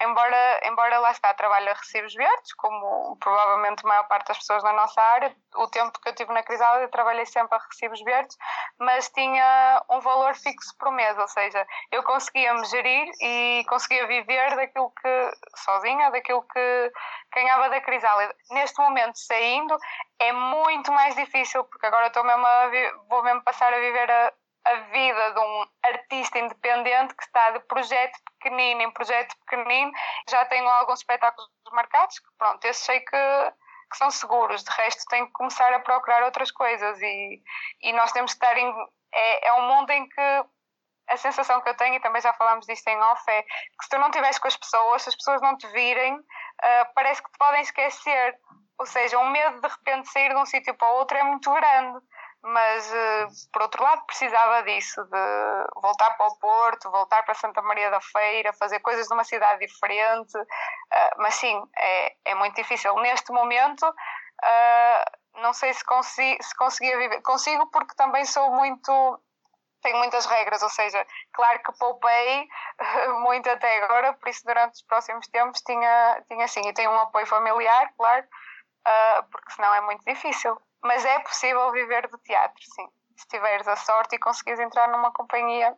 embora, 0.00 0.60
embora 0.64 0.98
lá 0.98 1.10
está, 1.10 1.32
trabalho 1.34 1.70
a 1.70 1.74
recibos 1.74 2.14
verdes, 2.14 2.52
como 2.54 3.16
provavelmente 3.16 3.84
a 3.84 3.88
maior 3.88 4.08
parte 4.08 4.28
das 4.28 4.38
pessoas 4.38 4.62
na 4.62 4.72
nossa 4.72 5.00
área, 5.00 5.34
o 5.56 5.68
tempo 5.68 5.98
que 6.00 6.08
eu 6.08 6.14
tive 6.14 6.32
na 6.32 6.42
Crisálida 6.42 6.84
eu 6.84 6.90
trabalhei 6.90 7.26
sempre 7.26 7.56
a 7.56 7.60
recibos 7.60 8.02
verdes, 8.02 8.36
mas 8.78 9.08
tinha 9.10 9.82
um 9.90 10.00
valor 10.00 10.34
fixo 10.34 10.76
por 10.78 10.92
mês, 10.92 11.16
ou 11.18 11.28
seja, 11.28 11.66
eu 11.92 12.02
conseguia 12.02 12.52
me 12.54 12.64
gerir 12.66 13.10
e 13.20 13.64
conseguia 13.68 14.06
viver 14.06 14.56
daquilo 14.56 14.90
que, 15.00 15.30
sozinha, 15.56 16.10
daquilo 16.10 16.42
que 16.42 16.92
ganhava 17.34 17.68
da 17.70 17.80
Crisálida. 17.80 18.34
Neste 18.50 18.80
momento, 18.80 19.18
saindo, 19.18 19.76
é 20.18 20.32
muito 20.32 20.92
mais 20.92 21.14
difícil, 21.14 21.64
porque 21.64 21.86
agora 21.86 22.08
estou 22.08 22.24
mesmo 22.24 22.46
a, 22.46 22.70
vou 23.08 23.22
mesmo 23.22 23.42
passar 23.42 23.72
a 23.72 23.78
viver 23.78 24.10
a, 24.10 24.32
a 24.64 24.74
vida 24.90 25.32
de 25.32 25.40
um 25.40 25.66
artista 25.84 26.38
independente 26.38 27.14
que 27.14 27.22
está 27.22 27.50
de 27.50 27.60
projeto 27.60 28.18
pequenino 28.38 28.82
em 28.82 28.90
projeto 28.90 29.36
pequenino. 29.46 29.92
Já 30.28 30.44
tenho 30.46 30.66
alguns 30.68 31.00
espetáculos 31.00 31.48
marcados, 31.72 32.18
que 32.18 32.28
pronto, 32.38 32.64
esses 32.64 32.82
sei 32.82 33.00
que, 33.00 33.52
que 33.90 33.96
são 33.96 34.10
seguros. 34.10 34.64
De 34.64 34.70
resto, 34.70 35.04
tenho 35.08 35.26
que 35.26 35.32
começar 35.32 35.72
a 35.72 35.80
procurar 35.80 36.22
outras 36.22 36.50
coisas 36.50 37.00
e, 37.02 37.42
e 37.82 37.92
nós 37.92 38.12
temos 38.12 38.32
que 38.32 38.36
estar 38.36 38.56
em. 38.56 38.74
É, 39.12 39.48
é 39.48 39.52
um 39.54 39.68
mundo 39.68 39.90
em 39.90 40.08
que 40.08 40.44
a 41.08 41.16
sensação 41.18 41.60
que 41.60 41.68
eu 41.68 41.76
tenho, 41.76 41.96
e 41.96 42.00
também 42.00 42.22
já 42.22 42.32
falámos 42.32 42.66
disto 42.66 42.88
em 42.88 42.98
off, 42.98 43.22
é 43.30 43.42
que 43.42 43.82
se 43.82 43.90
tu 43.90 43.98
não 43.98 44.08
estiveres 44.08 44.38
com 44.38 44.48
as 44.48 44.56
pessoas, 44.56 45.02
se 45.02 45.10
as 45.10 45.14
pessoas 45.14 45.42
não 45.42 45.56
te 45.56 45.66
virem, 45.68 46.14
uh, 46.16 46.94
parece 46.94 47.22
que 47.22 47.30
te 47.30 47.38
podem 47.38 47.60
esquecer. 47.60 48.38
Ou 48.78 48.86
seja, 48.86 49.18
o 49.18 49.26
medo 49.26 49.60
de 49.60 49.68
repente 49.68 50.08
sair 50.08 50.30
de 50.30 50.36
um 50.36 50.46
sítio 50.46 50.74
para 50.74 50.88
o 50.88 50.96
outro 50.96 51.16
é 51.16 51.22
muito 51.22 51.52
grande 51.52 52.00
mas 52.44 52.92
eh, 52.92 53.26
por 53.50 53.62
outro 53.62 53.82
lado 53.82 54.04
precisava 54.04 54.62
disso, 54.64 55.02
de 55.04 55.80
voltar 55.80 56.10
para 56.10 56.26
o 56.26 56.36
Porto, 56.36 56.90
voltar 56.90 57.22
para 57.22 57.34
Santa 57.34 57.62
Maria 57.62 57.90
da 57.90 58.02
Feira, 58.02 58.52
fazer 58.52 58.80
coisas 58.80 59.08
numa 59.08 59.24
cidade 59.24 59.66
diferente, 59.66 60.36
uh, 60.36 61.14
mas 61.16 61.34
sim, 61.36 61.62
é, 61.74 62.14
é 62.26 62.34
muito 62.34 62.54
difícil. 62.54 62.94
Neste 62.96 63.32
momento, 63.32 63.88
uh, 63.88 65.40
não 65.40 65.54
sei 65.54 65.72
se, 65.72 65.82
consi 65.86 66.36
se 66.38 66.54
conseguia 66.56 66.98
viver, 66.98 67.22
consigo 67.22 67.66
porque 67.70 67.94
também 67.94 68.26
sou 68.26 68.50
muito, 68.50 69.20
tenho 69.82 69.96
muitas 69.96 70.26
regras, 70.26 70.62
ou 70.62 70.68
seja, 70.68 71.06
claro 71.32 71.62
que 71.62 71.72
poupei 71.78 72.46
muito 73.22 73.48
até 73.48 73.82
agora, 73.82 74.12
por 74.12 74.28
isso 74.28 74.44
durante 74.44 74.74
os 74.74 74.82
próximos 74.82 75.26
tempos 75.28 75.62
tinha, 75.62 76.22
tinha 76.28 76.46
sim, 76.46 76.68
e 76.68 76.74
tenho 76.74 76.90
um 76.90 77.00
apoio 77.00 77.26
familiar, 77.26 77.90
claro, 77.96 78.26
porque 79.30 79.50
senão 79.52 79.74
é 79.74 79.80
muito 79.80 80.04
difícil. 80.04 80.60
Mas 80.84 81.04
é 81.04 81.18
possível 81.20 81.72
viver 81.72 82.06
do 82.08 82.18
teatro, 82.18 82.62
sim. 82.62 82.86
Se 83.16 83.26
tiveres 83.28 83.66
a 83.66 83.76
sorte 83.76 84.16
e 84.16 84.18
conseguires 84.18 84.60
entrar 84.60 84.88
numa 84.88 85.12
companhia 85.12 85.74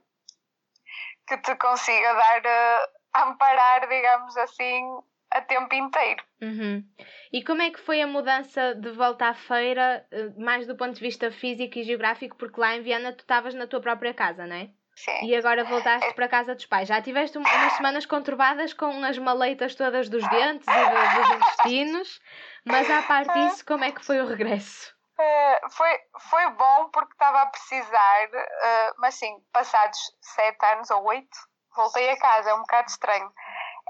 que 1.27 1.39
te 1.39 1.55
consiga 1.57 2.15
dar, 2.15 2.41
uh, 2.41 3.23
amparar, 3.29 3.89
digamos 3.89 4.37
assim, 4.37 4.99
a 5.31 5.41
tempo 5.41 5.75
inteiro. 5.75 6.25
Uhum. 6.41 6.85
E 7.33 7.45
como 7.45 7.63
é 7.63 7.71
que 7.71 7.81
foi 7.81 8.01
a 8.01 8.07
mudança 8.07 8.75
de 8.75 8.91
volta 8.93 9.29
à 9.29 9.35
feira, 9.35 10.07
eh, 10.11 10.31
mais 10.39 10.67
do 10.67 10.77
ponto 10.77 10.95
de 10.95 11.01
vista 11.01 11.31
físico 11.31 11.79
e 11.79 11.83
geográfico, 11.83 12.37
porque 12.37 12.61
lá 12.61 12.77
em 12.77 12.83
Viana 12.83 13.13
tu 13.13 13.21
estavas 13.21 13.55
na 13.55 13.67
tua 13.67 13.81
própria 13.81 14.15
casa, 14.15 14.47
não 14.47 14.57
é? 14.57 14.71
Sim. 14.95 15.27
E 15.27 15.37
agora 15.37 15.65
voltaste 15.65 16.09
é... 16.09 16.13
para 16.15 16.25
a 16.25 16.29
casa 16.29 16.55
dos 16.55 16.65
pais. 16.65 16.89
Já 16.89 17.03
tiveste 17.03 17.37
umas 17.37 17.73
semanas 17.75 18.07
conturbadas 18.07 18.73
com 18.73 19.05
as 19.05 19.19
maleitas 19.19 19.75
todas 19.75 20.09
dos 20.09 20.27
dentes 20.31 20.67
e 20.67 21.17
dos 21.21 21.31
intestinos, 21.37 22.21
mas 22.65 22.91
à 22.91 23.03
parte 23.03 23.33
disso, 23.35 23.65
como 23.67 23.85
é 23.85 23.93
que 23.93 24.05
foi 24.05 24.21
o 24.21 24.27
regresso? 24.27 24.96
Uh, 25.19 25.71
foi, 25.71 25.99
foi 26.29 26.51
bom 26.51 26.91
porque 26.91 27.13
estava 27.13 27.41
a 27.41 27.47
precisar, 27.47 28.27
uh, 28.27 28.95
mas 28.99 29.15
sim, 29.15 29.35
passados 29.51 29.99
sete 30.21 30.65
anos 30.67 30.91
ou 30.91 31.05
oito, 31.05 31.39
voltei 31.75 32.11
a 32.11 32.19
casa, 32.19 32.51
é 32.51 32.55
um 32.55 32.61
bocado 32.61 32.89
estranho. 32.89 33.33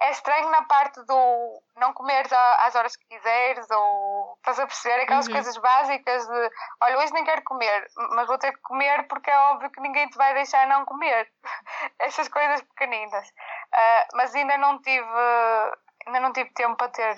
É 0.03 0.11
estranho 0.11 0.51
na 0.51 0.63
parte 0.65 1.03
do 1.05 1.63
não 1.77 1.93
comeres 1.95 2.31
às 2.33 2.75
horas 2.75 2.95
que 2.97 3.07
quiseres, 3.07 3.69
ou 3.71 4.35
estás 4.37 4.61
a 4.61 4.67
perceber 4.67 5.03
aquelas 5.03 5.27
uhum. 5.27 5.33
coisas 5.33 5.57
básicas 5.57 6.27
de 6.27 6.51
olha, 6.83 6.99
hoje 6.99 7.13
nem 7.15 7.25
quero 7.25 7.43
comer, 7.43 7.87
mas 8.11 8.27
vou 8.27 8.39
ter 8.39 8.53
que 8.53 8.61
comer 8.61 9.09
porque 9.09 9.31
é 9.31 9.39
óbvio 9.39 9.71
que 9.71 9.81
ninguém 9.81 10.07
te 10.09 10.19
vai 10.19 10.35
deixar 10.35 10.69
não 10.69 10.85
comer. 10.85 11.29
Essas 11.99 12.29
coisas 12.29 12.61
pequeninas. 12.63 13.27
Uh, 13.29 14.17
mas 14.17 14.35
ainda 14.35 14.59
não 14.59 14.81
tive 14.81 15.09
ainda 16.07 16.21
não 16.21 16.33
tive 16.33 16.51
tempo 16.51 16.77
para 16.77 16.91
ter 16.91 17.17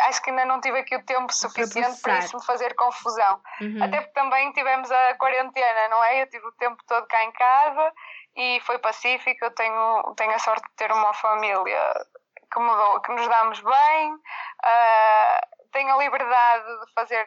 acho 0.00 0.22
que 0.22 0.30
ainda 0.30 0.44
não 0.44 0.60
tive 0.60 0.78
aqui 0.78 0.96
o 0.96 1.04
tempo 1.04 1.32
suficiente 1.32 2.00
para, 2.00 2.18
isso 2.18 2.36
me 2.36 2.44
fazer 2.44 2.74
confusão. 2.74 3.40
Uhum. 3.60 3.82
Até 3.82 4.00
porque 4.00 4.12
também 4.12 4.52
tivemos 4.52 4.90
a 4.90 5.14
quarentena, 5.14 5.88
não 5.88 6.02
é? 6.04 6.22
Eu 6.22 6.28
tive 6.28 6.46
o 6.46 6.52
tempo 6.52 6.82
todo 6.86 7.06
cá 7.06 7.24
em 7.24 7.32
casa 7.32 7.92
e 8.36 8.60
foi 8.60 8.78
pacífico. 8.78 9.44
Eu 9.44 9.50
tenho, 9.52 10.14
tenho 10.16 10.34
a 10.34 10.38
sorte 10.38 10.68
de 10.68 10.76
ter 10.76 10.90
uma 10.92 11.12
família 11.14 12.06
que, 12.52 12.60
me, 12.60 13.00
que 13.04 13.12
nos 13.12 13.28
damos 13.28 13.60
bem, 13.60 14.12
uh, 14.14 15.70
tenho 15.72 15.94
a 15.94 15.98
liberdade 15.98 16.86
de 16.86 16.92
fazer 16.92 17.26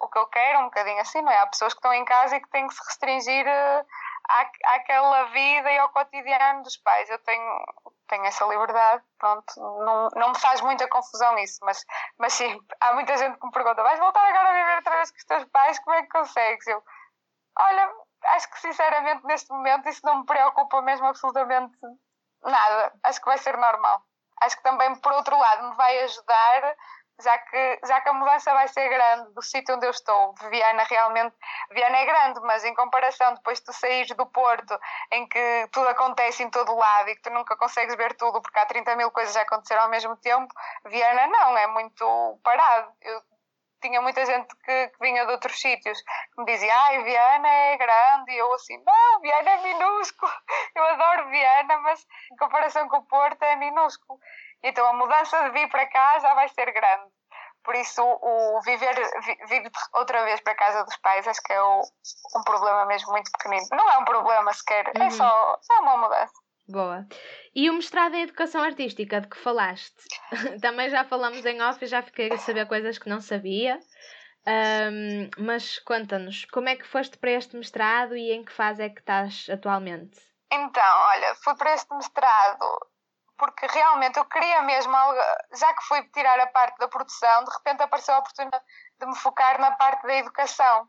o 0.00 0.08
que 0.08 0.18
eu 0.18 0.26
quero, 0.26 0.60
um 0.60 0.64
bocadinho 0.64 1.00
assim, 1.00 1.20
não 1.22 1.30
é? 1.30 1.38
Há 1.38 1.46
pessoas 1.46 1.74
que 1.74 1.78
estão 1.78 1.92
em 1.92 2.04
casa 2.04 2.36
e 2.36 2.40
que 2.40 2.48
têm 2.50 2.66
que 2.66 2.74
se 2.74 2.84
restringir. 2.84 3.46
Uh, 3.46 3.84
à, 4.30 4.76
àquela 4.76 5.24
vida 5.24 5.72
e 5.72 5.78
ao 5.78 5.88
cotidiano 5.90 6.62
dos 6.62 6.76
pais. 6.76 7.10
Eu 7.10 7.18
tenho, 7.18 7.64
tenho 8.10 8.24
essa 8.24 8.44
liberdade, 8.44 9.02
pronto, 9.18 9.52
não, 9.56 10.08
não 10.16 10.28
me 10.30 10.38
faz 10.38 10.60
muita 10.60 10.88
confusão 10.88 11.38
isso, 11.38 11.60
mas, 11.62 11.84
mas 12.18 12.34
sim, 12.34 12.60
há 12.80 12.92
muita 12.92 13.16
gente 13.16 13.38
que 13.38 13.46
me 13.46 13.52
pergunta: 13.52 13.82
vais 13.82 13.98
voltar 13.98 14.24
agora 14.28 14.48
a 14.48 14.52
viver 14.52 14.76
outra 14.76 14.96
vez 14.96 15.10
com 15.12 15.16
os 15.16 15.24
teus 15.24 15.44
pais? 15.44 15.78
Como 15.78 15.96
é 15.96 16.02
que 16.02 16.08
consegues? 16.08 16.66
Eu, 16.66 16.82
olha, 17.58 17.90
acho 18.34 18.50
que 18.50 18.60
sinceramente 18.60 19.24
neste 19.24 19.50
momento 19.50 19.88
isso 19.88 20.04
não 20.04 20.18
me 20.18 20.26
preocupa 20.26 20.82
mesmo 20.82 21.06
absolutamente 21.06 21.78
nada. 22.42 22.92
Acho 23.04 23.20
que 23.20 23.26
vai 23.26 23.38
ser 23.38 23.56
normal. 23.56 24.02
Acho 24.42 24.56
que 24.56 24.62
também, 24.62 24.94
por 24.96 25.12
outro 25.12 25.38
lado, 25.38 25.68
me 25.70 25.76
vai 25.76 25.98
ajudar 26.00 26.76
já 27.20 27.38
que, 27.38 27.80
já 27.84 28.00
que 28.00 28.08
a 28.08 28.12
mudança 28.12 28.52
vai 28.52 28.68
ser 28.68 28.88
grande 28.88 29.32
do 29.32 29.42
sítio 29.42 29.74
onde 29.76 29.86
eu 29.86 29.90
estou, 29.90 30.34
Viana 30.50 30.84
realmente, 30.84 31.34
Viana 31.70 31.96
é 31.98 32.04
grande, 32.04 32.40
mas 32.40 32.64
em 32.64 32.74
comparação 32.74 33.34
depois 33.34 33.58
de 33.58 33.66
tu 33.66 33.72
saís 33.72 34.08
do 34.08 34.26
Porto, 34.26 34.78
em 35.12 35.26
que 35.28 35.68
tudo 35.72 35.88
acontece 35.88 36.42
em 36.42 36.50
todo 36.50 36.74
lado 36.74 37.08
e 37.10 37.16
que 37.16 37.22
tu 37.22 37.30
nunca 37.30 37.56
consegues 37.56 37.94
ver 37.96 38.14
tudo 38.14 38.40
porque 38.40 38.58
há 38.58 38.66
30 38.66 38.96
mil 38.96 39.10
coisas 39.10 39.36
a 39.36 39.42
acontecer 39.42 39.78
ao 39.78 39.88
mesmo 39.88 40.16
tempo, 40.16 40.52
Viana 40.86 41.26
não, 41.26 41.56
é 41.56 41.66
muito 41.66 42.40
parado. 42.42 42.92
Eu 43.02 43.22
tinha 43.80 44.00
muita 44.00 44.24
gente 44.26 44.54
que, 44.56 44.88
que 44.88 44.98
vinha 45.00 45.24
de 45.24 45.32
outros 45.32 45.58
sítios 45.58 46.00
que 46.02 46.38
me 46.38 46.44
dizia, 46.44 46.74
ai, 46.74 47.02
Viana 47.02 47.48
é 47.48 47.76
grande, 47.76 48.32
e 48.32 48.38
eu 48.38 48.52
assim, 48.54 48.76
não, 48.84 49.20
Viana 49.20 49.50
é 49.50 49.62
minúsculo, 49.62 50.30
eu 50.74 50.84
adoro 50.84 51.30
Viana, 51.30 51.78
mas 51.78 52.06
em 52.32 52.36
comparação 52.36 52.88
com 52.88 52.98
o 52.98 53.06
Porto 53.06 53.42
é 53.42 53.56
minúsculo. 53.56 54.20
Então 54.62 54.86
a 54.86 54.92
mudança 54.92 55.42
de 55.44 55.50
vir 55.50 55.68
para 55.68 55.86
cá 55.86 56.18
já 56.18 56.34
vai 56.34 56.48
ser 56.48 56.70
grande. 56.72 57.10
Por 57.62 57.74
isso, 57.74 58.02
o 58.02 58.60
viver, 58.62 58.94
vir 59.48 59.70
outra 59.94 60.24
vez 60.24 60.40
para 60.40 60.54
a 60.54 60.56
casa 60.56 60.82
dos 60.82 60.96
pais, 60.96 61.28
acho 61.28 61.42
que 61.42 61.52
é 61.52 61.62
o, 61.62 61.82
um 62.36 62.42
problema 62.42 62.86
mesmo 62.86 63.12
muito 63.12 63.30
pequenino. 63.32 63.66
Não 63.72 63.90
é 63.90 63.98
um 63.98 64.04
problema 64.04 64.52
sequer, 64.54 64.90
é 64.94 64.98
uhum. 64.98 65.06
é 65.06 65.10
só, 65.10 65.58
só 65.60 65.82
uma 65.82 65.98
mudança. 65.98 66.32
Boa. 66.66 67.06
E 67.54 67.68
o 67.68 67.74
mestrado 67.74 68.14
em 68.14 68.22
Educação 68.22 68.62
Artística 68.62 69.20
de 69.20 69.28
que 69.28 69.36
falaste? 69.36 70.02
Também 70.62 70.88
já 70.88 71.04
falamos 71.04 71.44
em 71.44 71.60
off 71.60 71.84
e 71.84 71.88
já 71.88 72.00
fiquei 72.00 72.32
a 72.32 72.38
saber 72.38 72.66
coisas 72.66 72.98
que 72.98 73.08
não 73.08 73.20
sabia. 73.20 73.78
Um, 74.46 75.28
mas 75.44 75.78
conta-nos, 75.80 76.46
como 76.46 76.68
é 76.68 76.76
que 76.76 76.86
foste 76.86 77.18
para 77.18 77.32
este 77.32 77.56
mestrado 77.56 78.16
e 78.16 78.32
em 78.32 78.42
que 78.42 78.52
fase 78.52 78.82
é 78.82 78.88
que 78.88 79.00
estás 79.00 79.46
atualmente? 79.50 80.18
Então, 80.50 80.98
olha, 81.08 81.34
fui 81.36 81.54
para 81.56 81.74
este 81.74 81.92
mestrado 81.94 82.89
porque 83.40 83.66
realmente 83.66 84.18
eu 84.18 84.24
queria 84.26 84.60
mesmo 84.60 84.94
algo, 84.94 85.18
já 85.54 85.72
que 85.72 85.82
fui 85.84 86.02
tirar 86.10 86.38
a 86.38 86.46
parte 86.48 86.76
da 86.76 86.86
produção, 86.88 87.44
de 87.44 87.50
repente 87.50 87.82
apareceu 87.82 88.14
a 88.14 88.18
oportunidade 88.18 88.62
de 89.00 89.06
me 89.06 89.16
focar 89.16 89.58
na 89.58 89.70
parte 89.70 90.06
da 90.06 90.14
educação, 90.14 90.86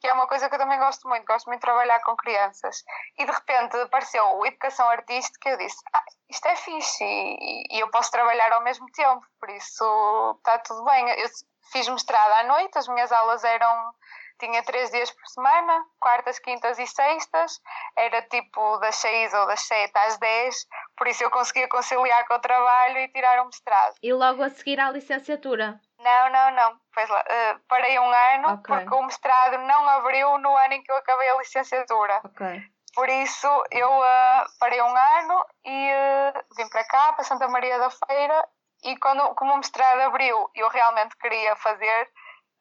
que 0.00 0.08
é 0.08 0.12
uma 0.12 0.26
coisa 0.26 0.48
que 0.48 0.54
eu 0.56 0.58
também 0.58 0.80
gosto 0.80 1.06
muito, 1.08 1.24
gosto 1.24 1.46
muito 1.46 1.60
de 1.60 1.66
trabalhar 1.66 2.00
com 2.00 2.16
crianças. 2.16 2.82
E 3.16 3.24
de 3.24 3.30
repente 3.30 3.76
apareceu 3.76 4.42
a 4.42 4.48
educação 4.48 4.88
artística 4.90 5.48
eu 5.48 5.58
disse: 5.58 5.80
ah, 5.94 6.04
isto 6.28 6.48
é 6.48 6.56
fixe 6.56 7.04
e, 7.04 7.62
e, 7.70 7.80
eu 7.80 7.88
posso 7.90 8.10
trabalhar 8.10 8.52
ao 8.52 8.64
mesmo 8.64 8.86
tempo, 8.90 9.24
por 9.38 9.48
isso 9.50 10.34
está 10.38 10.58
tudo 10.58 10.82
bem. 10.84 11.08
Eu 11.08 11.28
fiz 11.70 11.86
mestrado 11.86 12.32
à 12.32 12.42
noite, 12.44 12.78
as 12.78 12.88
minhas 12.88 13.12
aulas 13.12 13.44
eram 13.44 13.94
tinha 14.40 14.62
três 14.64 14.90
dias 14.90 15.10
por 15.12 15.26
semana, 15.28 15.84
quartas, 16.00 16.40
quintas 16.40 16.78
e 16.78 16.86
sextas, 16.86 17.60
era 17.96 18.22
tipo 18.22 18.78
das 18.78 18.96
seis 18.96 19.32
ou 19.32 19.46
das 19.46 19.60
sete 19.60 19.96
às 19.96 20.18
dez, 20.18 20.66
por 20.96 21.06
isso 21.06 21.22
eu 21.22 21.30
conseguia 21.30 21.68
conciliar 21.68 22.26
com 22.26 22.34
o 22.34 22.40
trabalho 22.40 22.98
e 22.98 23.08
tirar 23.08 23.40
um 23.42 23.46
mestrado. 23.46 23.94
E 24.02 24.12
logo 24.12 24.42
a 24.42 24.50
seguir 24.50 24.80
à 24.80 24.90
licenciatura? 24.90 25.80
Não, 26.00 26.30
não, 26.30 26.50
não. 26.52 26.80
Pois 26.92 27.08
lá, 27.08 27.20
uh, 27.20 27.60
parei 27.68 27.98
um 27.98 28.10
ano 28.10 28.54
okay. 28.54 28.76
porque 28.76 28.94
o 28.94 29.02
mestrado 29.02 29.58
não 29.58 29.88
abriu 29.90 30.38
no 30.38 30.56
ano 30.56 30.74
em 30.74 30.82
que 30.82 30.90
eu 30.90 30.96
acabei 30.96 31.28
a 31.28 31.36
licenciatura. 31.36 32.20
Okay. 32.24 32.62
Por 32.94 33.08
isso 33.08 33.46
eu 33.70 33.88
uh, 33.88 34.44
parei 34.58 34.80
um 34.82 34.96
ano 34.96 35.44
e 35.64 35.90
uh, 35.92 36.56
vim 36.56 36.68
para 36.68 36.84
cá, 36.84 37.12
para 37.12 37.24
Santa 37.24 37.46
Maria 37.48 37.78
da 37.78 37.90
Feira, 37.90 38.48
e 38.82 38.96
quando 38.96 39.34
como 39.34 39.52
o 39.52 39.56
mestrado 39.58 40.00
abriu 40.00 40.50
eu 40.54 40.68
realmente 40.68 41.16
queria 41.18 41.54
fazer, 41.56 42.08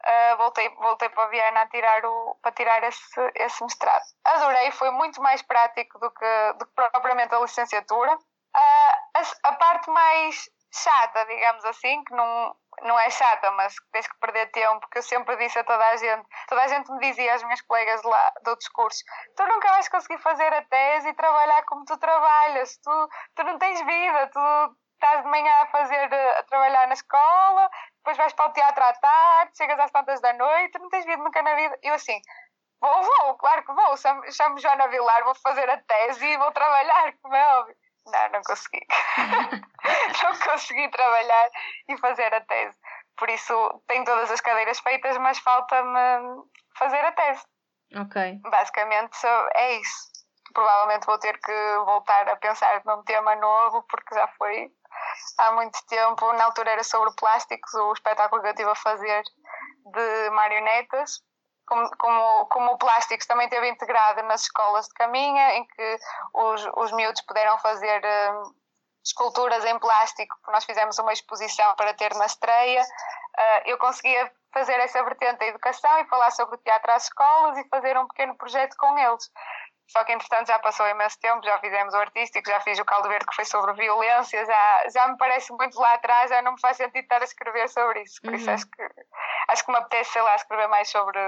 uh, 0.06 0.38
voltei, 0.38 0.70
voltei 0.76 1.10
para 1.10 1.28
Viena 1.28 1.62
a 1.62 1.68
tirar 1.68 2.06
o, 2.06 2.38
para 2.42 2.52
tirar 2.52 2.84
esse, 2.84 3.32
esse 3.36 3.64
mestrado. 3.64 4.04
Adorei, 4.26 4.72
foi 4.72 4.92
muito 4.92 5.22
mais 5.22 5.42
prático 5.42 6.00
do 6.00 6.12
que, 6.12 6.54
do 6.58 6.66
que 6.66 6.74
propriamente 6.74 7.34
a 7.36 7.40
licenciatura. 7.40 8.14
Uh, 8.14 8.94
a, 9.16 9.50
a, 9.50 9.54
parte 9.54 9.90
mais 9.90 10.50
chata, 10.74 11.26
digamos 11.26 11.64
assim, 11.66 12.04
que 12.04 12.14
não, 12.14 12.56
não 12.82 13.00
é 13.00 13.10
chata, 13.10 13.52
mas 13.52 13.76
tens 13.92 14.08
que 14.08 14.20
perder 14.20 14.50
tempo, 14.52 14.88
que 14.90 15.00
eu 15.00 15.04
sempre 15.04 15.36
disse 15.38 15.60
a 15.60 15.64
toda 15.64 15.86
a 15.88 15.98
gente, 15.98 16.28
toda 16.48 16.64
a 16.64 16.68
gente 16.68 16.92
me 16.92 17.00
dizia, 17.00 17.34
as 17.34 17.44
minhas 17.44 17.62
colegas 17.62 18.02
lá 18.04 18.34
do 18.44 18.50
outros 18.50 18.70
cursos, 18.70 19.04
tu 19.36 19.46
nunca 19.46 19.70
vais 19.70 19.90
conseguir 19.90 20.20
fazer 20.20 20.52
a 20.54 20.64
tese 20.64 21.10
e 21.10 21.14
trabalhar 21.14 21.64
como 21.66 21.86
tu 21.86 21.98
trabalhas, 21.98 22.78
tu, 22.78 23.10
tu 23.36 23.44
não 23.44 23.58
tens 23.58 23.82
vida, 23.82 24.28
tu 24.28 24.76
estás 25.00 25.24
de 25.24 25.30
manhã 25.30 25.52
a 25.62 25.66
fazer, 25.68 26.14
a 26.14 26.44
trabalhar 26.44 26.88
na 26.88 26.94
escola, 26.94 27.70
depois 27.98 28.18
vais 28.18 28.34
para 28.34 28.50
o 28.50 28.54
teatro 28.54 28.84
à 28.84 28.94
tarde, 28.94 29.58
chegas 29.58 29.80
às 29.80 29.92
tantas 29.92 30.22
da 30.22 30.34
noite, 30.34 30.78
não 30.78 30.90
tens 30.90 31.06
vida 31.06 31.24
nunca 31.24 31.42
na 31.42 31.56
vida. 31.56 31.80
Eu 31.82 31.94
assim, 31.94 32.22
vou, 32.82 33.02
vou, 33.02 33.36
claro 33.38 33.66
que 33.66 33.74
vou, 33.74 33.96
chamo 33.98 34.60
Joana 34.60 34.88
Vilar, 34.90 35.24
vou 35.24 35.36
fazer 35.36 35.70
a 35.70 35.78
tese 35.78 36.26
e 36.26 36.38
vou 36.38 36.52
trabalhar, 36.52 37.14
como 37.22 37.36
é 37.36 37.60
óbvio. 37.60 37.76
Não, 38.06 38.30
não 38.30 38.42
consegui. 38.42 38.86
não 40.24 40.40
consegui 40.40 40.90
trabalhar 40.90 41.50
e 41.88 41.98
fazer 41.98 42.34
a 42.34 42.42
tese. 42.42 42.78
Por 43.18 43.30
isso 43.30 43.84
tenho 43.88 44.04
todas 44.04 44.32
as 44.32 44.42
cadeiras 44.42 44.80
feitas, 44.80 45.18
mas 45.18 45.38
falta-me 45.40 46.44
fazer 46.76 47.00
a 47.00 47.12
tese. 47.12 47.44
Ok. 47.96 48.40
Basicamente 48.50 49.18
é 49.56 49.76
isso. 49.76 50.19
Provavelmente 50.54 51.06
vou 51.06 51.18
ter 51.20 51.38
que 51.40 51.78
voltar 51.86 52.28
a 52.30 52.36
pensar 52.36 52.82
num 52.86 53.04
tema 53.04 53.36
novo, 53.36 53.84
porque 53.84 54.16
já 54.16 54.28
foi 54.38 54.72
há 55.38 55.52
muito 55.52 55.78
tempo. 55.88 56.34
Na 56.34 56.46
altura 56.46 56.72
era 56.72 56.84
sobre 56.84 57.14
plásticos, 57.16 57.74
o 57.74 57.94
espetáculo 57.94 58.42
que 58.42 58.48
eu 58.48 58.52
estive 58.52 58.70
a 58.70 58.76
fazer 58.76 59.24
de 59.86 60.30
marionetas. 60.32 61.22
Como, 61.68 61.88
como, 61.98 62.46
como 62.48 62.72
o 62.72 62.78
plásticos 62.80 63.28
também 63.28 63.46
esteve 63.46 63.70
integrado 63.70 64.24
nas 64.24 64.42
escolas 64.42 64.88
de 64.88 64.94
caminha, 64.96 65.56
em 65.56 65.68
que 65.68 66.00
os, 66.34 66.68
os 66.78 66.92
miúdos 66.94 67.22
puderam 67.22 67.60
fazer 67.60 68.02
uh, 68.04 68.56
esculturas 69.06 69.64
em 69.66 69.78
plástico, 69.78 70.36
nós 70.48 70.66
fizemos 70.66 70.98
uma 70.98 71.14
exposição 71.14 71.76
para 71.76 71.94
ter 71.94 72.16
na 72.16 72.26
estreia. 72.26 72.82
Uh, 72.82 73.62
eu 73.66 73.78
conseguia 73.78 74.32
fazer 74.52 74.80
essa 74.80 75.04
vertente 75.04 75.38
da 75.38 75.46
educação 75.46 76.00
e 76.00 76.06
falar 76.06 76.32
sobre 76.32 76.56
o 76.56 76.60
teatro 76.60 76.92
às 76.92 77.04
escolas 77.04 77.58
e 77.58 77.70
fazer 77.70 77.98
um 77.98 78.08
pequeno 78.08 78.36
projeto 78.36 78.76
com 78.78 78.98
eles. 78.98 79.32
Só 79.90 80.04
que 80.04 80.14
entretanto 80.14 80.48
já 80.48 80.60
passou 80.60 80.88
imenso 80.88 81.20
tempo, 81.20 81.44
já 81.44 81.58
fizemos 81.60 81.94
o 81.96 81.98
artístico, 81.98 82.48
já 82.48 82.60
fiz 82.62 82.78
o 82.80 82.86
caldo 82.86 83.10
verde 83.10 83.26
que 83.26 83.36
foi 83.36 83.46
sobre 83.46 83.74
violência, 83.74 84.46
já, 84.46 84.90
já 84.94 85.08
me 85.08 85.18
parece 85.18 85.52
muito 85.52 85.80
lá 85.80 85.96
atrás, 85.96 86.30
já 86.30 86.42
não 86.44 86.54
me 86.54 86.62
faz 86.62 86.78
sentido 86.78 87.04
estar 87.04 87.22
a 87.22 87.26
escrever 87.26 87.68
sobre 87.70 88.04
isso. 88.04 88.22
Por 88.22 88.30
uhum. 88.30 88.36
isso 88.36 88.52
acho 88.52 88.70
que 88.70 88.84
acho 89.50 89.66
que 89.66 89.72
me 89.72 89.78
apetece, 89.80 90.12
sei 90.12 90.22
lá, 90.22 90.36
escrever 90.36 90.68
mais 90.68 90.90
sobre 90.90 91.20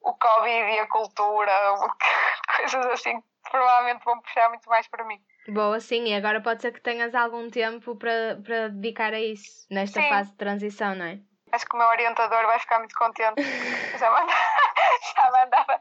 o 0.00 0.14
Covid 0.14 0.72
e 0.72 0.78
a 0.78 0.86
cultura, 0.86 1.52
coisas 2.56 2.86
assim 2.86 3.20
que 3.20 3.50
provavelmente 3.50 4.04
vão 4.04 4.20
puxar 4.20 4.48
muito 4.48 4.68
mais 4.68 4.88
para 4.88 5.04
mim. 5.04 5.20
Boa, 5.48 5.78
sim, 5.78 6.06
e 6.06 6.14
agora 6.14 6.40
pode 6.40 6.62
ser 6.62 6.72
que 6.72 6.80
tenhas 6.80 7.14
algum 7.14 7.50
tempo 7.50 7.94
para, 7.96 8.40
para 8.44 8.68
dedicar 8.68 9.12
a 9.12 9.20
isso, 9.20 9.66
nesta 9.70 10.00
sim. 10.00 10.08
fase 10.08 10.30
de 10.30 10.36
transição, 10.36 10.94
não 10.94 11.04
é? 11.04 11.20
Acho 11.52 11.66
que 11.66 11.76
o 11.76 11.78
meu 11.78 11.86
orientador 11.88 12.44
vai 12.46 12.58
ficar 12.58 12.78
muito 12.78 12.94
contente. 12.96 13.40
já, 13.98 14.10
mandava, 14.10 14.32
já 15.14 15.30
mandava 15.30 15.80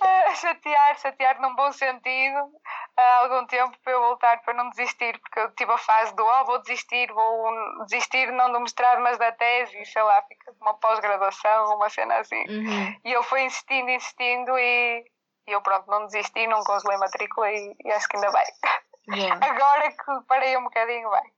a 0.00 0.34
chatear, 0.34 0.98
chatear 0.98 1.40
num 1.40 1.54
bom 1.54 1.72
sentido, 1.72 2.50
há 2.96 3.16
algum 3.18 3.46
tempo 3.46 3.76
para 3.82 3.92
eu 3.92 4.00
voltar, 4.00 4.40
para 4.42 4.54
não 4.54 4.70
desistir, 4.70 5.18
porque 5.20 5.40
eu 5.40 5.50
tive 5.54 5.72
a 5.72 5.78
fase 5.78 6.14
do 6.14 6.24
oh, 6.24 6.44
vou 6.44 6.58
desistir, 6.62 7.12
vou 7.12 7.84
desistir 7.84 8.30
não 8.32 8.52
do 8.52 8.60
mestrado, 8.60 9.00
mas 9.02 9.18
da 9.18 9.32
tese, 9.32 9.80
e 9.80 9.86
sei 9.86 10.02
lá, 10.02 10.22
fica 10.22 10.52
uma 10.60 10.74
pós-graduação, 10.74 11.76
uma 11.76 11.88
cena 11.88 12.16
assim. 12.18 12.44
Uhum. 12.48 12.96
E 13.04 13.12
eu 13.12 13.22
fui 13.22 13.42
insistindo, 13.42 13.90
insistindo, 13.90 14.58
e, 14.58 15.04
e 15.46 15.52
eu 15.52 15.60
pronto, 15.60 15.90
não 15.90 16.06
desisti, 16.06 16.46
não 16.46 16.62
congelei 16.64 16.98
matrícula, 16.98 17.50
e, 17.50 17.76
e 17.84 17.92
acho 17.92 18.08
que 18.08 18.16
ainda 18.16 18.30
bem. 18.30 19.16
Yeah. 19.16 19.38
Agora 19.46 19.90
que 19.90 20.26
parei 20.26 20.56
um 20.56 20.64
bocadinho 20.64 21.10
bem. 21.10 21.35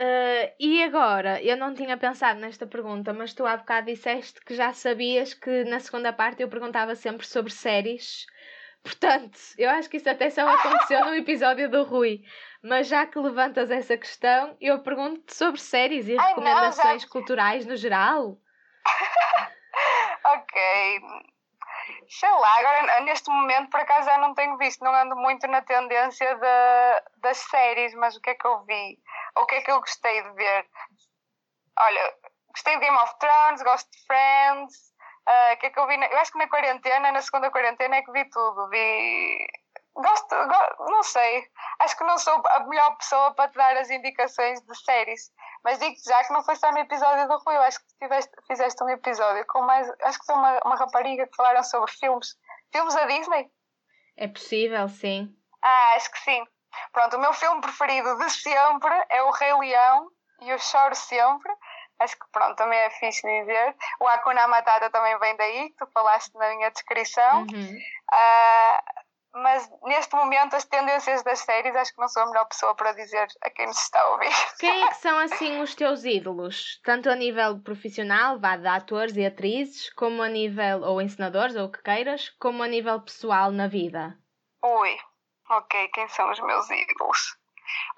Uh, 0.00 0.50
e 0.58 0.82
agora, 0.82 1.40
eu 1.42 1.56
não 1.56 1.74
tinha 1.74 1.96
pensado 1.96 2.40
nesta 2.40 2.66
pergunta, 2.66 3.12
mas 3.12 3.32
tu 3.34 3.46
há 3.46 3.56
bocado 3.56 3.86
disseste 3.86 4.40
que 4.40 4.54
já 4.54 4.72
sabias 4.72 5.32
que 5.34 5.64
na 5.64 5.78
segunda 5.78 6.12
parte 6.12 6.42
eu 6.42 6.48
perguntava 6.48 6.94
sempre 6.94 7.26
sobre 7.26 7.52
séries. 7.52 8.26
Portanto, 8.82 9.38
eu 9.56 9.70
acho 9.70 9.88
que 9.88 9.96
isso 9.96 10.10
até 10.10 10.28
só 10.28 10.48
aconteceu 10.48 11.04
no 11.04 11.14
episódio 11.14 11.70
do 11.70 11.84
Rui. 11.84 12.22
Mas 12.62 12.88
já 12.88 13.06
que 13.06 13.18
levantas 13.18 13.70
essa 13.70 13.96
questão, 13.96 14.56
eu 14.60 14.80
pergunto-te 14.80 15.34
sobre 15.34 15.60
séries 15.60 16.08
e 16.08 16.18
Ai, 16.18 16.28
recomendações 16.28 17.02
não, 17.02 17.10
culturais 17.10 17.64
no 17.64 17.76
geral. 17.76 18.38
ok. 20.24 21.00
Sei 22.08 22.30
lá, 22.30 22.58
agora 22.58 23.00
neste 23.00 23.30
momento 23.30 23.70
por 23.70 23.80
acaso 23.80 24.08
já 24.08 24.18
não 24.18 24.34
tenho 24.34 24.56
visto, 24.58 24.84
não 24.84 24.94
ando 24.94 25.16
muito 25.16 25.46
na 25.46 25.62
tendência 25.62 26.34
de, 26.34 27.20
das 27.20 27.38
séries, 27.38 27.94
mas 27.94 28.16
o 28.16 28.20
que 28.20 28.30
é 28.30 28.34
que 28.34 28.46
eu 28.46 28.64
vi? 28.64 28.98
O 29.36 29.46
que 29.46 29.56
é 29.56 29.62
que 29.62 29.70
eu 29.70 29.80
gostei 29.80 30.22
de 30.22 30.32
ver? 30.32 30.66
Olha, 31.78 32.14
gostei 32.48 32.74
de 32.74 32.80
Game 32.80 32.96
of 32.98 33.18
Thrones, 33.18 33.62
gosto 33.62 33.90
de 33.90 34.06
Friends. 34.06 34.92
Uh, 35.22 35.56
que 35.60 35.66
é 35.66 35.70
que 35.70 35.78
eu 35.78 35.86
vi? 35.86 35.96
Na, 35.96 36.06
eu 36.06 36.18
acho 36.18 36.32
que 36.32 36.38
na 36.38 36.48
quarentena, 36.48 37.12
na 37.12 37.22
segunda 37.22 37.50
quarentena, 37.50 37.96
é 37.96 38.02
que 38.02 38.12
vi 38.12 38.28
tudo. 38.30 38.68
Vi. 38.68 39.46
Gosto, 39.94 40.34
go, 40.34 40.90
não 40.90 41.02
sei. 41.02 41.46
Acho 41.80 41.96
que 41.96 42.04
não 42.04 42.18
sou 42.18 42.42
a 42.48 42.60
melhor 42.66 42.96
pessoa 42.96 43.34
para 43.34 43.50
te 43.50 43.54
dar 43.56 43.76
as 43.76 43.90
indicações 43.90 44.60
de 44.62 44.74
séries. 44.84 45.30
Mas 45.62 45.78
digo-te 45.78 46.08
já 46.08 46.24
que 46.24 46.32
não 46.32 46.42
foi 46.42 46.56
só 46.56 46.72
no 46.72 46.78
episódio 46.78 47.28
do 47.28 47.38
Rui. 47.38 47.56
Eu 47.56 47.62
acho 47.62 47.78
que 47.78 47.98
tiveste, 48.00 48.32
fizeste 48.46 48.82
um 48.82 48.88
episódio 48.88 49.44
com 49.46 49.62
mais. 49.62 49.88
Acho 50.02 50.18
que 50.18 50.26
foi 50.26 50.34
uma, 50.34 50.60
uma 50.64 50.76
rapariga 50.76 51.26
que 51.26 51.36
falaram 51.36 51.62
sobre 51.62 51.90
filmes. 51.92 52.36
Filmes 52.72 52.94
da 52.94 53.06
Disney? 53.06 53.50
É 54.16 54.26
possível, 54.26 54.88
sim. 54.88 55.36
Ah, 55.62 55.92
acho 55.94 56.10
que 56.10 56.18
sim. 56.20 56.44
Pronto, 56.92 57.16
o 57.16 57.20
meu 57.20 57.32
filme 57.32 57.60
preferido 57.60 58.16
de 58.18 58.30
sempre 58.30 58.94
é 59.08 59.22
O 59.22 59.30
Rei 59.30 59.52
Leão 59.54 60.08
e 60.40 60.50
Eu 60.50 60.58
Choro 60.58 60.94
Sempre. 60.94 61.52
Acho 61.98 62.18
que 62.18 62.26
pronto, 62.32 62.56
também 62.56 62.78
é 62.78 62.90
fixe 62.90 63.22
dizer. 63.22 63.76
O 64.00 64.08
Hakuna 64.08 64.48
Matata 64.48 64.90
também 64.90 65.16
vem 65.18 65.36
daí, 65.36 65.70
que 65.70 65.76
tu 65.76 65.86
falaste 65.92 66.34
na 66.34 66.48
minha 66.50 66.70
descrição. 66.70 67.42
Uhum. 67.42 67.78
Uh, 68.12 69.02
mas 69.34 69.70
neste 69.84 70.14
momento 70.14 70.54
as 70.54 70.64
tendências 70.64 71.22
das 71.22 71.38
séries 71.40 71.74
acho 71.74 71.94
que 71.94 72.00
não 72.00 72.08
sou 72.08 72.22
a 72.22 72.26
melhor 72.26 72.44
pessoa 72.46 72.74
para 72.74 72.92
dizer 72.92 73.26
a 73.40 73.50
quem 73.50 73.66
nos 73.66 73.78
está 73.78 73.98
a 74.00 74.08
ouvir. 74.10 74.32
Quem 74.58 74.82
é 74.82 74.88
que 74.88 74.96
são 74.96 75.18
assim 75.18 75.60
os 75.60 75.74
teus 75.74 76.04
ídolos? 76.04 76.80
Tanto 76.84 77.08
a 77.08 77.14
nível 77.14 77.58
profissional, 77.60 78.38
vá 78.38 78.56
de 78.56 78.66
atores 78.66 79.16
e 79.16 79.24
atrizes, 79.24 79.90
como 79.94 80.22
a 80.22 80.28
nível, 80.28 80.82
ou 80.82 81.00
ensinadores, 81.00 81.56
ou 81.56 81.66
o 81.66 81.72
que 81.72 81.82
queiras, 81.82 82.28
como 82.38 82.62
a 82.62 82.68
nível 82.68 83.00
pessoal 83.00 83.50
na 83.50 83.68
vida? 83.68 84.18
Ui, 84.62 84.96
Ok, 85.50 85.88
quem 85.88 86.08
são 86.08 86.30
os 86.30 86.40
meus 86.40 86.70
ídolos? 86.70 87.36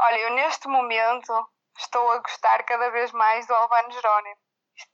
Olha, 0.01 0.18
eu 0.18 0.34
neste 0.34 0.68
momento 0.68 1.49
estou 1.78 2.11
a 2.12 2.18
gostar 2.18 2.62
cada 2.64 2.90
vez 2.90 3.12
mais 3.12 3.47
do 3.47 3.55
Albano 3.55 3.92
Jerónimo. 3.92 4.36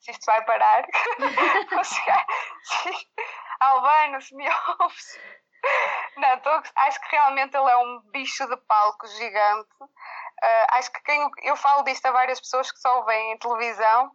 se 0.01 0.11
isto 0.11 0.27
vai 0.27 0.45
parar. 0.45 0.85
Albano, 3.61 4.21
se 4.21 4.35
me 4.35 4.47
ouves. 4.79 5.19
Não, 6.17 6.41
tô, 6.41 6.51
acho 6.77 7.01
que 7.01 7.11
realmente 7.11 7.57
ele 7.57 7.71
é 7.71 7.77
um 7.77 8.01
bicho 8.11 8.47
de 8.47 8.57
palco 8.57 9.07
gigante. 9.07 9.71
Uh, 9.83 10.67
acho 10.71 10.91
que 10.93 11.03
quem, 11.03 11.31
eu 11.43 11.57
falo 11.57 11.85
disto 11.85 12.07
a 12.07 12.13
várias 12.13 12.41
pessoas 12.41 12.73
que 12.73 12.79
só 12.79 13.03
veem 13.03 13.33
em 13.33 13.39
televisão 13.39 14.11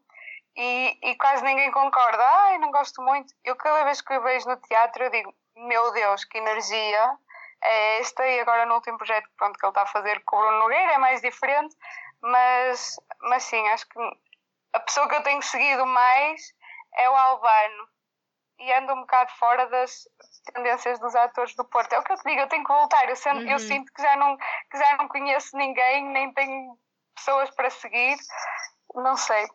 e, 0.56 0.98
e 1.04 1.16
quase 1.18 1.44
ninguém 1.44 1.72
concorda. 1.72 2.24
Ai, 2.24 2.58
não 2.58 2.72
gosto 2.72 3.02
muito. 3.02 3.34
Eu 3.44 3.56
cada 3.56 3.84
vez 3.84 4.02
que 4.02 4.18
o 4.18 4.22
vejo 4.22 4.50
no 4.50 4.58
teatro 4.58 5.04
eu 5.04 5.12
digo, 5.12 5.34
meu 5.56 5.92
Deus, 5.94 6.26
que 6.26 6.38
energia 6.38 7.18
esta 8.00 8.26
e 8.28 8.40
agora 8.40 8.66
no 8.66 8.76
último 8.76 8.98
projeto 8.98 9.30
pronto, 9.38 9.58
que 9.58 9.66
ele 9.66 9.72
está 9.72 9.82
a 9.84 9.88
fazer 9.88 10.22
com 10.26 10.36
o 10.36 10.40
Bruno 10.40 10.60
Nogueira 10.60 10.94
é 10.94 10.98
mais 10.98 11.22
diferente, 11.22 11.76
mas, 12.22 12.96
mas 13.22 13.44
sim, 13.44 13.68
acho 13.70 13.88
que 13.88 14.00
a 14.74 14.80
pessoa 14.80 15.08
que 15.08 15.16
eu 15.16 15.24
tenho 15.24 15.42
seguido 15.42 15.86
mais 15.86 16.54
é 16.98 17.10
o 17.10 17.16
Albano 17.16 17.88
e 18.60 18.74
ando 18.74 18.94
um 18.94 19.02
bocado 19.02 19.32
fora 19.34 19.68
das 19.68 20.08
tendências 20.54 21.00
dos 21.00 21.16
atores 21.16 21.56
do 21.56 21.66
Porto. 21.66 21.94
É 21.94 22.00
o 22.00 22.04
que 22.04 22.12
eu 22.12 22.18
te 22.18 22.24
digo, 22.24 22.42
eu 22.42 22.48
tenho 22.48 22.64
que 22.64 22.74
voltar. 22.74 23.10
Eu, 23.10 23.16
sinto, 23.16 23.38
uhum. 23.38 23.50
eu 23.50 23.60
sinto 23.60 23.92
que 23.94 24.02
já, 24.02 24.16
não, 24.16 24.38
que 24.38 24.78
já 24.78 24.98
não 24.98 25.08
conheço 25.08 25.58
ninguém, 25.58 26.06
nem 26.06 26.34
tenho 26.34 26.78
pessoas 27.16 27.50
para 27.52 27.70
seguir. 27.70 28.18
Não 28.94 29.18
sei. 29.18 29.46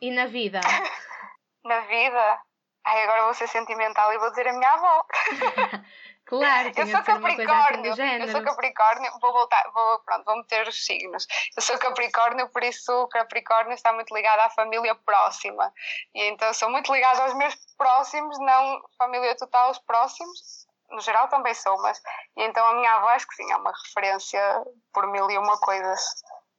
E 0.00 0.10
na 0.10 0.26
vida? 0.26 0.60
na 1.64 1.80
vida? 1.80 2.40
Ai, 2.84 3.02
agora 3.02 3.24
vou 3.24 3.34
ser 3.34 3.48
sentimental 3.48 4.12
e 4.12 4.18
vou 4.18 4.30
dizer 4.30 4.48
a 4.48 4.52
minha 4.52 4.70
avó. 4.70 5.06
Claro, 6.26 6.72
eu 6.76 6.86
sou 6.88 7.02
Capricórnio. 7.04 7.92
Assim 7.92 8.02
eu 8.02 8.28
sou 8.28 8.42
Capricórnio, 8.42 9.12
vou 9.20 9.32
voltar, 9.32 9.62
vou, 9.72 10.00
pronto, 10.00 10.24
vou 10.24 10.36
meter 10.38 10.66
os 10.66 10.84
signos. 10.84 11.24
Eu 11.56 11.62
sou 11.62 11.78
Capricórnio, 11.78 12.48
por 12.48 12.64
isso 12.64 12.92
o 12.92 13.08
Capricórnio 13.08 13.74
está 13.74 13.92
muito 13.92 14.12
ligado 14.12 14.40
à 14.40 14.50
família 14.50 14.94
próxima. 14.94 15.72
E 16.12 16.24
então 16.24 16.52
sou 16.52 16.68
muito 16.68 16.92
ligado 16.92 17.20
aos 17.20 17.34
meus 17.34 17.54
próximos, 17.78 18.36
não 18.40 18.80
família 18.98 19.36
total, 19.36 19.70
os 19.70 19.78
próximos. 19.78 20.66
No 20.90 21.00
geral 21.00 21.28
também 21.28 21.54
sou, 21.54 21.80
mas. 21.80 22.02
E 22.36 22.42
então 22.42 22.66
a 22.66 22.74
minha 22.74 22.92
avó 22.94 23.08
acho 23.08 23.26
que 23.28 23.36
sim, 23.36 23.52
é 23.52 23.56
uma 23.56 23.72
referência 23.84 24.64
por 24.92 25.06
mil 25.06 25.30
e 25.30 25.38
uma 25.38 25.56
coisas. 25.58 26.00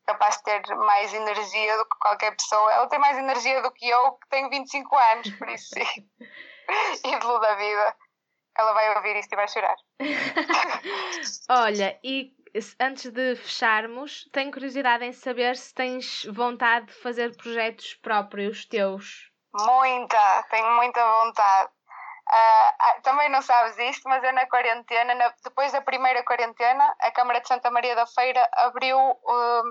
Capaz 0.06 0.38
de 0.38 0.44
ter 0.44 0.76
mais 0.78 1.14
energia 1.14 1.78
do 1.78 1.84
que 1.84 1.98
qualquer 2.00 2.32
pessoa. 2.32 2.72
Ela 2.72 2.88
tem 2.88 3.00
mais 3.00 3.18
energia 3.18 3.62
do 3.62 3.72
que 3.72 3.90
eu, 3.90 4.14
que 4.14 4.30
tenho 4.30 4.50
25 4.50 4.96
anos, 4.96 5.30
por 5.32 5.50
isso 5.50 5.68
sim. 5.74 6.10
Ídolo 7.04 7.40
da 7.40 7.56
vida. 7.56 7.96
Ela 8.58 8.74
vai 8.74 8.96
ouvir 8.96 9.16
isto 9.18 9.34
e 9.34 9.36
vai 9.36 9.48
chorar. 9.48 9.76
Olha, 11.50 12.00
e 12.04 12.34
antes 12.80 13.12
de 13.12 13.36
fecharmos, 13.36 14.28
tenho 14.34 14.52
curiosidade 14.52 15.06
em 15.06 15.12
saber 15.12 15.56
se 15.56 15.74
tens 15.74 16.26
vontade 16.26 16.88
de 16.88 16.94
fazer 16.94 17.36
projetos 17.36 17.94
próprios 17.96 18.66
teus. 18.66 19.32
Muita, 19.54 20.44
tenho 20.50 20.76
muita 20.76 21.04
vontade. 21.24 21.70
Uh, 22.28 23.02
também 23.04 23.30
não 23.30 23.42
sabes 23.42 23.78
isto, 23.78 24.10
mas 24.10 24.22
eu 24.22 24.34
na 24.34 24.46
quarentena, 24.48 25.16
na, 25.16 25.34
depois 25.44 25.72
da 25.72 25.82
primeira 25.82 26.24
quarentena, 26.24 26.96
a 27.00 27.12
Câmara 27.12 27.40
de 27.40 27.48
Santa 27.48 27.72
Maria 27.72 27.96
da 27.96 28.06
Feira 28.06 28.48
abriu 28.54 28.98
uh, 28.98 29.64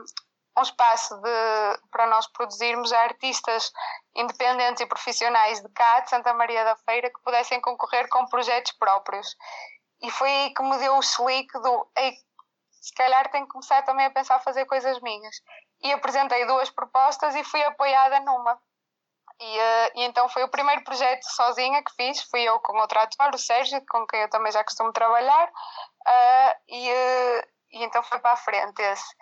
um 0.58 0.62
espaço 0.62 1.14
de, 1.20 1.80
para 1.90 2.06
nós 2.06 2.26
produzirmos 2.28 2.92
artistas 2.92 3.70
independentes 4.16 4.80
e 4.80 4.86
profissionais 4.86 5.60
de 5.60 5.68
cá, 5.70 6.00
de 6.00 6.10
Santa 6.10 6.32
Maria 6.34 6.64
da 6.64 6.76
Feira, 6.76 7.10
que 7.10 7.22
pudessem 7.22 7.60
concorrer 7.60 8.08
com 8.08 8.26
projetos 8.26 8.72
próprios. 8.72 9.36
E 10.02 10.10
foi 10.10 10.28
aí 10.28 10.54
que 10.54 10.62
me 10.62 10.76
deu 10.78 10.96
o 10.96 11.00
slick 11.00 11.52
do 11.60 11.88
se 12.80 12.94
calhar 12.94 13.28
tenho 13.30 13.46
que 13.46 13.52
começar 13.52 13.82
também 13.82 14.06
a 14.06 14.10
pensar 14.10 14.38
fazer 14.40 14.64
coisas 14.66 15.00
minhas. 15.00 15.36
E 15.82 15.92
apresentei 15.92 16.46
duas 16.46 16.70
propostas 16.70 17.34
e 17.34 17.42
fui 17.42 17.62
apoiada 17.64 18.20
numa. 18.20 18.60
E, 19.40 19.58
uh, 19.58 19.90
e, 19.96 20.04
então 20.04 20.28
foi 20.28 20.44
o 20.44 20.48
primeiro 20.48 20.82
projeto 20.84 21.24
sozinha 21.24 21.82
que 21.82 21.92
fiz, 21.94 22.22
fui 22.30 22.42
eu 22.42 22.58
com 22.60 22.78
outro 22.78 22.98
ator, 22.98 23.34
o 23.34 23.38
Sérgio, 23.38 23.84
com 23.90 24.06
quem 24.06 24.20
eu 24.20 24.30
também 24.30 24.50
já 24.50 24.64
costumo 24.64 24.92
trabalhar, 24.92 25.48
uh, 25.48 26.54
e, 26.68 26.90
uh, 26.90 27.48
e 27.72 27.84
então 27.84 28.02
foi 28.02 28.18
para 28.20 28.32
a 28.32 28.36
frente 28.36 28.80
esse 28.80 29.14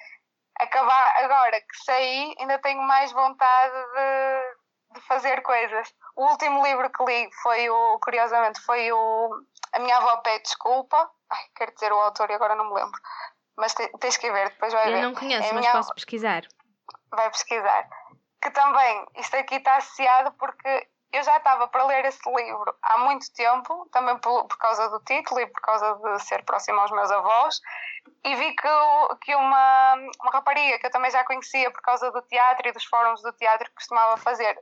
acabar 0.60 1.16
agora 1.24 1.60
que 1.60 1.84
saí, 1.84 2.34
ainda 2.38 2.58
tenho 2.60 2.82
mais 2.82 3.10
vontade 3.12 3.72
de, 3.72 4.53
de, 4.94 5.00
fazer 5.02 5.42
coisas. 5.42 5.94
O 6.16 6.26
último 6.26 6.62
livro 6.62 6.90
que 6.90 7.04
li 7.04 7.30
foi 7.42 7.68
o, 7.68 7.98
curiosamente, 8.00 8.60
foi 8.60 8.92
o 8.92 9.30
A 9.72 9.78
Minha 9.78 9.96
Avó 9.98 10.18
Pede 10.18 10.44
Desculpa. 10.44 11.10
Ai, 11.30 11.44
quero 11.56 11.74
dizer 11.74 11.92
o 11.92 12.00
autor 12.00 12.30
e 12.30 12.34
agora 12.34 12.54
não 12.54 12.68
me 12.68 12.74
lembro. 12.74 13.00
Mas 13.56 13.74
te, 13.74 13.86
tens 13.98 14.16
que 14.16 14.30
ver, 14.30 14.50
depois 14.50 14.72
vai 14.72 14.88
Eu 14.88 14.92
ver. 14.92 14.98
Eu 14.98 15.08
não 15.10 15.14
conheço, 15.14 15.48
é 15.48 15.52
mas 15.52 15.68
posso 15.68 15.94
pesquisar. 15.94 16.42
Vai 17.10 17.30
pesquisar. 17.30 17.88
Que 18.42 18.50
também, 18.50 19.06
isto 19.16 19.36
aqui 19.36 19.56
está 19.56 19.76
associado 19.76 20.32
porque 20.32 20.88
eu 21.14 21.22
já 21.22 21.36
estava 21.36 21.68
para 21.68 21.84
ler 21.86 22.04
esse 22.06 22.28
livro 22.28 22.74
há 22.82 22.98
muito 22.98 23.32
tempo, 23.32 23.88
também 23.92 24.18
por, 24.18 24.46
por, 24.46 24.58
causa 24.58 24.88
do 24.88 24.98
título 25.00 25.40
e 25.40 25.46
por 25.46 25.60
causa 25.60 25.94
de 25.94 26.18
ser 26.24 26.44
próximo 26.44 26.80
aos 26.80 26.90
meus 26.90 27.10
avós, 27.10 27.60
e 28.24 28.34
vi 28.34 28.56
que, 28.56 28.68
que 29.22 29.34
uma, 29.34 29.94
uma 30.20 30.32
rapariga 30.32 30.76
que 30.80 30.86
eu 30.86 30.90
também 30.90 31.12
já 31.12 31.22
conhecia 31.24 31.70
por 31.70 31.80
causa 31.82 32.10
do 32.10 32.20
teatro 32.22 32.68
e 32.68 32.72
dos 32.72 32.84
fóruns 32.86 33.22
do 33.22 33.32
teatro 33.32 33.68
que 33.68 33.76
costumava 33.76 34.16
fazer, 34.16 34.58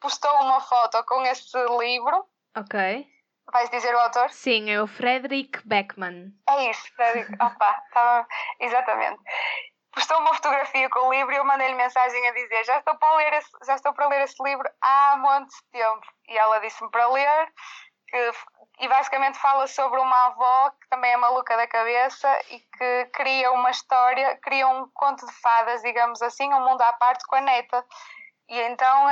postou 0.00 0.34
uma 0.42 0.60
foto 0.60 1.02
com 1.04 1.22
esse 1.22 1.56
livro. 1.78 2.26
Ok. 2.56 3.06
Vais 3.52 3.70
dizer 3.70 3.94
o 3.94 3.98
autor? 3.98 4.30
Sim, 4.30 4.70
é 4.70 4.82
o 4.82 4.86
Frederick 4.86 5.60
Beckman. 5.66 6.32
É 6.48 6.70
isso, 6.70 6.92
Frederick. 6.94 7.32
Opa, 7.40 7.82
estava. 7.86 8.26
Exatamente 8.60 9.20
postou 9.96 10.18
uma 10.18 10.34
fotografia 10.34 10.90
com 10.90 11.08
o 11.08 11.10
livro 11.10 11.32
e 11.32 11.36
eu 11.38 11.44
mandei-lhe 11.44 11.74
mensagem 11.74 12.28
a 12.28 12.32
dizer 12.32 12.64
já 12.64 12.78
estou 12.78 12.94
para 12.96 13.16
ler 13.16 13.32
esse, 13.32 13.50
já 13.64 13.74
estou 13.76 13.94
para 13.94 14.08
ler 14.08 14.20
esse 14.24 14.40
livro 14.42 14.68
há 14.82 15.16
muito 15.16 15.54
tempo 15.72 16.06
e 16.28 16.36
ela 16.36 16.60
disse-me 16.60 16.90
para 16.90 17.08
ler 17.08 17.50
que, 18.06 18.30
e 18.80 18.88
basicamente 18.88 19.38
fala 19.38 19.66
sobre 19.66 19.98
uma 19.98 20.26
avó 20.26 20.70
que 20.70 20.88
também 20.90 21.12
é 21.12 21.16
maluca 21.16 21.56
da 21.56 21.66
cabeça 21.66 22.28
e 22.50 22.60
que 22.60 23.06
cria 23.14 23.50
uma 23.52 23.70
história, 23.70 24.36
cria 24.42 24.68
um 24.68 24.86
conto 24.92 25.26
de 25.26 25.32
fadas, 25.40 25.80
digamos 25.80 26.20
assim, 26.20 26.52
um 26.52 26.60
mundo 26.60 26.82
à 26.82 26.92
parte 26.92 27.26
com 27.26 27.36
a 27.36 27.40
neta. 27.40 27.84
E 28.48 28.60
então 28.60 29.08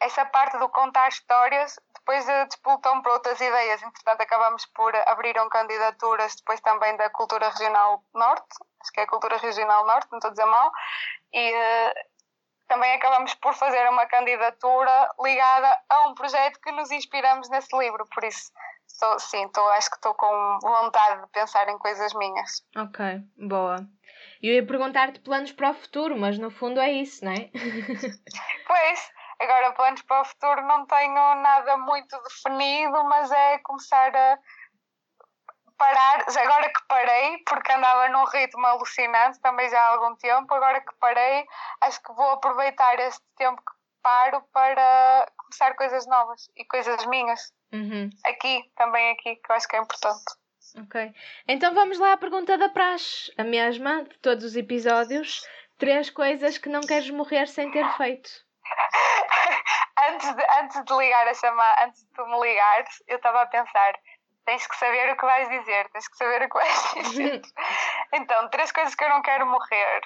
essa 0.00 0.24
parte 0.26 0.58
do 0.58 0.68
contar 0.68 1.08
histórias 1.08 1.78
depois 1.94 2.24
despoltou-me 2.48 3.02
para 3.02 3.12
outras 3.12 3.40
ideias. 3.40 3.82
Entretanto, 3.82 4.22
acabamos 4.22 4.66
por 4.66 4.94
abrir 5.06 5.34
candidaturas 5.50 6.34
depois 6.36 6.60
também 6.60 6.96
da 6.96 7.10
Cultura 7.10 7.48
Regional 7.50 8.02
Norte, 8.14 8.56
acho 8.80 8.92
que 8.92 9.00
é 9.00 9.02
a 9.04 9.06
Cultura 9.06 9.36
Regional 9.36 9.86
Norte, 9.86 10.08
não 10.10 10.18
estou 10.18 10.30
a 10.30 10.32
dizer 10.32 10.46
mal, 10.46 10.72
e 11.32 11.52
uh, 11.52 11.94
também 12.66 12.94
acabamos 12.94 13.34
por 13.34 13.54
fazer 13.54 13.88
uma 13.88 14.06
candidatura 14.06 15.10
ligada 15.22 15.78
a 15.88 16.08
um 16.08 16.14
projeto 16.14 16.60
que 16.60 16.72
nos 16.72 16.90
inspiramos 16.90 17.48
nesse 17.50 17.76
livro, 17.76 18.04
por 18.12 18.24
isso. 18.24 18.50
Estou, 18.86 19.18
sim, 19.20 19.44
estou, 19.44 19.68
acho 19.70 19.88
que 19.88 19.96
estou 19.96 20.14
com 20.14 20.58
vontade 20.60 21.22
de 21.22 21.28
pensar 21.28 21.68
em 21.68 21.78
coisas 21.78 22.12
minhas. 22.14 22.64
Ok, 22.76 23.04
boa. 23.38 23.76
Eu 24.42 24.54
ia 24.54 24.66
perguntar-te 24.66 25.20
planos 25.20 25.52
para 25.52 25.70
o 25.70 25.74
futuro, 25.74 26.18
mas 26.18 26.38
no 26.38 26.50
fundo 26.50 26.80
é 26.80 26.90
isso, 26.90 27.24
não 27.24 27.32
é? 27.32 27.50
pois, 28.66 29.12
Agora, 29.40 29.72
planos 29.72 30.02
para 30.02 30.20
o 30.20 30.24
futuro 30.24 30.62
não 30.66 30.84
tenho 30.86 31.14
nada 31.14 31.76
muito 31.78 32.16
definido, 32.22 33.02
mas 33.04 33.30
é 33.32 33.58
começar 33.58 34.14
a 34.14 34.38
parar. 35.78 36.26
Agora 36.38 36.68
que 36.68 36.86
parei, 36.86 37.38
porque 37.46 37.72
andava 37.72 38.08
num 38.10 38.24
ritmo 38.24 38.66
alucinante 38.66 39.40
também 39.40 39.70
já 39.70 39.80
há 39.80 39.88
algum 39.94 40.14
tempo, 40.16 40.52
agora 40.52 40.82
que 40.82 40.94
parei, 41.00 41.46
acho 41.80 42.02
que 42.02 42.12
vou 42.12 42.32
aproveitar 42.32 43.00
este 43.00 43.22
tempo 43.36 43.56
que 43.56 43.72
paro 44.02 44.42
para 44.52 45.26
começar 45.38 45.74
coisas 45.74 46.06
novas 46.06 46.50
e 46.54 46.64
coisas 46.66 47.06
minhas. 47.06 47.52
Uhum. 47.72 48.10
Aqui, 48.26 48.70
também 48.76 49.12
aqui, 49.12 49.36
que 49.36 49.50
eu 49.50 49.56
acho 49.56 49.66
que 49.66 49.76
é 49.76 49.80
importante. 49.80 50.24
Ok. 50.76 51.14
Então 51.48 51.74
vamos 51.74 51.98
lá 51.98 52.12
à 52.12 52.16
pergunta 52.16 52.58
da 52.58 52.68
praxe, 52.68 53.32
a 53.38 53.44
mesma 53.44 54.04
de 54.04 54.18
todos 54.18 54.44
os 54.44 54.56
episódios. 54.56 55.46
Três 55.78 56.10
coisas 56.10 56.58
que 56.58 56.68
não 56.68 56.82
queres 56.82 57.08
morrer 57.08 57.48
sem 57.48 57.70
ter 57.70 57.88
feito. 57.96 58.30
antes, 60.08 60.34
de, 60.34 60.44
antes 60.60 60.84
de 60.84 60.94
ligar 60.94 61.28
a 61.28 61.34
chamar, 61.34 61.84
antes 61.84 62.02
de 62.02 62.12
tu 62.12 62.26
me 62.26 62.40
ligares, 62.40 63.02
eu 63.06 63.16
estava 63.16 63.42
a 63.42 63.46
pensar, 63.46 63.94
tens 64.44 64.66
que 64.66 64.76
saber 64.76 65.12
o 65.12 65.16
que 65.16 65.24
vais 65.24 65.48
dizer, 65.48 65.88
tens 65.90 66.08
que 66.08 66.16
saber 66.16 66.42
o 66.42 66.48
que 66.48 66.58
vais 66.58 66.94
dizer. 66.94 67.42
então, 68.12 68.48
três 68.50 68.72
coisas 68.72 68.94
que 68.94 69.04
eu 69.04 69.08
não 69.08 69.22
quero 69.22 69.46
morrer. 69.46 70.00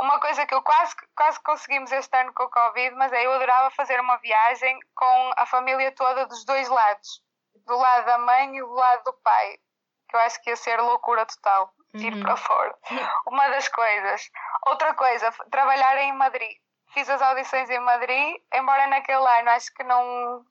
Uma 0.00 0.20
coisa 0.20 0.46
que 0.46 0.54
eu 0.54 0.62
quase, 0.62 0.94
quase 1.16 1.42
conseguimos 1.42 1.90
este 1.90 2.16
ano 2.16 2.32
com 2.32 2.44
o 2.44 2.50
Covid, 2.50 2.94
mas 2.94 3.12
é 3.12 3.26
eu 3.26 3.32
adorava 3.32 3.70
fazer 3.70 3.98
uma 4.00 4.16
viagem 4.18 4.78
com 4.94 5.32
a 5.36 5.44
família 5.44 5.90
toda 5.92 6.26
dos 6.26 6.44
dois 6.44 6.68
lados. 6.68 7.20
Do 7.66 7.76
lado 7.76 8.06
da 8.06 8.18
mãe 8.18 8.56
e 8.56 8.60
do 8.60 8.72
lado 8.72 9.02
do 9.02 9.12
pai. 9.14 9.58
Que 10.08 10.16
eu 10.16 10.20
acho 10.20 10.40
que 10.40 10.50
ia 10.50 10.56
ser 10.56 10.80
loucura 10.80 11.26
total. 11.26 11.74
Ir 11.94 12.14
uhum. 12.14 12.22
para 12.22 12.36
fora. 12.36 12.74
Uma 13.26 13.48
das 13.48 13.68
coisas. 13.68 14.30
Outra 14.68 14.94
coisa, 14.94 15.32
trabalhar 15.50 15.98
em 15.98 16.12
Madrid 16.12 16.56
fiz 16.92 17.08
as 17.08 17.20
audições 17.20 17.68
em 17.70 17.80
Madrid, 17.80 18.36
embora 18.54 18.86
naquele 18.86 19.26
ano 19.38 19.50
acho 19.50 19.72
que 19.74 19.84
não, 19.84 20.44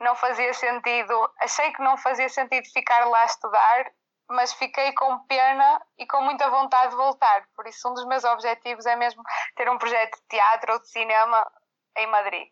não 0.00 0.14
fazia 0.14 0.52
sentido, 0.54 1.32
achei 1.40 1.72
que 1.72 1.82
não 1.82 1.96
fazia 1.96 2.28
sentido 2.28 2.66
ficar 2.72 3.04
lá 3.06 3.20
a 3.22 3.26
estudar, 3.26 3.92
mas 4.28 4.52
fiquei 4.54 4.92
com 4.94 5.18
pena 5.26 5.80
e 5.98 6.06
com 6.06 6.22
muita 6.22 6.48
vontade 6.50 6.90
de 6.90 6.96
voltar. 6.96 7.46
Por 7.54 7.66
isso, 7.66 7.88
um 7.88 7.94
dos 7.94 8.06
meus 8.06 8.24
objetivos 8.24 8.86
é 8.86 8.96
mesmo 8.96 9.22
ter 9.56 9.68
um 9.68 9.78
projeto 9.78 10.16
de 10.16 10.28
teatro 10.28 10.72
ou 10.72 10.80
de 10.80 10.88
cinema 10.88 11.50
em 11.96 12.06
Madrid. 12.06 12.48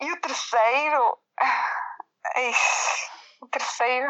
E 0.00 0.12
o 0.12 0.20
terceiro. 0.20 1.18
O 3.40 3.48
terceiro. 3.48 4.08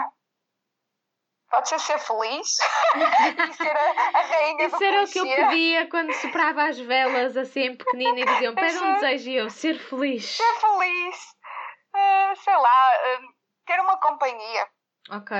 Pode 1.52 1.68
ser 1.68 1.78
ser 1.80 1.98
feliz 1.98 2.56
e 3.48 3.52
ser 3.52 3.76
a, 3.76 4.18
a 4.18 4.22
rainha 4.22 4.66
Isso 4.66 4.82
era 4.82 5.02
o 5.04 5.06
que 5.06 5.18
eu 5.18 5.24
pedia 5.26 5.88
quando 5.90 6.12
soprava 6.14 6.64
as 6.64 6.78
velas 6.80 7.36
assim 7.36 7.76
pequenina 7.76 8.18
e 8.20 8.24
diziam: 8.24 8.54
Pede 8.54 8.78
um 8.78 8.94
desejo 8.94 9.30
e 9.30 9.36
eu, 9.36 9.50
ser 9.50 9.78
feliz. 9.78 10.24
Ser 10.36 10.54
feliz. 10.60 11.36
Ah, 11.94 12.32
sei 12.42 12.56
lá, 12.56 12.90
ah, 12.94 13.20
ter 13.66 13.78
uma 13.80 13.98
companhia. 13.98 14.66
Ok. 15.10 15.36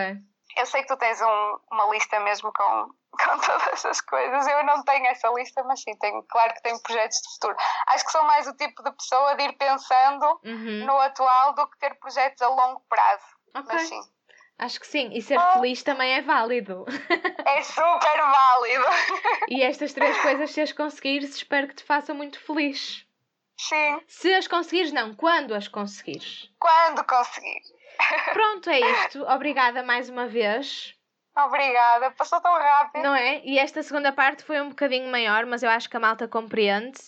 Eu 0.59 0.67
sei 0.67 0.83
que 0.83 0.89
tu 0.89 0.99
tens 0.99 1.19
um- 1.23 1.59
uma 1.73 1.87
lista 1.89 2.21
mesmo 2.21 2.53
com, 2.53 2.89
com 3.25 3.39
todas 3.39 3.87
as 3.87 4.01
coisas. 4.03 4.47
Eu 4.47 4.65
não 4.65 4.85
tenho 4.85 5.07
essa 5.07 5.29
lista, 5.31 5.65
mas 5.65 5.81
sim, 5.83 5.97
tenho, 5.97 6.23
claro 6.25 6.53
que 6.53 6.63
tenho 6.63 6.79
projetos 6.83 7.17
de 7.23 7.33
futuro. 7.33 7.57
Acho 7.89 8.05
que 8.05 8.13
sou 8.13 8.23
mais 8.25 8.47
o 8.47 8.55
tipo 8.55 8.83
de 8.83 8.93
pessoa 8.93 9.35
de 9.35 9.45
ir 9.45 9.53
pensando 9.55 10.41
Uhum. 10.45 10.85
no 10.85 11.01
atual 11.01 11.55
do 11.55 11.67
que 11.71 11.79
ter 11.79 11.95
projetos 11.99 12.43
a 12.43 12.49
longo 12.49 12.81
prazo. 12.87 13.25
Ok. 13.55 13.65
Mas 13.73 13.89
sim, 13.89 14.01
Acho 14.63 14.79
que 14.81 14.87
sim. 14.87 15.11
E 15.13 15.21
ser 15.21 15.37
Ah. 15.39 15.55
feliz 15.55 15.83
também 15.83 16.13
é 16.15 16.23
válido. 16.23 16.85
é 17.47 17.63
super 17.63 18.17
válido. 18.17 18.85
E 19.49 19.63
estas 19.63 19.93
três 19.93 20.17
coisas, 20.23 20.51
se 20.53 20.61
as 20.61 20.73
conseguires, 20.73 21.35
espero 21.35 21.67
que 21.69 21.75
te 21.75 21.83
façam 21.83 22.15
muito 22.15 22.39
feliz. 22.41 23.05
Sim, 23.59 24.01
Se 24.07 24.33
as 24.35 24.47
conseguires, 24.49 24.93
não, 24.93 25.15
quando 25.15 25.55
as 25.55 25.67
conseguires. 25.69 26.49
quando 26.61 27.05
conseguir. 27.05 27.61
Pronto, 28.33 28.71
é 28.71 28.81
isto. 28.81 29.23
Obrigada 29.25 29.83
mais 29.83 30.09
uma 30.09 30.27
vez. 30.27 30.95
Obrigada, 31.37 32.11
passou 32.11 32.41
tão 32.41 32.53
rápido. 32.53 33.03
Não 33.03 33.15
é? 33.15 33.41
E 33.45 33.59
esta 33.59 33.83
segunda 33.83 34.13
parte 34.13 34.45
foi 34.45 34.61
um 34.61 34.69
bocadinho 34.69 35.11
maior, 35.11 35.47
mas 35.47 35.63
eu 35.63 35.71
acho 35.71 35.89
que 35.89 35.97
a 35.97 36.01
malta 36.01 36.29
compreende. 36.29 36.99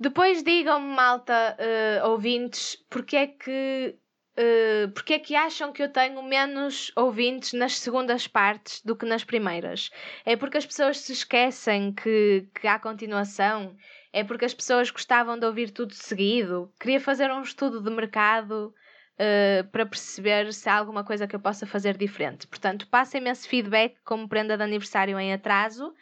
Depois 0.00 0.42
digam-me, 0.42 0.94
malta, 0.94 1.54
eh, 1.58 2.00
ouvintes, 2.04 2.76
porque 2.90 3.16
é 3.16 3.26
que. 3.26 3.94
Eh, 4.36 4.88
porque 4.92 5.14
é 5.14 5.18
que 5.18 5.36
acham 5.36 5.72
que 5.72 5.82
eu 5.82 5.88
tenho 5.88 6.20
menos 6.22 6.90
ouvintes 6.96 7.52
nas 7.52 7.78
segundas 7.78 8.26
partes 8.26 8.80
do 8.82 8.96
que 8.96 9.06
nas 9.06 9.22
primeiras? 9.22 9.90
É 10.24 10.36
porque 10.36 10.58
as 10.58 10.66
pessoas 10.66 10.98
se 10.98 11.12
esquecem 11.12 11.92
que, 11.92 12.46
que 12.60 12.66
há 12.66 12.78
continuação? 12.78 13.76
É 14.12 14.24
porque 14.24 14.44
as 14.44 14.54
pessoas 14.54 14.90
gostavam 14.90 15.38
de 15.38 15.46
ouvir 15.46 15.70
tudo 15.70 15.94
seguido? 15.94 16.72
Queria 16.80 17.00
fazer 17.00 17.30
um 17.30 17.42
estudo 17.42 17.80
de 17.80 17.90
mercado 17.90 18.74
uh, 19.14 19.68
para 19.70 19.86
perceber 19.86 20.52
se 20.52 20.68
há 20.68 20.76
alguma 20.76 21.04
coisa 21.04 21.26
que 21.26 21.36
eu 21.36 21.40
possa 21.40 21.66
fazer 21.66 21.96
diferente. 21.96 22.46
Portanto, 22.46 22.88
passem-me 22.88 23.30
esse 23.30 23.48
feedback 23.48 23.96
como 24.04 24.28
prenda 24.28 24.56
de 24.56 24.62
aniversário 24.62 25.18
em 25.18 25.32
atraso. 25.32 25.92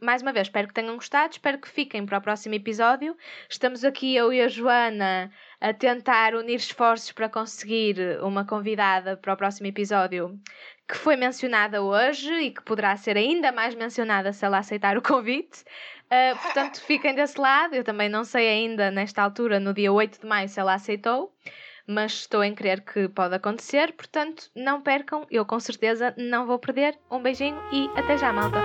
Mais 0.00 0.22
uma 0.22 0.32
vez, 0.32 0.48
espero 0.48 0.66
que 0.66 0.74
tenham 0.74 0.96
gostado, 0.96 1.32
espero 1.32 1.58
que 1.58 1.68
fiquem 1.68 2.04
para 2.04 2.18
o 2.18 2.20
próximo 2.20 2.54
episódio. 2.56 3.16
Estamos 3.48 3.84
aqui, 3.84 4.16
eu 4.16 4.32
e 4.32 4.40
a 4.40 4.48
Joana, 4.48 5.30
a 5.64 5.72
tentar 5.72 6.34
unir 6.34 6.56
esforços 6.56 7.10
para 7.10 7.26
conseguir 7.26 7.96
uma 8.20 8.44
convidada 8.44 9.16
para 9.16 9.32
o 9.32 9.36
próximo 9.36 9.66
episódio 9.66 10.38
que 10.86 10.94
foi 10.94 11.16
mencionada 11.16 11.80
hoje 11.80 12.30
e 12.34 12.50
que 12.50 12.62
poderá 12.62 12.94
ser 12.98 13.16
ainda 13.16 13.50
mais 13.50 13.74
mencionada 13.74 14.30
se 14.30 14.44
ela 14.44 14.58
aceitar 14.58 14.98
o 14.98 15.00
convite. 15.00 15.64
Uh, 16.04 16.38
portanto, 16.42 16.82
fiquem 16.84 17.14
desse 17.14 17.40
lado. 17.40 17.74
Eu 17.74 17.82
também 17.82 18.10
não 18.10 18.24
sei 18.24 18.46
ainda, 18.46 18.90
nesta 18.90 19.22
altura, 19.22 19.58
no 19.58 19.72
dia 19.72 19.90
8 19.90 20.20
de 20.20 20.26
maio, 20.26 20.50
se 20.50 20.60
ela 20.60 20.74
aceitou, 20.74 21.34
mas 21.86 22.12
estou 22.12 22.44
em 22.44 22.54
crer 22.54 22.82
que 22.82 23.08
pode 23.08 23.34
acontecer. 23.34 23.94
Portanto, 23.94 24.50
não 24.54 24.82
percam, 24.82 25.26
eu 25.30 25.46
com 25.46 25.58
certeza 25.58 26.14
não 26.18 26.46
vou 26.46 26.58
perder. 26.58 26.98
Um 27.10 27.22
beijinho 27.22 27.58
e 27.72 27.88
até 27.98 28.18
já, 28.18 28.30
malta! 28.34 28.60